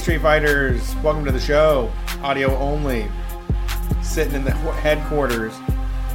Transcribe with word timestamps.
Street 0.00 0.22
Fighters. 0.22 0.96
Welcome 0.96 1.26
to 1.26 1.30
the 1.30 1.38
show. 1.38 1.92
Audio 2.22 2.56
only. 2.56 3.06
Sitting 4.02 4.34
in 4.34 4.44
the 4.44 4.50
headquarters. 4.50 5.54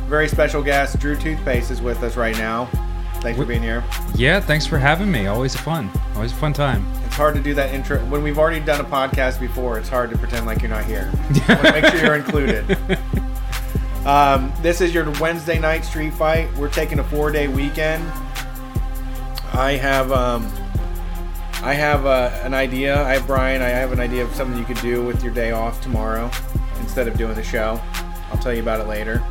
Very 0.07 0.27
special 0.27 0.63
guest, 0.63 0.99
Drew 0.99 1.15
Toothpaste, 1.15 1.69
is 1.69 1.81
with 1.81 2.01
us 2.01 2.17
right 2.17 2.35
now. 2.35 2.65
Thanks 3.21 3.39
for 3.39 3.45
being 3.45 3.61
here. 3.61 3.83
Yeah, 4.15 4.39
thanks 4.39 4.65
for 4.65 4.79
having 4.79 5.11
me. 5.11 5.27
Always 5.27 5.53
a 5.53 5.59
fun. 5.59 5.91
Always 6.15 6.31
a 6.31 6.35
fun 6.35 6.51
time. 6.51 6.85
It's 7.05 7.15
hard 7.15 7.35
to 7.35 7.41
do 7.41 7.53
that 7.53 7.73
intro. 7.73 7.99
When 8.05 8.23
we've 8.23 8.39
already 8.39 8.59
done 8.59 8.81
a 8.81 8.83
podcast 8.83 9.39
before, 9.39 9.77
it's 9.77 9.89
hard 9.89 10.09
to 10.09 10.17
pretend 10.17 10.47
like 10.47 10.61
you're 10.61 10.69
not 10.69 10.85
here. 10.85 11.11
I 11.47 11.53
want 11.53 11.67
to 11.67 11.81
make 11.81 11.85
sure 11.85 12.03
you're 12.03 12.15
included. 12.15 12.77
Um, 14.05 14.53
this 14.61 14.81
is 14.81 14.93
your 14.93 15.09
Wednesday 15.19 15.57
night 15.57 15.83
street 15.83 16.13
fight. 16.13 16.51
We're 16.57 16.69
taking 16.69 16.99
a 16.99 17.03
four 17.03 17.31
day 17.31 17.47
weekend. 17.47 18.03
I 19.53 19.77
have 19.81 20.11
um, 20.11 20.51
I 21.65 21.73
have 21.73 22.05
uh, 22.05 22.29
an 22.43 22.53
idea. 22.53 23.01
I 23.03 23.13
have 23.15 23.25
Brian. 23.25 23.61
I 23.63 23.69
have 23.69 23.91
an 23.91 23.99
idea 23.99 24.23
of 24.23 24.33
something 24.35 24.57
you 24.57 24.65
could 24.65 24.79
do 24.81 25.03
with 25.03 25.23
your 25.23 25.33
day 25.33 25.49
off 25.51 25.81
tomorrow 25.81 26.29
instead 26.79 27.07
of 27.07 27.17
doing 27.17 27.33
the 27.33 27.43
show. 27.43 27.81
I'll 28.31 28.37
tell 28.37 28.53
you 28.53 28.61
about 28.61 28.79
it 28.81 28.87
later. 28.87 29.23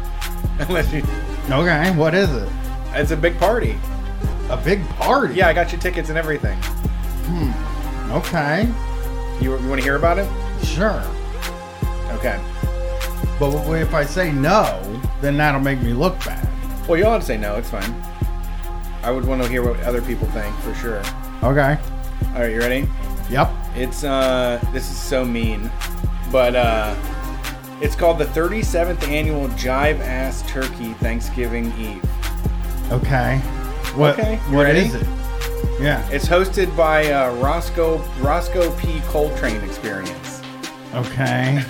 Unless 0.58 0.92
you, 0.92 1.02
Okay, 1.48 1.94
what 1.96 2.12
is 2.14 2.34
it? 2.34 2.48
it's 2.94 3.12
a 3.12 3.16
big 3.16 3.38
party. 3.38 3.78
A 4.50 4.56
big 4.56 4.84
party. 4.90 5.34
Yeah, 5.34 5.46
I 5.48 5.52
got 5.52 5.70
you 5.72 5.78
tickets 5.78 6.08
and 6.08 6.18
everything. 6.18 6.58
Hmm. 7.26 8.12
Okay. 8.12 8.68
You, 9.40 9.56
you 9.56 9.68
want 9.68 9.80
to 9.80 9.84
hear 9.84 9.96
about 9.96 10.18
it? 10.18 10.28
Sure. 10.64 11.02
Okay. 12.14 12.40
But 13.38 13.54
if 13.80 13.94
I 13.94 14.04
say 14.04 14.32
no, 14.32 14.80
then 15.20 15.36
that'll 15.36 15.60
make 15.60 15.80
me 15.80 15.92
look 15.92 16.18
bad. 16.24 16.48
Well, 16.88 16.98
you 16.98 17.04
have 17.04 17.20
to 17.20 17.26
say 17.26 17.36
no. 17.36 17.54
It's 17.56 17.70
fine. 17.70 17.94
I 19.04 19.10
would 19.12 19.24
want 19.24 19.40
to 19.42 19.48
hear 19.48 19.62
what 19.62 19.78
other 19.84 20.02
people 20.02 20.26
think 20.28 20.54
for 20.58 20.74
sure. 20.74 21.02
Okay. 21.42 21.78
All 22.34 22.40
right, 22.42 22.50
you 22.52 22.58
ready? 22.58 22.88
Yep. 23.30 23.50
It's 23.76 24.04
uh, 24.04 24.60
this 24.72 24.90
is 24.90 24.96
so 24.96 25.24
mean, 25.24 25.70
but 26.30 26.54
uh, 26.56 26.94
it's 27.80 27.96
called 27.96 28.18
the 28.18 28.26
37th 28.26 29.02
annual 29.08 29.48
Jive 29.50 30.00
Ass 30.00 30.42
Turkey 30.48 30.92
Thanksgiving 30.94 31.66
Eve. 31.78 32.04
Okay. 32.92 33.38
What, 33.96 34.18
Okay, 34.18 34.40
you 34.50 34.56
What 34.56 34.64
ready? 34.64 34.80
is 34.80 34.94
it? 34.94 35.06
Yeah. 35.80 36.06
It's 36.10 36.26
hosted 36.26 36.74
by 36.76 37.10
uh, 37.12 37.34
Roscoe 37.36 37.98
Roscoe 38.20 38.74
P 38.76 39.00
Coltrane 39.06 39.62
Experience. 39.64 40.42
Okay. 40.94 41.64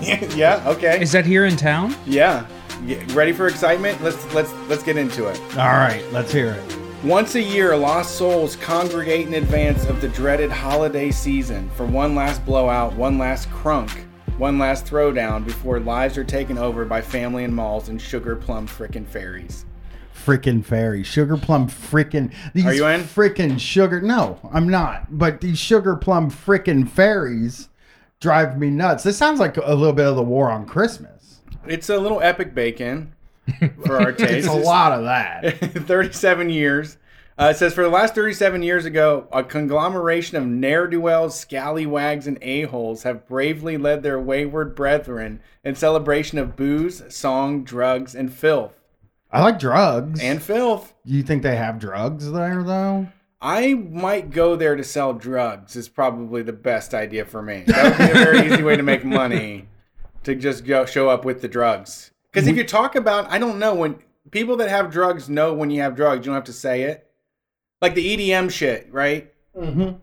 yeah. 0.34 0.62
Okay. 0.66 1.00
Is 1.00 1.12
that 1.12 1.24
here 1.24 1.44
in 1.46 1.56
town? 1.56 1.94
Yeah. 2.06 2.46
Yeah, 2.84 3.02
Ready 3.12 3.32
for 3.32 3.46
excitement? 3.46 4.02
Let's 4.02 4.32
let's 4.34 4.52
let's 4.68 4.82
get 4.82 4.96
into 4.96 5.26
it. 5.28 5.38
All 5.58 5.68
right. 5.68 6.02
Let's 6.12 6.32
hear 6.32 6.52
it. 6.52 6.76
Once 7.04 7.34
a 7.34 7.40
year, 7.42 7.74
lost 7.74 8.16
souls 8.18 8.56
congregate 8.56 9.26
in 9.26 9.32
advance 9.32 9.86
of 9.86 10.02
the 10.02 10.08
dreaded 10.08 10.50
holiday 10.50 11.10
season 11.10 11.70
for 11.70 11.86
one 11.86 12.14
last 12.14 12.44
blowout, 12.44 12.94
one 12.94 13.16
last 13.16 13.48
crunk, 13.48 13.88
one 14.36 14.58
last 14.58 14.84
throwdown 14.84 15.42
before 15.42 15.80
lives 15.80 16.18
are 16.18 16.24
taken 16.24 16.58
over 16.58 16.84
by 16.84 17.00
family 17.00 17.44
and 17.44 17.54
malls 17.56 17.88
and 17.88 17.98
sugar 17.98 18.36
plum 18.36 18.66
frickin' 18.66 19.06
fairies. 19.06 19.64
Frickin' 20.12 20.62
fairies, 20.62 21.06
Sugar 21.06 21.38
plum 21.38 21.68
frickin' 21.68 22.34
these 22.52 22.66
Are 22.66 22.74
you 22.74 22.86
in? 22.86 23.00
frickin' 23.00 23.58
sugar 23.58 24.02
no, 24.02 24.38
I'm 24.52 24.68
not. 24.68 25.06
But 25.16 25.40
these 25.40 25.58
sugar 25.58 25.96
plum 25.96 26.30
frickin' 26.30 26.86
fairies 26.86 27.70
drive 28.20 28.58
me 28.58 28.68
nuts. 28.68 29.04
This 29.04 29.16
sounds 29.16 29.40
like 29.40 29.56
a 29.56 29.74
little 29.74 29.94
bit 29.94 30.06
of 30.06 30.16
the 30.16 30.22
war 30.22 30.50
on 30.50 30.66
Christmas. 30.66 31.40
It's 31.66 31.88
a 31.88 31.96
little 31.96 32.20
epic 32.20 32.54
bacon 32.54 33.14
for 33.84 34.00
our 34.00 34.12
taste. 34.12 34.30
It's 34.38 34.46
a 34.46 34.52
lot 34.52 34.92
of 34.92 35.04
that. 35.04 35.58
37 35.86 36.50
years. 36.50 36.96
Uh, 37.38 37.52
it 37.54 37.56
says 37.56 37.72
for 37.72 37.82
the 37.82 37.88
last 37.88 38.14
37 38.14 38.62
years 38.62 38.84
ago, 38.84 39.26
a 39.32 39.42
conglomeration 39.42 40.36
of 40.36 40.46
ne'er 40.46 40.86
do 40.86 41.00
wells, 41.00 41.38
scallywags, 41.38 42.26
and 42.26 42.38
a-holes 42.42 43.04
have 43.04 43.26
bravely 43.26 43.78
led 43.78 44.02
their 44.02 44.20
wayward 44.20 44.74
brethren 44.74 45.40
in 45.64 45.74
celebration 45.74 46.38
of 46.38 46.54
booze, 46.54 47.02
song, 47.14 47.64
drugs, 47.64 48.14
and 48.14 48.30
filth. 48.32 48.74
I 49.32 49.40
like 49.42 49.58
drugs. 49.58 50.20
And 50.20 50.42
filth. 50.42 50.92
Do 51.06 51.14
you 51.14 51.22
think 51.22 51.42
they 51.42 51.56
have 51.56 51.78
drugs 51.78 52.30
there 52.30 52.62
though? 52.62 53.08
I 53.40 53.72
might 53.72 54.30
go 54.30 54.54
there 54.54 54.76
to 54.76 54.84
sell 54.84 55.14
drugs. 55.14 55.76
Is 55.76 55.88
probably 55.88 56.42
the 56.42 56.52
best 56.52 56.92
idea 56.92 57.24
for 57.24 57.40
me. 57.40 57.64
That 57.66 57.98
would 57.98 58.12
be 58.12 58.20
a 58.20 58.24
very 58.24 58.52
easy 58.52 58.62
way 58.62 58.76
to 58.76 58.82
make 58.82 59.04
money, 59.04 59.66
to 60.24 60.34
just 60.34 60.66
go 60.66 60.84
show 60.84 61.08
up 61.08 61.24
with 61.24 61.40
the 61.40 61.48
drugs. 61.48 62.09
Because 62.32 62.46
if 62.46 62.56
you 62.56 62.64
talk 62.64 62.94
about, 62.94 63.30
I 63.30 63.38
don't 63.38 63.58
know 63.58 63.74
when 63.74 63.98
people 64.30 64.56
that 64.56 64.68
have 64.68 64.90
drugs 64.90 65.28
know 65.28 65.52
when 65.52 65.70
you 65.70 65.80
have 65.82 65.96
drugs. 65.96 66.18
You 66.24 66.26
don't 66.30 66.34
have 66.34 66.44
to 66.44 66.52
say 66.52 66.82
it. 66.82 67.10
Like 67.82 67.94
the 67.94 68.16
EDM 68.16 68.50
shit, 68.50 68.88
right? 68.92 69.32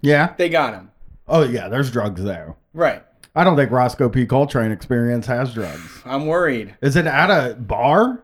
Yeah. 0.01 0.33
They 0.37 0.49
got 0.49 0.71
them 0.71 0.91
Oh 1.27 1.43
yeah, 1.43 1.67
there's 1.67 1.91
drugs 1.91 2.23
there. 2.23 2.55
right. 2.73 3.03
I 3.35 3.43
don't 3.43 3.55
think 3.55 3.69
Roscoe 3.69 4.09
P. 4.09 4.25
Coltrane 4.25 4.71
Experience 4.71 5.27
has 5.27 5.53
drugs. 5.53 6.01
I'm 6.05 6.25
worried. 6.25 6.75
Is 6.81 6.95
it 6.95 7.05
at 7.05 7.29
a 7.29 7.53
bar? 7.53 8.23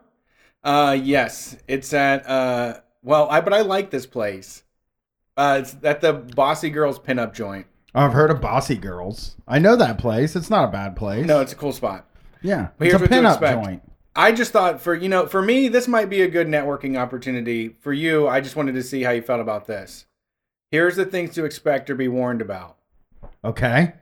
Uh, 0.63 0.97
yes, 0.99 1.55
it's 1.67 1.93
at 1.93 2.27
uh, 2.27 2.79
well, 3.03 3.29
I 3.29 3.41
but 3.41 3.53
I 3.53 3.61
like 3.61 3.91
this 3.91 4.07
place. 4.07 4.63
Uh, 5.37 5.59
it's 5.61 5.75
at 5.83 6.01
the 6.01 6.13
Bossy 6.13 6.71
Girls 6.71 6.97
pinup 6.97 7.33
joint. 7.35 7.67
I've 7.93 8.13
heard 8.13 8.31
of 8.31 8.41
Bossy 8.41 8.75
Girls. 8.75 9.35
I 9.47 9.59
know 9.59 9.75
that 9.75 9.99
place. 9.99 10.35
It's 10.35 10.49
not 10.49 10.67
a 10.67 10.71
bad 10.71 10.95
place. 10.95 11.27
No, 11.27 11.41
it's 11.41 11.53
a 11.53 11.57
cool 11.57 11.73
spot. 11.73 12.07
Yeah. 12.41 12.69
Here's 12.79 12.93
it's 12.93 13.01
a 13.01 13.03
what 13.03 13.11
to 13.11 13.15
pinup 13.15 13.63
joint. 13.63 13.83
I 14.15 14.31
just 14.31 14.51
thought 14.51 14.79
for 14.81 14.93
you 14.93 15.09
know 15.09 15.25
for 15.27 15.41
me 15.41 15.67
this 15.69 15.87
might 15.87 16.09
be 16.09 16.21
a 16.21 16.27
good 16.27 16.47
networking 16.47 16.97
opportunity 16.97 17.69
for 17.69 17.93
you. 17.93 18.27
I 18.27 18.41
just 18.41 18.55
wanted 18.55 18.75
to 18.75 18.83
see 18.83 19.03
how 19.03 19.11
you 19.11 19.21
felt 19.21 19.41
about 19.41 19.65
this. 19.67 20.05
Here's 20.71 20.95
the 20.95 21.05
things 21.05 21.33
to 21.35 21.45
expect 21.45 21.89
or 21.89 21.95
be 21.95 22.07
warned 22.07 22.41
about. 22.41 22.77
Okay. 23.43 23.93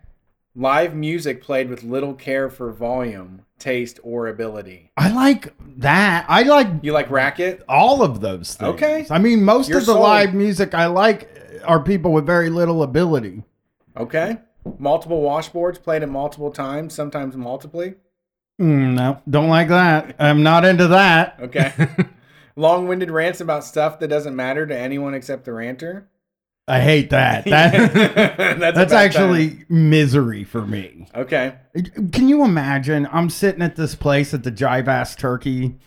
Live 0.53 0.93
music 0.93 1.41
played 1.41 1.69
with 1.69 1.83
little 1.83 2.13
care 2.13 2.49
for 2.49 2.73
volume, 2.73 3.45
taste, 3.57 3.99
or 4.03 4.27
ability. 4.27 4.91
I 4.97 5.11
like 5.13 5.53
that. 5.77 6.25
I 6.27 6.43
like 6.43 6.67
You 6.81 6.91
like 6.91 7.09
racket? 7.09 7.63
all 7.69 8.03
of 8.03 8.19
those 8.19 8.55
things. 8.55 8.73
Okay. 8.73 9.05
I 9.09 9.17
mean, 9.17 9.43
most 9.45 9.69
You're 9.69 9.79
of 9.79 9.85
the 9.85 9.93
sold. 9.93 10.03
live 10.03 10.33
music 10.33 10.73
I 10.73 10.87
like 10.87 11.29
are 11.63 11.79
people 11.81 12.11
with 12.11 12.25
very 12.25 12.49
little 12.49 12.83
ability. 12.83 13.43
Okay. 13.95 14.37
Multiple 14.77 15.21
washboards 15.21 15.81
played 15.81 16.03
at 16.03 16.09
multiple 16.09 16.51
times, 16.51 16.93
sometimes 16.93 17.35
multiply. 17.37 17.91
Mm, 18.61 18.93
no, 18.93 19.21
don't 19.27 19.49
like 19.49 19.69
that. 19.69 20.15
I'm 20.19 20.43
not 20.43 20.65
into 20.65 20.87
that. 20.89 21.37
Okay. 21.41 21.73
Long-winded 22.55 23.09
rants 23.09 23.41
about 23.41 23.63
stuff 23.63 23.99
that 23.99 24.09
doesn't 24.09 24.35
matter 24.35 24.67
to 24.67 24.77
anyone 24.77 25.13
except 25.15 25.45
the 25.45 25.53
ranter. 25.53 26.07
I 26.67 26.79
hate 26.79 27.09
that. 27.09 27.45
That 27.49 27.93
that's 28.59 28.77
that's 28.77 28.93
actually 28.93 29.65
misery 29.67 30.43
for 30.43 30.61
me. 30.65 31.07
okay. 31.15 31.55
Can 32.11 32.29
you 32.29 32.43
imagine? 32.43 33.07
I'm 33.11 33.29
sitting 33.31 33.61
at 33.63 33.75
this 33.75 33.95
place 33.95 34.33
at 34.33 34.43
the 34.43 34.51
Jive 34.51 34.87
Ass 34.87 35.15
Turkey 35.15 35.77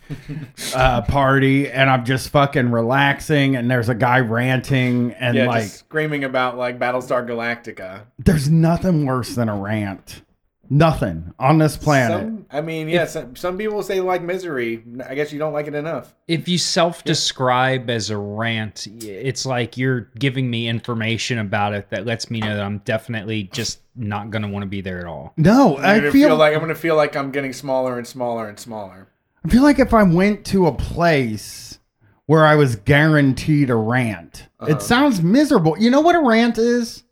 uh, 0.75 1.03
party, 1.03 1.71
and 1.71 1.89
I'm 1.89 2.05
just 2.05 2.31
fucking 2.31 2.71
relaxing, 2.73 3.55
and 3.55 3.71
there's 3.71 3.89
a 3.89 3.95
guy 3.95 4.19
ranting, 4.21 5.13
and 5.13 5.37
Yeah, 5.37 5.47
like, 5.47 5.65
screaming 5.69 6.25
about 6.25 6.59
like 6.59 6.79
Battlestar 6.79 7.25
Galactica. 7.27 8.03
there's 8.19 8.51
nothing 8.51 9.07
worse 9.07 9.35
than 9.37 9.49
a 9.49 9.57
rant. 9.57 10.23
Nothing 10.71 11.33
on 11.39 11.59
this 11.59 11.77
planet. 11.77 12.21
Some, 12.21 12.47
I 12.51 12.61
mean, 12.61 12.89
yeah, 12.89 13.05
some, 13.05 13.37
some 13.37 13.59
people 13.59 13.83
say 13.83 14.01
like 14.01 14.23
misery. 14.23 14.83
I 15.07 15.15
guess 15.15 15.33
you 15.33 15.39
don't 15.39 15.53
like 15.53 15.67
it 15.67 15.75
enough. 15.75 16.15
If 16.27 16.49
you 16.49 16.57
self-describe 16.59 17.91
as 17.91 18.11
a 18.11 18.17
rant, 18.17 18.87
it's 19.03 19.45
like 19.47 19.77
you're 19.77 20.11
giving 20.19 20.49
me 20.51 20.69
information 20.69 21.39
about 21.39 21.75
it 21.75 21.91
that 21.91 22.07
lets 22.07 22.31
me 22.31 22.41
know 22.41 22.57
that 22.57 22.65
I'm 22.65 22.79
definitely 22.79 23.45
just 23.53 23.81
not 23.97 24.31
gonna 24.31 24.49
want 24.49 24.63
to 24.63 24.69
be 24.69 24.81
there 24.81 24.99
at 25.01 25.07
all. 25.07 25.35
no, 25.37 25.77
I'm 25.79 26.11
feel, 26.11 26.35
like 26.37 26.55
I'm 26.55 26.61
gonna 26.61 26.75
feel 26.75 26.97
like 26.97 27.15
I'm 27.15 27.31
getting 27.31 27.53
smaller 27.53 27.97
and 27.99 28.07
smaller 28.07 28.49
and 28.49 28.59
smaller. 28.59 29.09
I 29.45 29.49
feel 29.49 29.63
like 29.63 29.79
if 29.79 29.93
I 29.93 30.03
went 30.03 30.45
to 30.47 30.67
a 30.67 30.73
place 30.73 31.79
where 32.27 32.47
I 32.47 32.55
was 32.55 32.77
guaranteed 32.77 33.69
a 33.69 33.75
rant, 33.77 34.49
Uh-huh. 34.59 34.73
it 34.73 34.81
sounds 34.83 35.21
miserable. 35.23 35.77
You 35.79 35.91
know 35.91 36.01
what 36.01 36.17
a 36.17 36.21
rant 36.21 36.57
is? 36.59 37.03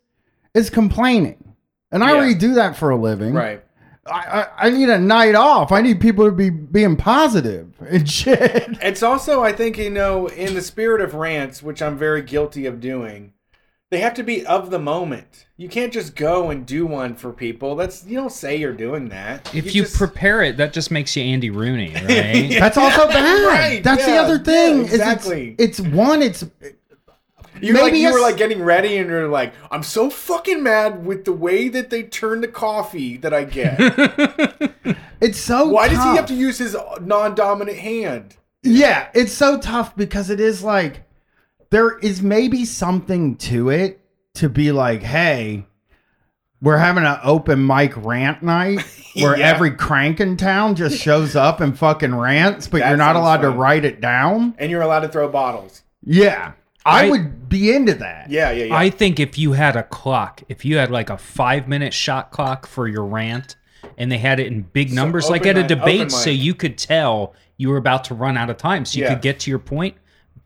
Is 0.55 0.69
complaining. 0.69 1.42
And 1.93 2.03
I 2.03 2.09
Yeah. 2.09 2.15
already 2.17 2.35
do 2.35 2.55
that 2.55 2.75
for 2.75 2.89
a 2.89 2.97
living. 2.97 3.33
Right. 3.33 3.63
I, 4.05 4.11
I, 4.59 4.67
I 4.67 4.69
need 4.69 4.89
a 4.89 4.99
night 4.99 5.33
off. 5.35 5.71
I 5.71 5.81
need 5.81 6.01
people 6.01 6.25
to 6.25 6.31
be 6.31 6.49
being 6.49 6.97
positive 6.97 7.69
and 7.87 8.09
shit. 8.19 8.67
It's 8.81 9.01
also, 9.01 9.41
I 9.41 9.53
think, 9.53 9.77
you 9.77 9.89
know, 9.89 10.27
in 10.27 10.55
the 10.55 10.61
spirit 10.61 10.99
of 10.99 11.13
rants, 11.13 11.63
which 11.63 11.81
I'm 11.81 11.97
very 11.97 12.21
guilty 12.21 12.65
of 12.65 12.81
doing, 12.81 13.31
they 13.91 13.99
have 13.99 14.15
to 14.15 14.23
be 14.23 14.45
of 14.45 14.71
the 14.71 14.79
moment. 14.79 15.45
You 15.55 15.69
can't 15.69 15.93
just 15.93 16.15
go 16.15 16.49
and 16.49 16.65
do 16.65 16.85
one 16.85 17.15
for 17.15 17.31
people. 17.31 17.75
That's 17.77 18.03
you 18.05 18.17
don't 18.17 18.31
say 18.31 18.55
you're 18.57 18.73
doing 18.73 19.07
that. 19.09 19.53
If 19.55 19.73
you, 19.73 19.83
just- 19.83 19.95
prepare 19.95 20.41
it, 20.41 20.57
that 20.57 20.73
just 20.73 20.89
makes 20.91 21.15
you 21.15 21.23
Andy 21.23 21.51
Rooney, 21.51 21.93
right? 21.93 22.49
That's 22.59 22.75
also 22.75 23.07
bad. 23.07 23.45
Right, 23.47 23.83
That's 23.83 24.05
the 24.05 24.15
other 24.17 24.39
thing. 24.39 24.79
yeah, 24.79 24.83
is 24.85 24.93
it's- 24.95 25.09
exactly. 25.15 25.55
It's, 25.59 25.79
one. 25.79 26.21
It's 26.23 26.43
You're 27.63 27.81
like 27.81 27.93
you 27.93 28.11
were 28.11 28.19
like 28.19 28.37
getting 28.37 28.61
ready, 28.61 28.97
and 28.97 29.09
you're 29.09 29.27
like, 29.29 29.53
I'm 29.71 29.83
so 29.83 30.09
fucking 30.09 30.61
mad 30.61 31.05
with 31.05 31.25
the 31.25 31.33
way 31.33 31.69
that 31.69 31.89
they 31.89 32.03
turn 32.03 32.41
the 32.41 32.47
coffee 32.47 33.17
that 33.17 33.33
I 33.33 33.43
get. 33.45 33.77
it's 35.21 35.39
so. 35.39 35.67
Why 35.69 35.87
does 35.87 36.03
he 36.03 36.15
have 36.15 36.25
to 36.27 36.35
use 36.35 36.57
his 36.57 36.75
uh, 36.75 36.97
non-dominant 37.01 37.77
hand? 37.77 38.35
Yeah, 38.63 39.09
it's 39.13 39.33
so 39.33 39.59
tough 39.59 39.95
because 39.95 40.29
it 40.29 40.39
is 40.39 40.63
like 40.63 41.03
there 41.69 41.97
is 41.99 42.21
maybe 42.21 42.65
something 42.65 43.35
to 43.37 43.69
it 43.69 43.99
to 44.35 44.49
be 44.49 44.71
like, 44.71 45.01
hey, 45.03 45.65
we're 46.61 46.77
having 46.77 47.03
an 47.03 47.17
open 47.23 47.65
mic 47.65 47.93
rant 47.97 48.41
night 48.41 48.81
where 49.15 49.37
Yeah. 49.37 49.47
every 49.49 49.71
crank 49.71 50.19
in 50.21 50.37
town 50.37 50.75
just 50.75 50.97
shows 50.97 51.35
up 51.35 51.59
and 51.61 51.77
fucking 51.77 52.15
rants, 52.15 52.67
but 52.67 52.79
That 52.79 52.89
you're 52.89 52.97
not 52.97 53.15
allowed 53.15 53.41
to 53.41 53.49
write 53.49 53.85
it 53.85 53.99
down. 54.01 54.55
And 54.57 54.71
you're 54.71 54.81
allowed 54.81 55.01
to 55.01 55.09
throw 55.09 55.27
bottles. 55.27 55.83
Yeah. 56.03 56.53
I, 56.85 57.05
I- 57.07 57.09
would 57.09 57.47
be 57.49 57.73
into 57.73 57.93
that. 57.95 58.29
Yeah, 58.29 58.51
yeah, 58.51 58.65
yeah. 58.65 58.75
I 58.75 58.89
think 58.89 59.19
if 59.19 59.37
you 59.37 59.53
had 59.53 59.75
a 59.75 59.83
clock, 59.83 60.41
if 60.49 60.65
you 60.65 60.77
had 60.77 60.91
like 60.91 61.09
a 61.09 61.17
five 61.17 61.67
minute 61.67 61.93
shot 61.93 62.31
clock 62.31 62.65
for 62.67 62.87
your 62.87 63.05
rant, 63.05 63.55
and 63.97 64.11
they 64.11 64.17
had 64.17 64.39
it 64.39 64.47
in 64.47 64.61
big 64.63 64.91
numbers, 64.91 65.29
like 65.29 65.45
at 65.45 65.57
a 65.57 65.63
debate, 65.67 66.11
so 66.11 66.29
you 66.29 66.55
could 66.55 66.77
tell 66.77 67.33
you 67.57 67.69
were 67.69 67.77
about 67.77 68.05
to 68.05 68.13
run 68.15 68.37
out 68.37 68.49
of 68.49 68.57
time, 68.57 68.85
so 68.85 68.97
you 68.97 69.03
Yeah. 69.03 69.13
could 69.13 69.21
get 69.21 69.39
to 69.41 69.49
your 69.51 69.59
point. 69.59 69.95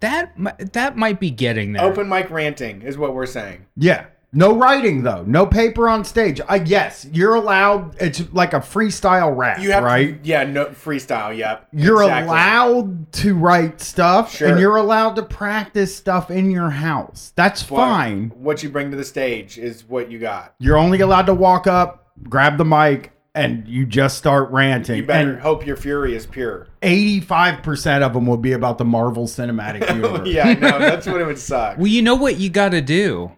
That 0.01 0.33
that 0.73 0.95
might 0.97 1.19
be 1.19 1.31
getting 1.31 1.73
there. 1.73 1.83
Open 1.83 2.07
mic 2.09 2.29
ranting 2.29 2.81
is 2.83 2.97
what 2.97 3.13
we're 3.15 3.25
saying. 3.25 3.65
Yeah. 3.75 4.05
No 4.33 4.55
writing 4.55 5.03
though. 5.03 5.23
No 5.25 5.45
paper 5.45 5.87
on 5.87 6.03
stage. 6.03 6.41
I 6.49 6.57
yes, 6.57 7.07
you're 7.11 7.35
allowed 7.35 7.95
it's 8.01 8.21
like 8.33 8.53
a 8.53 8.59
freestyle 8.59 9.35
rap, 9.35 9.59
You 9.59 9.71
have 9.71 9.83
right? 9.83 10.21
to, 10.21 10.29
yeah, 10.29 10.43
no 10.43 10.65
freestyle. 10.67 11.35
Yep. 11.35 11.69
You're 11.71 12.03
exactly. 12.03 12.29
allowed 12.29 13.11
to 13.13 13.35
write 13.35 13.79
stuff 13.81 14.35
Sure. 14.35 14.49
and 14.49 14.59
you're 14.59 14.75
allowed 14.75 15.15
to 15.15 15.23
practice 15.23 15.95
stuff 15.95 16.29
in 16.29 16.51
your 16.51 16.69
house. 16.69 17.31
That's 17.35 17.63
But 17.63 17.77
fine. 17.77 18.31
What 18.35 18.61
you 18.63 18.69
bring 18.69 18.91
to 18.91 18.97
the 18.97 19.05
stage 19.05 19.57
is 19.57 19.85
what 19.87 20.11
you 20.11 20.19
got. 20.19 20.53
You're 20.59 20.77
only 20.77 20.99
allowed 20.99 21.27
to 21.27 21.33
walk 21.33 21.65
up, 21.65 22.07
grab 22.29 22.57
the 22.57 22.65
mic, 22.65 23.13
and 23.33 23.67
you 23.67 23.85
just 23.85 24.17
start 24.17 24.51
ranting. 24.51 24.97
You 24.97 25.05
better 25.05 25.33
and 25.33 25.39
hope 25.41 25.65
your 25.65 25.77
fury 25.77 26.15
is 26.15 26.25
pure. 26.25 26.67
85% 26.81 28.01
of 28.01 28.13
them 28.13 28.25
will 28.25 28.37
be 28.37 28.51
about 28.53 28.77
the 28.77 28.85
Marvel 28.85 29.25
Cinematic 29.25 29.87
Universe. 29.95 30.27
yeah, 30.27 30.53
no, 30.53 30.79
that's 30.79 31.05
what 31.07 31.21
it 31.21 31.25
would 31.25 31.39
suck. 31.39 31.77
Well, 31.77 31.87
you 31.87 32.01
know 32.01 32.15
what 32.15 32.37
you 32.37 32.49
got 32.49 32.69
to 32.69 32.81
do. 32.81 33.31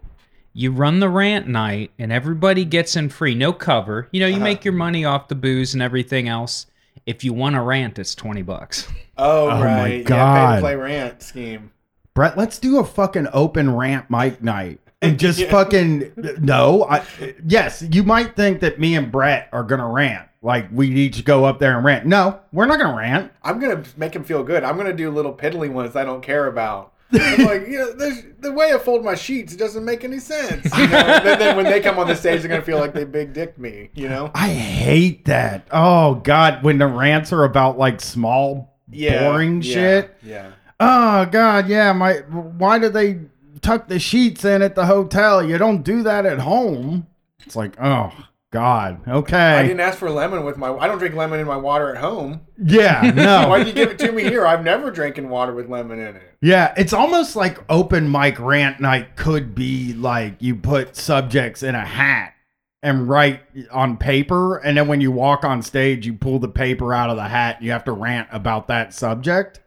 You 0.60 0.72
run 0.72 1.00
the 1.00 1.08
rant 1.08 1.48
night, 1.48 1.90
and 1.98 2.12
everybody 2.12 2.66
gets 2.66 2.94
in 2.94 3.08
free, 3.08 3.34
no 3.34 3.50
cover. 3.50 4.08
You 4.12 4.20
know, 4.20 4.26
you 4.26 4.34
Uh-huh. 4.34 4.44
make 4.44 4.62
your 4.62 4.74
money 4.74 5.06
off 5.06 5.28
the 5.28 5.34
booze 5.34 5.72
and 5.72 5.82
everything 5.82 6.28
else. 6.28 6.66
If 7.06 7.24
you 7.24 7.32
want 7.32 7.54
to 7.54 7.62
rant, 7.62 7.98
it's 7.98 8.14
twenty 8.14 8.42
bucks. 8.42 8.86
Oh, 9.22 9.48
my 9.50 9.64
right. 9.64 9.92
Yeah, 9.92 9.96
pay 9.98 10.02
God. 10.04 10.54
to 10.56 10.60
play 10.62 10.74
rant 10.76 11.22
scheme. 11.22 11.70
Brett, 12.14 12.38
let's 12.38 12.58
do 12.58 12.78
a 12.78 12.84
fucking 12.84 13.28
open 13.34 13.74
rant 13.76 14.10
mic 14.10 14.42
night. 14.42 14.80
And 15.02 15.18
just 15.18 15.38
Yeah. 15.38 15.50
fucking 15.50 16.12
no, 16.40 16.84
I 16.88 17.02
yes, 17.46 17.82
you 17.90 18.02
might 18.02 18.34
think 18.36 18.60
that 18.60 18.78
me 18.80 18.94
and 18.96 19.10
Brett 19.12 19.48
are 19.52 19.62
gonna 19.62 19.88
rant. 19.88 20.26
Like 20.42 20.68
we 20.72 20.88
each 20.88 21.24
go 21.26 21.44
up 21.44 21.58
there 21.58 21.76
and 21.76 21.84
rant. 21.84 22.04
No, 22.06 22.38
we're 22.52 22.64
not 22.66 22.78
gonna 22.78 22.96
rant. 22.96 23.30
I'm 23.42 23.58
gonna 23.60 23.82
make 23.98 24.14
him 24.16 24.24
feel 24.24 24.42
good. 24.42 24.62
I'm 24.64 24.76
gonna 24.78 24.92
do 24.94 25.10
little 25.10 25.34
piddly 25.34 25.70
ones 25.70 25.96
I 25.96 26.04
don't 26.04 26.22
care 26.22 26.46
about. 26.46 26.92
I'm 27.12 27.44
like, 27.44 27.66
you 27.68 27.78
know, 27.78 27.92
the 28.40 28.52
way 28.52 28.72
I 28.72 28.78
fold 28.78 29.04
my 29.04 29.14
sheets 29.14 29.56
doesn't 29.56 29.84
make 29.84 30.04
any 30.04 30.18
sense. 30.18 30.64
You 30.76 30.86
know? 30.86 30.96
and 30.98 31.26
then, 31.26 31.38
then 31.38 31.56
when 31.56 31.64
they 31.66 31.80
come 31.80 31.98
on 31.98 32.06
the 32.06 32.14
stage, 32.14 32.40
they're 32.40 32.48
gonna 32.48 32.62
feel 32.62 32.78
like 32.78 32.94
they 32.94 33.04
big 33.04 33.32
dicked 33.32 33.58
me. 33.58 33.90
You 33.94 34.08
know? 34.08 34.30
I 34.34 34.48
hate 34.48 35.24
that. 35.26 35.66
Oh 35.70 36.16
god, 36.16 36.62
when 36.62 36.78
the 36.78 36.86
rants 36.86 37.32
are 37.32 37.44
about 37.44 37.78
like 37.78 38.00
small 38.00 38.76
Yeah. 38.90 39.30
boring 39.30 39.62
yeah, 39.62 39.74
shit. 39.74 40.16
Yeah. 40.22 40.52
Oh 40.78 41.26
god, 41.26 41.68
yeah, 41.68 41.92
my 41.92 42.14
why 42.28 42.78
do 42.78 42.88
they 42.88 43.20
tuck 43.60 43.88
the 43.88 43.98
sheets 43.98 44.44
in 44.44 44.62
at 44.62 44.74
the 44.74 44.86
hotel? 44.86 45.44
You 45.44 45.58
don't 45.58 45.82
do 45.82 46.02
that 46.04 46.24
at 46.26 46.38
home. 46.38 47.06
It's 47.44 47.56
like, 47.56 47.76
oh 47.80 48.12
god. 48.50 49.06
Okay. 49.08 49.36
I 49.36 49.62
didn't 49.62 49.80
ask 49.80 49.98
for 49.98 50.10
lemon 50.10 50.44
with 50.44 50.56
my. 50.56 50.72
I 50.72 50.86
don't 50.86 50.98
drink 50.98 51.14
lemon 51.14 51.40
in 51.40 51.46
my 51.46 51.56
water 51.56 51.94
at 51.94 52.00
home. 52.00 52.42
Yeah, 52.62 53.10
no. 53.14 53.48
Why'd 53.48 53.66
you 53.66 53.72
give 53.72 53.90
it 53.90 53.98
to 54.00 54.12
me 54.12 54.24
here? 54.24 54.46
I've 54.46 54.64
never 54.64 54.90
drinking 54.90 55.28
water 55.28 55.54
with 55.54 55.68
lemon 55.68 55.98
in 55.98 56.16
it. 56.16 56.36
Yeah, 56.40 56.74
it's 56.76 56.92
almost 56.92 57.36
like 57.36 57.58
open 57.70 58.10
mic 58.10 58.38
rant 58.38 58.80
night 58.80 59.16
could 59.16 59.54
be 59.54 59.92
like 59.94 60.36
you 60.40 60.56
put 60.56 60.96
subjects 60.96 61.62
in 61.62 61.74
a 61.74 61.84
hat 61.84 62.34
and 62.82 63.08
write 63.08 63.40
on 63.70 63.96
paper, 63.96 64.56
and 64.56 64.76
then 64.76 64.88
when 64.88 65.00
you 65.00 65.12
walk 65.12 65.44
on 65.44 65.62
stage, 65.62 66.06
you 66.06 66.14
pull 66.14 66.38
the 66.38 66.48
paper 66.48 66.94
out 66.94 67.10
of 67.10 67.16
the 67.16 67.28
hat. 67.28 67.56
And 67.56 67.66
you 67.66 67.72
have 67.72 67.84
to 67.84 67.92
rant 67.92 68.28
about 68.32 68.68
that 68.68 68.94
subject, 68.94 69.60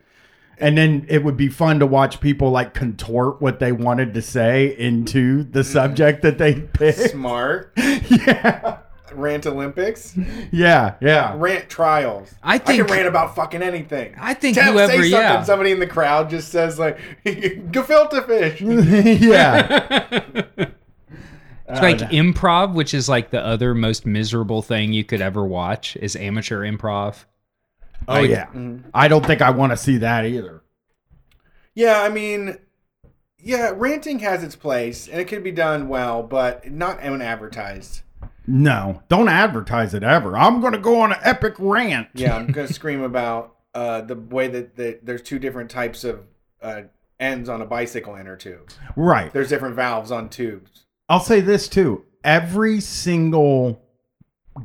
and 0.58 0.78
then 0.78 1.06
it 1.10 1.24
would 1.24 1.38
be 1.38 1.50
fun 1.50 1.80
to 1.80 1.86
watch 1.86 2.22
people 2.22 2.52
like 2.52 2.74
contort 2.74 3.42
what 3.42 3.60
they 3.60 3.72
wanted 3.72 4.14
to 4.14 4.22
say 4.22 4.76
into 4.78 5.44
the 5.44 5.60
mm-hmm. 5.60 5.72
subject 5.72 6.22
that 6.22 6.38
they 6.38 6.62
picked. 6.62 7.12
Smart. 7.12 7.74
yeah, 7.78 8.80
Rant 9.14 9.46
Olympics. 9.46 10.18
yeah, 10.52 10.96
yeah. 11.02 11.34
Rant 11.38 11.70
trials. 11.70 12.34
I 12.44 12.56
I 12.56 12.58
think- 12.58 12.88
can 12.88 12.96
rant 12.96 13.08
about 13.08 13.36
fucking 13.36 13.62
anything. 13.62 14.16
I 14.20 14.34
think 14.34 14.56
Tell- 14.56 14.74
whoever, 14.74 14.92
say 14.92 15.10
something. 15.10 15.12
yeah. 15.12 15.44
Somebody 15.44 15.72
in 15.72 15.80
the 15.80 15.88
crowd 15.88 16.30
just 16.30 16.50
says 16.50 16.80
like, 16.80 17.00
"Gefilte 17.26 18.26
fish." 18.28 18.62
yeah. 19.22 19.84
It's 21.70 21.82
like 21.82 22.02
uh, 22.02 22.10
improv, 22.10 22.74
which 22.74 22.94
is 22.94 23.10
like 23.10 23.32
the 23.32 23.44
other 23.44 23.74
most 23.74 24.06
miserable 24.06 24.62
thing 24.62 24.94
you 24.94 25.04
could 25.04 25.22
ever 25.22 25.44
watch, 25.44 25.96
is 25.98 26.16
amateur 26.16 26.62
improv. 26.62 27.26
Oh 28.08 28.20
yeah. 28.22 28.48
I 28.94 29.08
don't 29.08 29.26
think 29.26 29.42
I 29.42 29.52
want 29.52 29.72
to 29.72 29.78
see 29.78 29.98
that 29.98 30.26
either. 30.26 30.64
Yeah, 31.76 32.02
I 32.02 32.10
mean, 32.10 32.58
yeah, 33.40 33.74
ranting 33.76 34.20
has 34.20 34.44
its 34.44 34.56
place, 34.56 35.08
and 35.08 35.20
it 35.20 35.28
can 35.28 35.44
be 35.44 35.52
done 35.52 35.88
well, 35.88 36.24
but 36.24 36.72
not 36.72 37.00
unadvertised. 37.00 38.02
No, 38.46 39.02
don't 39.10 39.30
advertise 39.30 39.94
it 39.94 40.04
ever. 40.04 40.38
I'm 40.38 40.60
going 40.60 40.74
to 40.74 40.80
go 40.80 41.02
on 41.02 41.14
an 41.14 41.20
epic 41.24 41.56
rant. 41.58 42.10
Yeah, 42.14 42.36
I'm 42.36 42.48
gonna 42.48 42.68
scream 42.74 43.02
about 43.02 43.56
uh, 43.74 44.02
the 44.02 44.16
way 44.16 44.48
that 44.48 44.76
the, 44.76 45.00
there's 45.02 45.22
two 45.22 45.40
different 45.40 45.72
types 45.72 46.04
of 46.04 46.26
uh, 46.62 46.84
ends 47.20 47.50
on 47.50 47.62
a 47.62 47.66
bicycle 47.66 48.16
inner 48.16 48.36
tube. 48.36 48.70
Right. 48.96 49.32
There's 49.32 49.50
different 49.50 49.76
valves 49.76 50.12
on 50.12 50.30
tubes. 50.30 50.86
I'll 51.10 51.20
say 51.20 51.42
this 51.42 51.68
too. 51.68 52.06
Every 52.24 52.80
single 52.80 53.82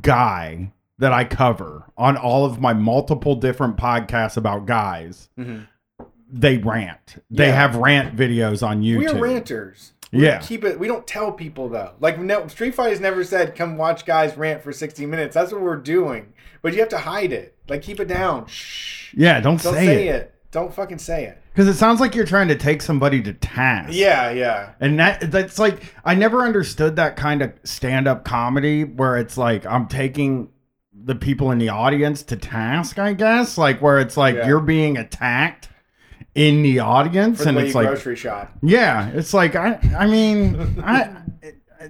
guy 0.02 0.73
that 0.99 1.12
I 1.12 1.25
cover 1.25 1.85
on 1.97 2.17
all 2.17 2.45
of 2.45 2.61
my 2.61 2.73
multiple 2.73 3.35
different 3.37 3.77
podcasts 3.77 4.37
about 4.37 4.67
guys, 4.67 5.29
Mhm. 5.39 5.67
they 6.31 6.59
rant. 6.59 7.23
They 7.31 7.47
Yeah. 7.49 7.55
have 7.55 7.77
rant 7.77 8.17
videos 8.17 8.67
on 8.67 8.83
YouTube. 8.83 9.15
We're 9.15 9.23
ranters. 9.23 9.93
We 10.12 10.25
Yeah. 10.25 10.39
keep 10.39 10.65
it. 10.65 10.79
We 10.81 10.87
don't 10.89 11.06
tell 11.06 11.33
people 11.33 11.69
though. 11.69 11.93
Like 12.00 12.19
no, 12.19 12.47
Street 12.49 12.75
Fight 12.75 12.91
has 12.91 13.00
never 13.00 13.23
said, 13.25 13.55
"Come 13.55 13.77
watch 13.77 14.05
guys 14.06 14.37
rant 14.37 14.62
for 14.62 14.73
60 14.73 15.06
minutes." 15.06 15.35
That's 15.35 15.53
what 15.53 15.61
we're 15.61 15.77
doing. 15.77 16.33
But 16.62 16.73
you 16.73 16.81
have 16.81 16.89
to 16.91 16.99
hide 16.99 17.33
it. 17.33 17.55
Like 17.69 17.83
keep 17.83 18.00
it 18.00 18.09
down. 18.09 18.47
Shh. 18.47 19.12
Yeah, 19.14 19.40
don't, 19.40 19.62
Don't 19.62 19.75
say, 19.75 19.87
say, 19.87 20.09
it. 20.09 20.14
it. 20.14 20.35
Don't 20.50 20.73
fucking 20.75 20.99
say 20.99 21.25
it. 21.26 21.38
Because 21.52 21.69
it 21.69 21.75
sounds 21.78 22.00
like 22.00 22.14
you're 22.14 22.25
trying 22.25 22.49
to 22.49 22.55
take 22.57 22.81
somebody 22.83 23.21
to 23.23 23.33
task. 23.35 23.90
Yeah, 23.93 24.31
yeah. 24.31 24.71
And 24.81 24.99
that 24.99 25.31
that's 25.31 25.59
like 25.59 25.83
I 26.05 26.14
never 26.14 26.43
understood 26.43 26.97
that 26.97 27.17
kind 27.17 27.43
of 27.43 27.52
stand-up 27.64 28.25
comedy 28.25 28.85
where 28.85 29.17
it's 29.17 29.37
like 29.37 29.67
I'm 29.67 29.87
taking 29.88 30.49
the 31.09 31.15
people 31.15 31.50
in 31.50 31.59
the 31.59 31.71
audience 31.71 32.23
to 32.23 32.37
task, 32.37 32.99
I 32.99 33.15
guess, 33.15 33.57
like 33.57 33.81
where 33.81 33.99
it's 33.99 34.17
like 34.17 34.37
Yeah. 34.37 34.47
you're 34.47 34.61
being 34.61 34.97
attacked 34.99 35.69
in 36.35 36.62
the 36.62 36.81
audience 36.81 37.38
the 37.41 37.49
and 37.49 37.59
it's 37.59 37.75
like 37.75 37.87
grocery 37.88 38.15
shop. 38.15 38.53
yeah, 38.62 39.09
it's 39.09 39.33
like 39.35 39.57
I 39.57 39.81
I 39.99 40.07
mean, 40.07 40.81
I 40.85 41.11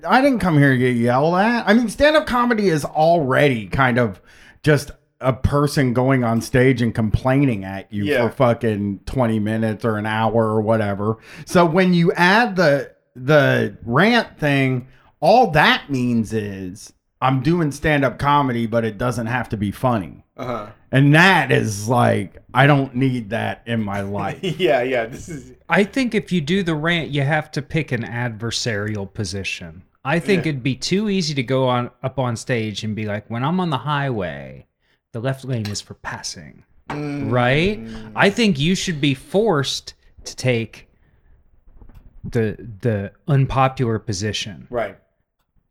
I 0.07 0.21
didn't 0.23 0.39
come 0.39 0.57
here 0.57 0.71
to 0.71 0.79
get 0.79 0.97
yelled 0.97 1.35
at. 1.35 1.69
I 1.69 1.75
mean, 1.75 1.89
stand-up 1.89 2.27
comedy 2.27 2.69
is 2.69 2.85
already 2.85 3.67
kind 3.67 3.99
of 3.99 4.21
just 4.63 4.91
a 5.21 5.33
person 5.33 5.93
going 5.95 6.23
on 6.23 6.41
stage 6.41 6.81
and 6.81 6.95
complaining 6.95 7.65
at 7.65 7.93
you 7.93 8.05
Yeah. 8.05 8.29
for 8.29 8.35
fucking 8.37 9.01
20 9.07 9.41
minutes 9.41 9.85
or 9.85 9.97
an 9.99 10.07
hour 10.07 10.45
or 10.47 10.61
whatever. 10.61 11.17
So 11.45 11.67
when 11.67 11.93
you 11.93 12.13
add 12.13 12.55
the 12.57 12.93
the 13.17 13.77
rant 13.85 14.39
thing, 14.39 14.87
all 15.19 15.51
that 15.51 15.91
means 15.91 16.33
is 16.33 16.93
I'm 17.21 17.43
doing 17.43 17.73
stand-up 17.73 18.19
comedy, 18.19 18.67
but 18.67 18.85
it 18.85 18.97
doesn't 18.97 19.27
have 19.27 19.49
to 19.49 19.57
be 19.57 19.71
funny. 19.73 20.25
Uh 20.37 20.45
huh. 20.47 20.67
And 20.93 21.15
that 21.15 21.51
is 21.51 21.89
like 21.89 22.37
I 22.55 22.67
don't 22.67 22.95
need 22.95 23.31
that 23.31 23.63
in 23.67 23.83
my 23.83 24.01
life. 24.21 24.39
yeah, 24.43 24.83
yeah. 24.83 25.07
This 25.07 25.29
is 25.29 25.53
I 25.69 25.85
think 25.85 26.15
if 26.15 26.31
you 26.33 26.41
do 26.41 26.63
the 26.63 26.75
rant, 26.75 27.11
you 27.11 27.23
have 27.23 27.51
to 27.53 27.63
pick 27.63 27.91
an 27.93 28.03
adversarial 28.05 29.13
position. 29.13 29.83
I 30.05 30.21
think 30.21 30.45
Yeah. 30.45 30.51
it'd 30.51 30.63
be 30.63 30.77
too 30.77 31.09
easy 31.11 31.35
to 31.35 31.43
go 31.43 31.69
on 31.69 31.91
up 32.03 32.19
on 32.19 32.37
stage 32.37 32.85
and 32.85 32.95
be 32.95 33.05
like, 33.07 33.29
"When 33.29 33.43
I'm 33.45 33.59
on 33.61 33.71
the 33.71 33.79
highway, 33.79 34.67
the 35.13 35.21
left 35.21 35.45
lane 35.45 35.67
is 35.69 35.81
for 35.81 35.95
passing." 35.95 36.63
mm, 36.89 37.31
Right? 37.31 37.81
I 38.17 38.31
think 38.31 38.59
you 38.59 38.75
should 38.75 39.01
be 39.01 39.13
forced 39.15 39.95
to 40.25 40.37
take 40.37 40.89
the 42.25 42.57
the 42.81 43.13
unpopular 43.27 43.99
position. 43.99 44.67
right. 44.71 44.97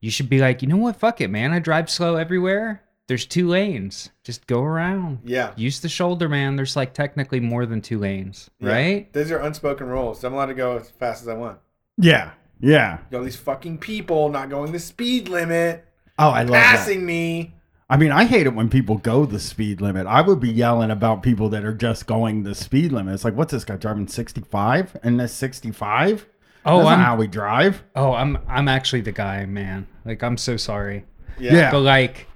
You 0.01 0.11
should 0.11 0.29
be 0.29 0.39
like, 0.39 0.61
"You 0.61 0.67
know 0.67 0.77
what? 0.77 0.95
Fuck 0.97 1.21
it, 1.21 1.29
man. 1.29 1.53
I 1.53 1.59
drive 1.59 1.89
slow 1.89 2.15
everywhere. 2.15 2.83
There's 3.07 3.25
two 3.25 3.47
lanes. 3.47 4.09
Just 4.23 4.47
go 4.47 4.61
around. 4.61 5.19
Yeah. 5.23 5.53
Use 5.55 5.79
the 5.79 5.87
shoulder, 5.89 6.27
man. 6.27 6.55
There's 6.57 6.75
like 6.75 6.93
technically 6.93 7.39
more 7.39 7.65
than 7.65 7.81
two 7.81 7.97
lanes, 7.99 8.49
Yeah. 8.59 8.69
right?" 8.71 9.13
These 9.13 9.31
are 9.31 9.39
unspoken 9.39 9.87
rules. 9.87 10.23
I'm 10.23 10.33
allowed 10.33 10.47
to 10.47 10.53
go 10.53 10.77
as 10.77 10.89
fast 10.91 11.21
as 11.21 11.27
I 11.27 11.33
want. 11.33 11.59
Yeah. 11.97 12.31
Yeah. 12.59 12.97
You 13.11 13.17
know, 13.19 13.23
these 13.23 13.35
fucking 13.35 13.77
people 13.79 14.29
not 14.29 14.49
going 14.49 14.71
the 14.71 14.79
speed 14.79 15.29
limit, 15.29 15.85
Oh, 16.19 16.29
I 16.29 16.41
love 16.41 16.51
that. 16.53 16.75
passing 16.77 17.05
me. 17.05 17.53
I 17.89 17.95
mean, 17.95 18.11
I 18.11 18.25
hate 18.25 18.45
it 18.47 18.53
when 18.53 18.67
people 18.67 18.97
go 18.97 19.25
the 19.25 19.39
speed 19.39 19.79
limit. 19.79 20.07
I 20.07 20.21
would 20.21 20.39
be 20.41 20.49
yelling 20.51 20.91
about 20.91 21.23
people 21.23 21.47
that 21.49 21.63
are 21.63 21.73
just 21.73 22.05
going 22.05 22.43
the 22.43 22.53
speed 22.53 22.91
limit. 22.91 23.13
It's 23.13 23.23
like, 23.23 23.35
what's 23.35 23.53
this 23.53 23.63
guy 23.63 23.77
driving 23.77 24.07
65 24.09 24.97
and 25.03 25.17
this 25.19 25.31
65? 25.33 26.27
Oh, 26.67 26.77
That's 26.79 26.89
I'm 26.89 26.99
how 26.99 27.15
we 27.15 27.27
drive. 27.27 27.83
oh 27.95 28.13
I'm 28.13 28.37
I'm 28.47 28.67
actually 28.67 29.01
the 29.01 29.11
guy, 29.11 29.45
man. 29.45 29.87
Like 30.05 30.21
I'm 30.23 30.37
so 30.37 30.57
sorry. 30.57 31.05
Yeah, 31.39 31.53
Yeah. 31.53 31.71
But 31.71 31.79
like 31.81 32.27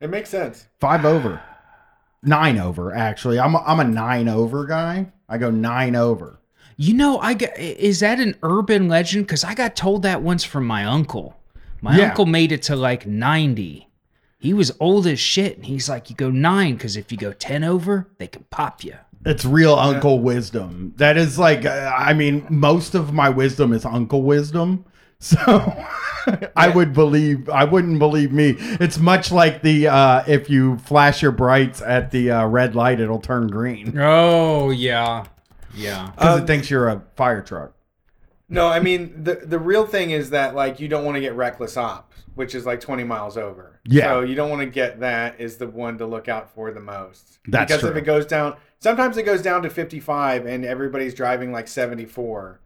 it 0.00 0.10
makes 0.10 0.30
sense. 0.30 0.66
Five 0.80 1.04
over, 1.04 1.40
nine 2.22 2.58
over. 2.58 2.94
Actually, 2.94 3.38
I'm 3.38 3.54
a, 3.54 3.62
I'm 3.66 3.80
a 3.80 3.84
nine 3.84 4.28
over 4.28 4.64
guy. 4.66 5.12
I 5.28 5.38
go 5.38 5.50
nine 5.50 5.96
over. 5.96 6.38
You 6.76 6.94
know, 6.94 7.18
I 7.20 7.34
got 7.34 7.56
is 7.58 8.00
that 8.00 8.18
an 8.20 8.36
urban 8.42 8.88
legend? 8.88 9.26
Because 9.26 9.44
I 9.44 9.54
got 9.54 9.76
told 9.76 10.02
that 10.02 10.22
once 10.22 10.44
from 10.44 10.66
my 10.66 10.84
uncle. 10.84 11.36
My 11.80 11.96
Yeah. 11.96 12.08
uncle 12.08 12.26
made 12.26 12.52
it 12.52 12.62
to 12.62 12.76
like 12.76 13.06
ninety. 13.06 13.88
He 14.38 14.52
was 14.52 14.72
old 14.78 15.06
as 15.06 15.18
shit, 15.18 15.56
and 15.56 15.64
he's 15.64 15.88
like, 15.88 16.10
"You 16.10 16.16
go 16.16 16.30
nine, 16.30 16.74
because 16.74 16.96
if 16.98 17.10
you 17.10 17.16
go 17.16 17.32
ten 17.32 17.64
over, 17.64 18.08
they 18.18 18.26
can 18.26 18.44
pop 18.50 18.84
you." 18.84 18.94
It's 19.24 19.44
real 19.44 19.74
uncle 19.74 20.20
wisdom. 20.20 20.92
That 20.96 21.16
is 21.16 21.38
like, 21.38 21.64
uh, 21.64 21.92
I 21.96 22.12
mean, 22.12 22.46
most 22.50 22.94
of 22.94 23.12
my 23.12 23.28
wisdom 23.30 23.72
is 23.72 23.84
uncle 23.84 24.22
wisdom. 24.22 24.84
So 25.20 25.38
I 26.56 26.68
would 26.68 26.92
believe, 26.92 27.48
I 27.48 27.64
wouldn't 27.64 27.98
believe 27.98 28.30
me. 28.30 28.56
It's 28.58 28.98
much 28.98 29.32
like 29.32 29.62
the 29.62 29.88
uh, 29.88 30.24
if 30.26 30.50
you 30.50 30.76
flash 30.78 31.22
your 31.22 31.32
brights 31.32 31.80
at 31.80 32.10
the 32.10 32.30
uh, 32.30 32.46
red 32.46 32.74
light, 32.74 33.00
it'll 33.00 33.20
turn 33.20 33.46
green 33.46 33.96
Oh 33.98 34.68
yeah, 34.70 35.24
yeah. 35.74 36.10
because 36.10 36.36
Um, 36.36 36.42
it 36.42 36.46
thinks 36.46 36.68
you're 36.68 36.88
a 36.88 37.02
fire 37.16 37.40
truck. 37.40 37.72
No, 38.50 38.66
I 38.68 38.80
mean 38.80 39.24
the 39.24 39.36
the 39.36 39.58
real 39.58 39.86
thing 39.86 40.10
is 40.10 40.30
that 40.30 40.54
like 40.54 40.78
you 40.78 40.88
don't 40.88 41.04
want 41.04 41.14
to 41.14 41.20
get 41.20 41.34
reckless 41.34 41.76
ops, 41.78 42.16
which 42.34 42.54
is 42.54 42.66
like 42.66 42.80
20 42.80 43.04
miles 43.04 43.38
over. 43.38 43.80
Yeah. 43.86 44.04
So 44.10 44.20
you 44.20 44.34
don't 44.34 44.50
want 44.50 44.60
to 44.60 44.66
get 44.66 45.00
that 45.00 45.40
is 45.40 45.56
the 45.56 45.68
one 45.68 45.96
to 45.98 46.06
look 46.06 46.28
out 46.28 46.54
for 46.54 46.70
the 46.70 46.80
most. 46.80 47.38
That's 47.48 47.70
because 47.72 47.84
if 47.84 47.92
true. 47.92 48.00
it 48.00 48.04
goes 48.04 48.26
down, 48.26 48.56
sometimes 48.84 49.16
it 49.16 49.22
goes 49.22 49.40
down 49.40 49.62
to 49.62 49.70
55 49.70 50.44
and 50.44 50.62
everybody's 50.62 51.14
driving 51.14 51.52
like 51.52 51.66
74, 51.68 52.60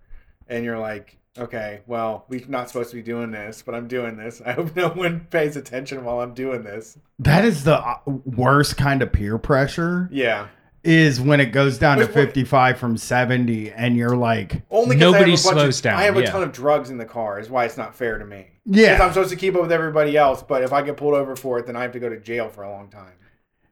and 0.49 0.65
you're 0.65 0.79
like, 0.79 1.17
okay, 1.39 1.81
well 1.87 2.25
we're 2.29 2.45
not 2.49 2.67
supposed 2.69 2.91
to 2.91 2.97
be 2.97 3.03
doing 3.03 3.31
this, 3.31 3.63
but 3.65 3.73
I'm 3.77 3.87
doing 3.87 4.17
this. 4.17 4.43
I 4.45 4.53
hope 4.53 4.75
no 4.85 4.89
one 4.89 5.21
pays 5.31 5.57
attention 5.57 6.05
while 6.05 6.21
I'm 6.21 6.35
doing 6.35 6.65
this. 6.65 6.99
That 7.21 7.45
is 7.45 7.63
the 7.63 7.77
uh, 7.79 7.99
worst 8.07 8.77
kind 8.77 9.01
of 9.01 9.13
peer 9.13 9.39
pressure. 9.39 10.09
Yeah. 10.13 10.49
Is 10.85 11.21
when 11.21 11.41
it 11.41 11.47
goes 11.47 11.77
down 11.79 11.99
to 11.99 12.07
Wait, 12.07 12.15
wait. 12.15 12.27
55 12.27 12.79
from 12.79 12.97
70, 12.97 13.73
and 13.73 13.97
you're 13.97 14.17
like, 14.17 14.63
Only 14.71 14.97
'cause 14.97 15.01
Nobody 15.01 15.33
I 15.33 15.37
have 15.37 15.41
a 15.41 15.43
bunch 15.45 15.55
slows 15.57 15.79
of, 15.79 15.83
down, 15.83 15.99
I 15.99 16.03
have 16.05 16.17
a 16.17 16.21
yeah. 16.23 16.31
ton 16.31 16.43
of 16.43 16.53
drugs 16.53 16.91
in 16.91 16.99
the 16.99 17.05
car. 17.05 17.39
Is 17.39 17.51
why 17.51 17.65
it's 17.65 17.77
not 17.77 17.95
fair 17.95 18.19
to 18.19 18.25
me. 18.25 18.47
yeah 18.65 19.01
I'm 19.03 19.13
supposed 19.13 19.31
to 19.31 19.37
keep 19.37 19.55
up 19.55 19.63
with 19.63 19.73
everybody 19.73 20.17
else, 20.17 20.43
but 20.43 20.63
if 20.63 20.73
I 20.73 20.83
get 20.83 20.97
pulled 20.97 21.15
over 21.15 21.37
for 21.37 21.59
it, 21.59 21.67
then 21.67 21.77
I 21.77 21.83
have 21.83 21.93
to 21.93 22.01
go 22.01 22.09
to 22.09 22.19
jail 22.19 22.49
for 22.49 22.63
a 22.65 22.71
long 22.71 22.89
time. 22.89 23.13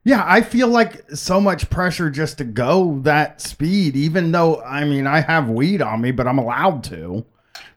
Yeah, 0.07 0.23
I 0.25 0.41
feel 0.43 0.69
like 0.69 1.11
so 1.11 1.41
much 1.41 1.69
pressure 1.69 2.11
just 2.11 2.39
to 2.39 2.45
go 2.45 3.01
that 3.01 3.41
speed, 3.41 3.97
even 3.97 4.31
though 4.31 4.61
I 4.63 4.85
mean 4.85 5.05
I 5.05 5.21
have 5.21 5.51
weed 5.51 5.83
on 5.83 6.01
me, 6.01 6.13
but 6.13 6.29
I'm 6.29 6.39
allowed 6.39 6.85
to. 6.85 7.27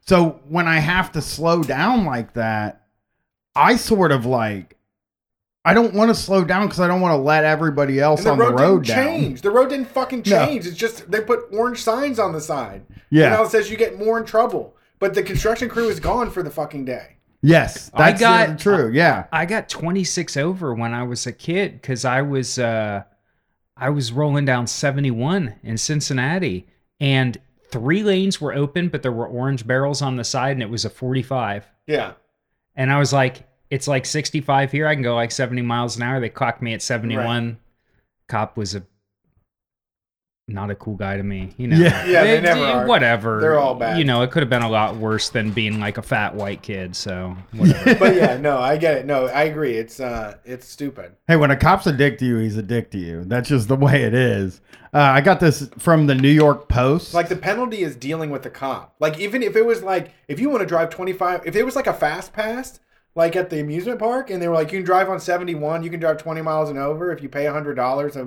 So 0.05 0.39
when 0.48 0.67
I 0.67 0.77
have 0.79 1.12
to 1.13 1.24
slow 1.24 1.63
down 1.63 2.05
like 2.05 2.33
that, 2.33 2.86
I 3.55 3.77
sort 3.77 4.12
of 4.12 4.27
like 4.27 4.77
I 5.65 5.74
don't 5.74 5.95
want 5.95 6.09
to 6.09 6.15
slow 6.15 6.45
down 6.45 6.67
because 6.67 6.79
I 6.79 6.88
don't 6.88 7.01
want 7.01 7.13
to 7.13 7.21
let 7.21 7.45
everybody 7.45 8.00
else 8.00 8.24
the 8.24 8.29
on 8.29 8.38
the 8.38 8.45
road, 8.45 8.59
road 8.59 8.83
didn't 8.86 8.95
down. 8.95 9.05
change. 9.19 9.41
The 9.41 9.50
road 9.50 9.69
didn't 9.69 9.88
fucking 9.88 10.24
No. 10.27 10.45
change. 10.45 10.67
It's 10.67 10.77
just 10.77 11.09
they 11.09 11.21
put 11.21 11.45
orange 11.51 11.81
signs 11.81 12.19
on 12.19 12.31
the 12.33 12.41
side. 12.41 12.83
Yeah. 13.09 13.31
You 13.31 13.38
know, 13.38 13.43
it 13.45 13.50
says 13.50 13.71
you 13.71 13.75
get 13.77 13.98
more 13.98 14.19
in 14.19 14.25
trouble. 14.25 14.75
But 15.00 15.15
the 15.15 15.24
construction 15.24 15.67
crew 15.67 15.89
is 15.89 16.00
gone 16.00 16.29
for 16.29 16.43
the 16.43 16.51
fucking 16.51 16.86
day. 16.86 17.15
Yes, 17.41 17.89
I 17.93 18.12
got- 18.12 18.50
uh, 18.50 18.58
true. 18.58 18.91
Yeah, 18.91 19.25
I 19.31 19.46
got 19.46 19.69
26 19.69 20.36
over 20.38 20.74
when 20.74 20.93
I 20.93 21.03
was 21.03 21.25
a 21.25 21.31
kid 21.31 21.74
because 21.74 22.03
I 22.05 22.22
was 22.22 22.60
uh, 22.60 23.03
I 23.77 23.89
was 23.89 24.12
rolling 24.12 24.46
down 24.46 24.67
71 24.67 25.55
in 25.63 25.77
Cincinnati, 25.77 26.67
and 27.00 27.38
three 27.72 28.03
lanes 28.03 28.41
were 28.41 28.53
open, 28.53 28.89
but 28.89 29.03
there 29.03 29.12
were 29.12 29.27
orange 29.27 29.65
barrels 29.65 30.01
on 30.01 30.17
the 30.17 30.24
side, 30.24 30.51
and 30.53 30.62
it 30.63 30.69
was 30.69 30.84
a 30.86 30.89
45. 30.89 31.65
Yeah. 31.88 32.13
And 32.75 32.91
I 32.91 33.00
was 33.00 33.13
like, 33.13 33.48
it's 33.69 33.88
like 33.88 34.05
65 34.05 34.72
here. 34.72 34.88
I 34.88 34.93
can 34.96 35.03
go 35.03 35.15
like 35.15 35.31
70 35.31 35.62
miles 35.62 35.96
an 35.96 36.03
hour. 36.03 36.19
They 36.19 36.29
clocked 36.29 36.62
me 36.62 36.74
at 36.74 36.81
71. 36.81 37.58
Cop 38.27 38.58
was 38.58 38.75
a 38.75 38.84
not 40.49 40.69
a 40.71 40.75
cool 40.75 40.95
guy 40.95 41.15
to 41.17 41.23
me, 41.23 41.51
you 41.57 41.67
know. 41.67 41.77
Yeah. 41.77 42.05
Yeah, 42.05 42.23
they 42.23 42.37
It- 42.37 42.43
never 42.43 42.59
it- 42.61 42.69
are. 42.69 42.85
Whatever. 42.87 43.39
They're 43.39 43.57
all 43.59 43.75
bad. 43.75 43.97
You 43.97 44.03
know, 44.03 44.21
it 44.23 44.31
could 44.31 44.41
have 44.41 44.49
been 44.49 44.61
a 44.63 44.69
lot 44.69 44.95
worse 44.97 45.29
than 45.29 45.51
being 45.51 45.79
like 45.79 45.97
a 45.97 46.01
fat 46.01 46.35
white 46.35 46.61
kid. 46.61 46.95
So 46.95 47.35
whatever. 47.53 47.95
But 47.99 48.15
yeah, 48.15 48.37
no, 48.37 48.57
I 48.59 48.77
get 48.77 48.97
it. 48.97 49.05
No, 49.05 49.27
I 49.27 49.43
agree. 49.43 49.75
It's 49.77 49.99
uh 49.99 50.35
it's 50.45 50.67
stupid. 50.67 51.13
Hey, 51.27 51.35
when 51.35 51.51
a 51.51 51.55
cop's 51.55 51.87
a 51.87 51.91
dick 51.93 52.17
to 52.19 52.25
you, 52.25 52.37
he's 52.37 52.57
a 52.57 52.63
dick 52.63 52.91
to 52.91 52.97
you. 52.97 53.23
That's 53.25 53.47
just 53.49 53.67
the 53.67 53.75
way 53.75 54.03
it 54.03 54.13
is. 54.13 54.61
Uh, 54.93 54.97
I 54.99 55.21
got 55.21 55.39
this 55.39 55.69
from 55.77 56.07
the 56.07 56.15
New 56.15 56.31
York 56.31 56.67
Post. 56.67 57.13
Like 57.13 57.29
the 57.29 57.35
penalty 57.35 57.81
is 57.83 57.95
dealing 57.95 58.31
with 58.31 58.41
the 58.41 58.49
cop. 58.49 58.95
Like 58.99 59.19
even 59.19 59.43
if 59.43 59.55
it 59.55 59.65
was 59.65 59.83
like 59.83 60.11
if 60.27 60.39
you 60.39 60.49
want 60.49 60.61
to 60.61 60.65
drive 60.65 60.89
25, 60.89 61.41
if 61.45 61.55
it 61.55 61.63
was 61.63 61.75
like 61.75 61.85
a 61.87 61.93
fast 61.93 62.33
pass, 62.33 62.79
like 63.13 63.35
at 63.35 63.49
the 63.51 63.59
amusement 63.59 63.99
park, 63.99 64.29
and 64.31 64.41
they 64.41 64.47
were 64.47 64.55
like 64.55 64.71
you 64.71 64.79
can 64.79 64.85
drive 64.85 65.07
on 65.09 65.19
71, 65.19 65.83
you 65.83 65.89
can 65.91 65.99
drive 65.99 66.17
20 66.17 66.41
miles 66.41 66.69
and 66.69 66.79
over 66.79 67.11
if 67.11 67.21
you 67.21 67.29
pay 67.29 67.45
hundred 67.45 67.75
dollars 67.75 68.17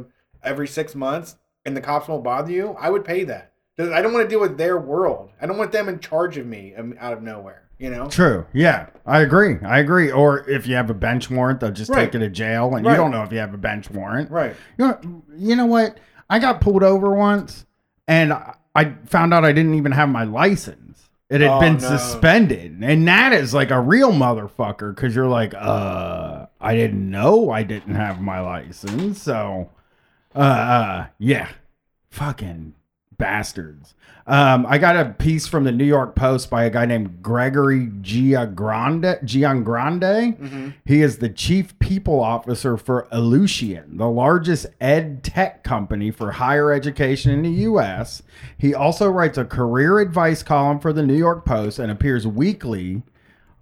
every 0.44 0.68
six 0.68 0.94
months, 0.94 1.36
and 1.64 1.76
the 1.76 1.80
cops 1.80 2.08
won't 2.08 2.24
bother 2.24 2.50
you, 2.52 2.76
I 2.78 2.90
would 2.90 3.04
pay 3.04 3.24
that. 3.24 3.52
I 3.78 4.02
don't 4.02 4.12
want 4.12 4.24
to 4.24 4.28
deal 4.28 4.40
with 4.40 4.58
their 4.58 4.78
world. 4.78 5.30
I 5.40 5.46
don't 5.46 5.56
want 5.58 5.72
them 5.72 5.88
in 5.88 5.98
charge 5.98 6.36
of 6.36 6.46
me 6.46 6.74
um, 6.76 6.94
out 7.00 7.12
of 7.14 7.22
nowhere. 7.22 7.62
You 7.78 7.90
know. 7.90 8.06
True. 8.08 8.46
Yeah, 8.52 8.86
I 9.06 9.22
agree. 9.22 9.56
I 9.64 9.80
agree. 9.80 10.10
Or 10.12 10.48
if 10.48 10.68
you 10.68 10.76
have 10.76 10.88
a 10.88 10.94
bench 10.94 11.28
warrant, 11.30 11.58
they'll 11.60 11.72
just 11.72 11.90
Right. 11.90 12.04
take 12.04 12.14
you 12.14 12.20
to 12.20 12.28
jail, 12.28 12.76
and 12.76 12.86
Right. 12.86 12.92
you 12.92 12.96
don't 12.96 13.10
know 13.10 13.22
if 13.24 13.32
you 13.32 13.38
have 13.38 13.54
a 13.54 13.58
bench 13.58 13.90
warrant. 13.90 14.30
Right. 14.30 14.54
You 14.78 14.86
know, 14.86 14.98
you 15.36 15.56
know 15.56 15.66
what? 15.66 15.98
I 16.30 16.38
got 16.38 16.60
pulled 16.60 16.84
over 16.84 17.12
once, 17.14 17.66
and 18.06 18.32
I- 18.32 18.54
I 18.74 18.92
found 19.06 19.34
out 19.34 19.44
I 19.44 19.52
didn't 19.52 19.74
even 19.74 19.92
have 19.92 20.08
my 20.08 20.22
license. 20.24 21.08
It 21.28 21.40
had 21.40 21.50
Oh, 21.50 21.60
been 21.60 21.74
no. 21.74 21.78
suspended, 21.78 22.78
and 22.82 23.08
that 23.08 23.32
is 23.32 23.52
like 23.52 23.70
a 23.70 23.80
real 23.80 24.12
motherfucker 24.12 24.94
because 24.94 25.16
you're 25.16 25.26
like, 25.28 25.52
uh, 25.54 26.46
I 26.60 26.74
didn't 26.76 27.10
know 27.10 27.50
I 27.50 27.64
didn't 27.64 27.94
have 27.96 28.20
my 28.20 28.40
license, 28.40 29.20
so, 29.20 29.70
uh, 30.34 30.38
uh 30.38 31.06
yeah, 31.18 31.48
fucking 32.10 32.74
bastards. 33.18 33.94
Um, 34.26 34.66
I 34.68 34.78
got 34.78 34.96
a 34.96 35.10
piece 35.10 35.46
from 35.46 35.64
the 35.64 35.72
New 35.72 35.84
York 35.84 36.14
Post 36.14 36.48
by 36.48 36.64
a 36.64 36.70
guy 36.70 36.86
named 36.86 37.22
Gregory 37.22 37.86
Giangrande. 37.86 39.22
Giangrande. 39.24 40.74
He 40.84 41.02
is 41.02 41.18
the 41.18 41.28
chief 41.28 41.76
people 41.78 42.20
officer 42.20 42.76
for 42.76 43.08
Ellucian, 43.12 43.98
the 43.98 44.08
largest 44.08 44.66
ed 44.80 45.24
tech 45.24 45.64
company 45.64 46.10
for 46.10 46.32
higher 46.32 46.72
education 46.72 47.32
in 47.32 47.42
the 47.42 47.62
U.S. 47.62 48.22
He 48.58 48.74
also 48.74 49.08
writes 49.08 49.38
a 49.38 49.44
career 49.44 49.98
advice 49.98 50.42
column 50.42 50.78
for 50.78 50.92
the 50.92 51.02
New 51.02 51.16
York 51.16 51.44
Post 51.44 51.78
and 51.78 51.90
appears 51.90 52.26
weekly 52.26 53.02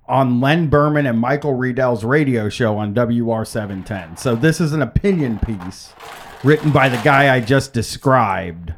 on 0.06 0.40
Len 0.40 0.68
Berman 0.68 1.06
and 1.06 1.18
Michael 1.18 1.54
Riedel's 1.54 2.02
radio 2.02 2.48
show 2.48 2.76
on 2.76 2.94
WR710. 2.94 4.18
So 4.18 4.34
this 4.34 4.60
is 4.60 4.72
an 4.72 4.82
opinion 4.82 5.38
piece 5.38 5.94
written 6.42 6.70
by 6.70 6.88
the 6.88 7.00
guy 7.02 7.35
I 7.35 7.40
just 7.40 7.73
described. 7.73 8.75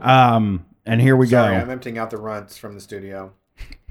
Um, 0.00 0.66
and 0.84 1.00
here 1.00 1.16
we 1.16 1.26
Sorry, 1.26 1.56
go. 1.56 1.62
I'm 1.62 1.70
emptying 1.70 1.98
out 1.98 2.10
the 2.10 2.18
runts 2.18 2.56
from 2.56 2.74
the 2.74 2.80
studio. 2.80 3.32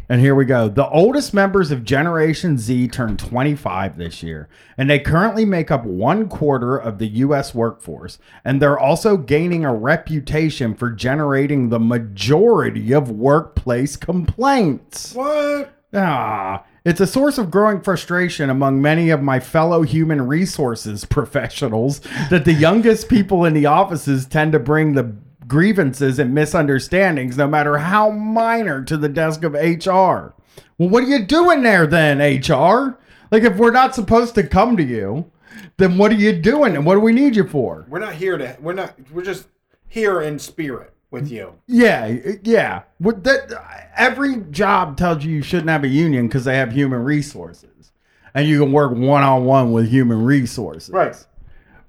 And 0.10 0.20
here 0.20 0.36
we 0.36 0.43
go. 0.43 0.67
The 0.67 0.89
oldest 0.89 1.34
members 1.34 1.72
of 1.72 1.86
Generation 1.86 2.58
Z 2.58 2.89
turned 2.89 3.17
25 3.17 3.98
this 3.98 4.22
year, 4.22 4.50
and 4.77 4.89
they 4.89 5.00
currently 5.00 5.46
make 5.46 5.72
up 5.72 5.86
one 5.86 6.27
quarter 6.27 6.75
of 6.75 6.98
the 6.98 7.08
U.S. 7.08 7.55
workforce. 7.55 8.20
And 8.43 8.62
they're 8.62 8.77
also 8.77 9.15
gaining 9.15 9.63
a 9.63 9.74
reputation 9.74 10.75
for 10.75 10.91
generating 10.91 11.70
the 11.70 11.79
majority 11.79 12.91
of 12.91 13.10
workplace 13.10 13.96
complaints. 13.96 15.13
What? 15.13 15.74
Ah, 15.93 16.65
it's 16.83 17.00
a 17.00 17.07
source 17.07 17.38
of 17.38 17.51
growing 17.51 17.81
frustration 17.81 18.50
among 18.50 18.81
many 18.81 19.11
of 19.11 19.21
my 19.21 19.39
fellow 19.39 19.83
human 19.83 20.27
resources 20.27 21.05
professionals 21.09 22.00
that 22.29 22.45
the 22.45 22.53
youngest 22.53 23.07
people 23.07 23.45
in 23.45 23.53
the 23.53 23.67
offices 23.67 24.25
tend 24.25 24.51
to 24.53 24.59
bring 24.59 24.93
the 24.93 25.15
grievances 25.47 26.17
and 26.17 26.33
misunderstandings, 26.33 27.38
no 27.38 27.47
matter 27.47 27.77
how 27.77 28.09
minor, 28.09 28.83
to 28.83 28.97
the 28.97 29.09
desk 29.09 29.43
of 29.43 29.53
HR. 29.53 30.33
Well, 30.77 30.89
what 30.89 31.03
are 31.03 31.07
you 31.07 31.25
doing 31.25 31.61
there 31.61 31.85
then, 31.85 32.19
HR? 32.19 32.97
Like, 33.31 33.43
if 33.43 33.57
we're 33.57 33.71
not 33.71 33.93
supposed 33.93 34.33
to 34.35 34.47
come 34.47 34.75
to 34.77 34.83
you, 34.83 35.29
then 35.77 35.97
what 35.97 36.11
are 36.11 36.15
you 36.15 36.33
doing 36.33 36.75
and 36.75 36.85
what 36.85 36.95
do 36.95 37.01
we 37.01 37.11
need 37.11 37.35
you 37.35 37.47
for? 37.47 37.85
We're 37.89 38.00
not 38.00 38.15
here 38.15 38.38
to. 38.38 38.57
We're 38.59 38.73
not. 38.73 38.95
We're 39.11 39.23
just 39.23 39.47
here 39.88 40.21
in 40.21 40.39
spirit 40.39 40.90
with 41.12 41.30
you. 41.30 41.53
Yeah, 41.68 42.18
yeah. 42.41 42.84
What 42.98 43.24
that 43.25 43.89
every 43.96 44.38
job 44.50 44.98
tells 44.98 45.24
you 45.24 45.36
you 45.36 45.41
shouldn't 45.44 45.70
have 45.70 45.84
a 45.84 45.88
union 45.88 46.27
because 46.27 46.46
they 46.46 46.56
have 46.58 46.72
human 46.72 47.03
resources, 47.03 47.91
and 48.34 48.48
you 48.48 48.60
can 48.60 48.72
work 48.72 48.94
one 48.94 49.22
on 49.22 49.46
one 49.46 49.72
with 49.72 49.89
human 49.89 50.24
resources. 50.24 50.89
Right. 50.89 51.15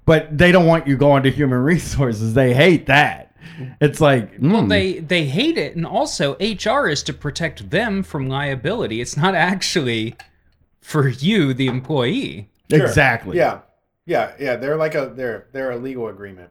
But 0.05 0.37
they 0.37 0.51
don't 0.51 0.67
want 0.67 0.85
you 0.85 0.97
going 0.97 1.23
to 1.23 1.31
human 1.31 1.59
resources. 1.63 2.33
They 2.33 2.53
hate 2.53 2.85
that. 2.87 3.33
It's 3.81 4.01
like 4.01 4.39
mm, 4.39 4.69
they 4.69 4.99
they 4.99 5.25
hate 5.25 5.57
it, 5.57 5.75
and 5.75 5.85
also 5.85 6.35
HR 6.35 6.87
is 6.87 7.01
to 7.03 7.13
protect 7.13 7.69
them 7.69 8.03
from 8.03 8.27
liability. 8.27 9.01
It's 9.01 9.17
not 9.17 9.35
actually 9.35 10.15
for 10.81 11.07
you, 11.07 11.53
the 11.53 11.67
employee. 11.67 12.49
Sure. 12.69 12.85
exactly. 12.85 13.37
Yeah. 13.37 13.59
Yeah. 14.05 14.33
Yeah. 14.39 14.55
They're 14.55 14.77
like 14.77 14.95
a. 14.95 15.13
They're 15.15 15.47
they're 15.51 15.71
a 15.71 15.77
legal 15.77 16.07
agreement. 16.07 16.49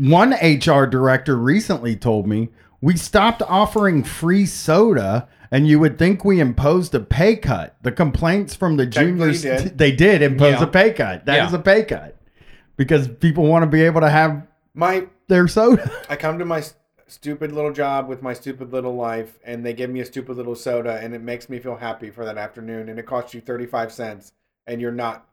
One 0.00 0.32
HR 0.32 0.86
director 0.86 1.36
recently 1.36 1.94
told 1.94 2.26
me 2.26 2.48
We 2.80 2.96
stopped 2.96 3.42
offering 3.42 4.02
free 4.02 4.46
soda, 4.46 5.28
and 5.50 5.68
you 5.68 5.78
would 5.80 5.98
think 5.98 6.24
we 6.24 6.40
imposed 6.40 6.94
a 6.94 7.00
pay 7.00 7.36
cut. 7.36 7.76
The 7.82 7.92
complaints 7.92 8.54
from 8.54 8.78
the 8.78 8.86
juniors 8.86 9.42
did. 9.42 9.76
they 9.78 9.92
did 9.92 10.22
impose 10.22 10.54
Yeah. 10.54 10.62
a 10.62 10.66
pay 10.66 10.92
cut. 10.94 11.26
That 11.26 11.44
is 11.46 11.52
Yeah. 11.52 11.58
a 11.58 11.62
pay 11.62 11.84
cut 11.84 12.16
because 12.78 13.08
people 13.08 13.44
want 13.46 13.64
to 13.64 13.66
be 13.66 13.82
able 13.82 14.00
to 14.00 14.08
have 14.08 14.46
My 14.72 15.06
their 15.28 15.46
soda. 15.48 15.90
I 16.08 16.16
come 16.16 16.38
to 16.38 16.46
my 16.46 16.62
stupid 17.06 17.52
little 17.52 17.72
job 17.72 18.08
with 18.08 18.22
my 18.22 18.32
stupid 18.32 18.72
little 18.72 18.94
life, 18.96 19.38
and 19.44 19.66
they 19.66 19.74
give 19.74 19.90
me 19.90 20.00
a 20.00 20.06
stupid 20.06 20.36
little 20.36 20.54
soda, 20.54 20.98
and 21.02 21.12
it 21.14 21.20
makes 21.20 21.50
me 21.50 21.58
feel 21.58 21.76
happy 21.76 22.08
for 22.08 22.24
that 22.24 22.38
afternoon, 22.38 22.88
and 22.88 22.98
it 22.98 23.04
costs 23.04 23.34
you 23.34 23.42
thirty 23.42 23.66
five 23.66 23.92
cents, 23.92 24.32
and 24.66 24.80
you're 24.80 24.92
not 24.92 25.26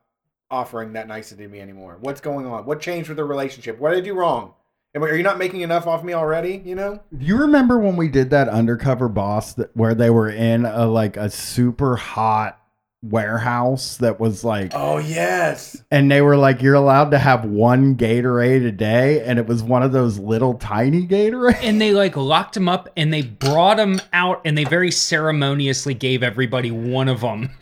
offering 0.51 0.91
that 0.93 1.07
nicety 1.07 1.43
to 1.43 1.49
me 1.49 1.61
anymore. 1.61 1.97
What's 2.01 2.19
going 2.19 2.45
on? 2.45 2.65
What 2.65 2.81
changed 2.81 3.07
with 3.09 3.17
the 3.17 3.23
relationship? 3.23 3.79
What 3.79 3.91
did 3.91 3.99
I 3.99 4.01
do 4.01 4.13
wrong? 4.13 4.53
Am 4.97 5.03
I- 5.03 5.07
Are 5.09 5.15
you 5.15 5.23
not 5.23 5.37
making 5.37 5.61
enough 5.61 5.85
off 5.87 6.03
me 6.03 6.13
already? 6.13 6.61
You 6.65 6.75
know? 6.75 6.99
Do 7.17 7.25
you 7.25 7.37
remember 7.37 7.77
when 7.79 7.95
we 7.95 8.07
did 8.09 8.31
that 8.31 8.49
undercover 8.49 9.07
boss 9.07 9.53
that 9.53 9.75
where 9.77 9.93
they 9.95 10.09
were 10.09 10.29
in 10.29 10.65
a 10.65 10.85
like 10.87 11.15
a 11.17 11.29
super 11.29 11.95
hot 11.95 12.59
warehouse 13.03 13.97
that 13.97 14.19
was 14.19 14.43
like 14.43 14.71
Oh 14.73 14.97
yes. 14.97 15.81
and 15.91 16.09
they 16.09 16.19
were 16.21 16.35
like 16.35 16.63
you're 16.63 16.73
allowed 16.73 17.11
to 17.11 17.19
have 17.19 17.45
one 17.45 17.95
Gatorade 17.95 18.65
a 18.67 18.71
day 18.71 19.21
and 19.23 19.37
it 19.37 19.45
was 19.45 19.61
one 19.61 19.83
of 19.83 19.91
those 19.91 20.17
little 20.17 20.55
tiny 20.55 21.05
Gatorade. 21.07 21.59
and 21.61 21.79
they 21.79 21.91
like 21.91 22.17
locked 22.17 22.57
him 22.57 22.67
up 22.67 22.89
and 22.97 23.13
they 23.13 23.21
brought 23.21 23.79
him 23.79 24.01
out 24.13 24.41
and 24.45 24.57
they 24.57 24.63
very 24.63 24.89
ceremoniously 24.91 25.93
gave 25.93 26.23
everybody 26.23 26.71
one 26.71 27.07
of 27.07 27.21
them. 27.21 27.51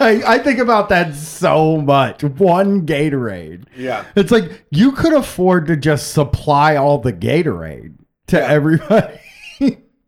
I, 0.00 0.22
I 0.34 0.38
think 0.38 0.58
about 0.58 0.88
that 0.88 1.14
so 1.14 1.76
much. 1.76 2.22
One 2.24 2.86
Gatorade. 2.86 3.64
Yeah. 3.76 4.04
It's 4.16 4.30
like 4.32 4.64
you 4.70 4.92
could 4.92 5.12
afford 5.12 5.66
to 5.66 5.76
just 5.76 6.12
supply 6.12 6.76
all 6.76 6.98
the 6.98 7.12
Gatorade 7.12 7.94
to 8.28 8.36
Yeah. 8.38 8.46
everybody. 8.46 9.18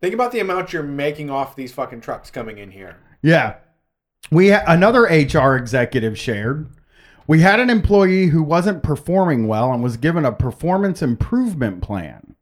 Think 0.01 0.13
about 0.15 0.31
the 0.33 0.39
amount 0.41 0.73
you're 0.73 0.83
making 0.83 1.29
off 1.29 1.55
these 1.55 1.71
fucking 1.71 2.01
trucks 2.01 2.29
coming 2.29 2.57
in 2.57 2.71
here. 2.71 2.97
Yeah. 3.21 3.55
We 4.31 4.49
ha- 4.49 4.63
another 4.67 5.03
HR 5.03 5.55
executive 5.55 6.19
shared. 6.19 6.67
We 7.25 7.39
had 7.39 7.61
an 7.61 7.69
employee 7.69 8.25
who 8.27 8.43
wasn't 8.43 8.83
performing 8.83 9.47
well 9.47 9.71
and 9.71 9.81
was 9.81 9.95
given 9.95 10.25
a 10.25 10.31
performance 10.33 11.01
improvement 11.01 11.81
plan. 11.81 12.35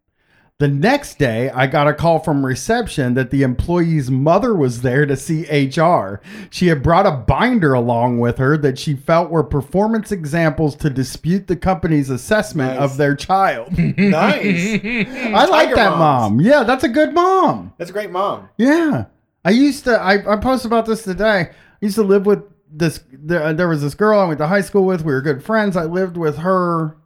The 0.62 0.68
next 0.68 1.18
day, 1.18 1.50
I 1.50 1.66
got 1.66 1.88
a 1.88 1.94
call 1.96 2.20
from 2.20 2.46
reception 2.46 3.16
that 3.16 3.32
the 3.32 3.42
employee's 3.42 4.12
mother 4.12 4.54
was 4.54 4.84
there 4.84 5.08
to 5.08 5.18
see 5.18 5.42
HR. 5.50 6.22
She 6.52 6.68
had 6.68 6.84
brought 6.84 7.08
a 7.08 7.12
binder 7.14 7.74
along 7.74 8.20
with 8.20 8.38
her 8.38 8.56
that 8.58 8.78
she 8.78 8.94
felt 8.94 9.32
were 9.32 9.44
performance 9.44 10.12
examples 10.12 10.76
to 10.76 10.92
dispute 10.92 11.48
the 11.48 11.56
company's 11.56 12.12
assessment 12.12 12.76
Nice. 12.80 12.92
of 12.92 12.98
their 12.98 13.16
child. 13.16 13.76
Nice. 13.98 14.80
I 14.86 15.46
like 15.48 15.70
Tiger 15.70 15.76
that 15.78 15.98
moms. 15.98 16.38
mom. 16.38 16.42
Yeah, 16.42 16.62
that's 16.62 16.84
a 16.84 16.90
good 16.90 17.12
mom. 17.12 17.74
That's 17.80 17.90
a 17.90 17.94
great 17.94 18.12
mom. 18.12 18.48
Yeah. 18.60 19.06
I 19.44 19.50
used 19.50 19.86
to, 19.86 20.00
I, 20.00 20.32
I 20.32 20.38
posted 20.38 20.68
about 20.70 20.86
this 20.86 21.02
today. 21.02 21.50
I 21.50 21.56
used 21.82 21.96
to 21.96 22.04
live 22.04 22.28
with 22.28 22.44
this, 22.72 23.04
there, 23.12 23.52
there 23.52 23.68
was 23.68 23.82
this 23.82 23.96
girl 23.96 24.20
I 24.20 24.26
went 24.26 24.38
to 24.38 24.46
high 24.46 24.62
school 24.62 24.86
with. 24.86 25.02
We 25.04 25.12
were 25.12 25.22
good 25.22 25.44
friends. 25.44 25.76
I 25.76 25.86
lived 25.86 26.18
with 26.18 26.38
her 26.38 26.98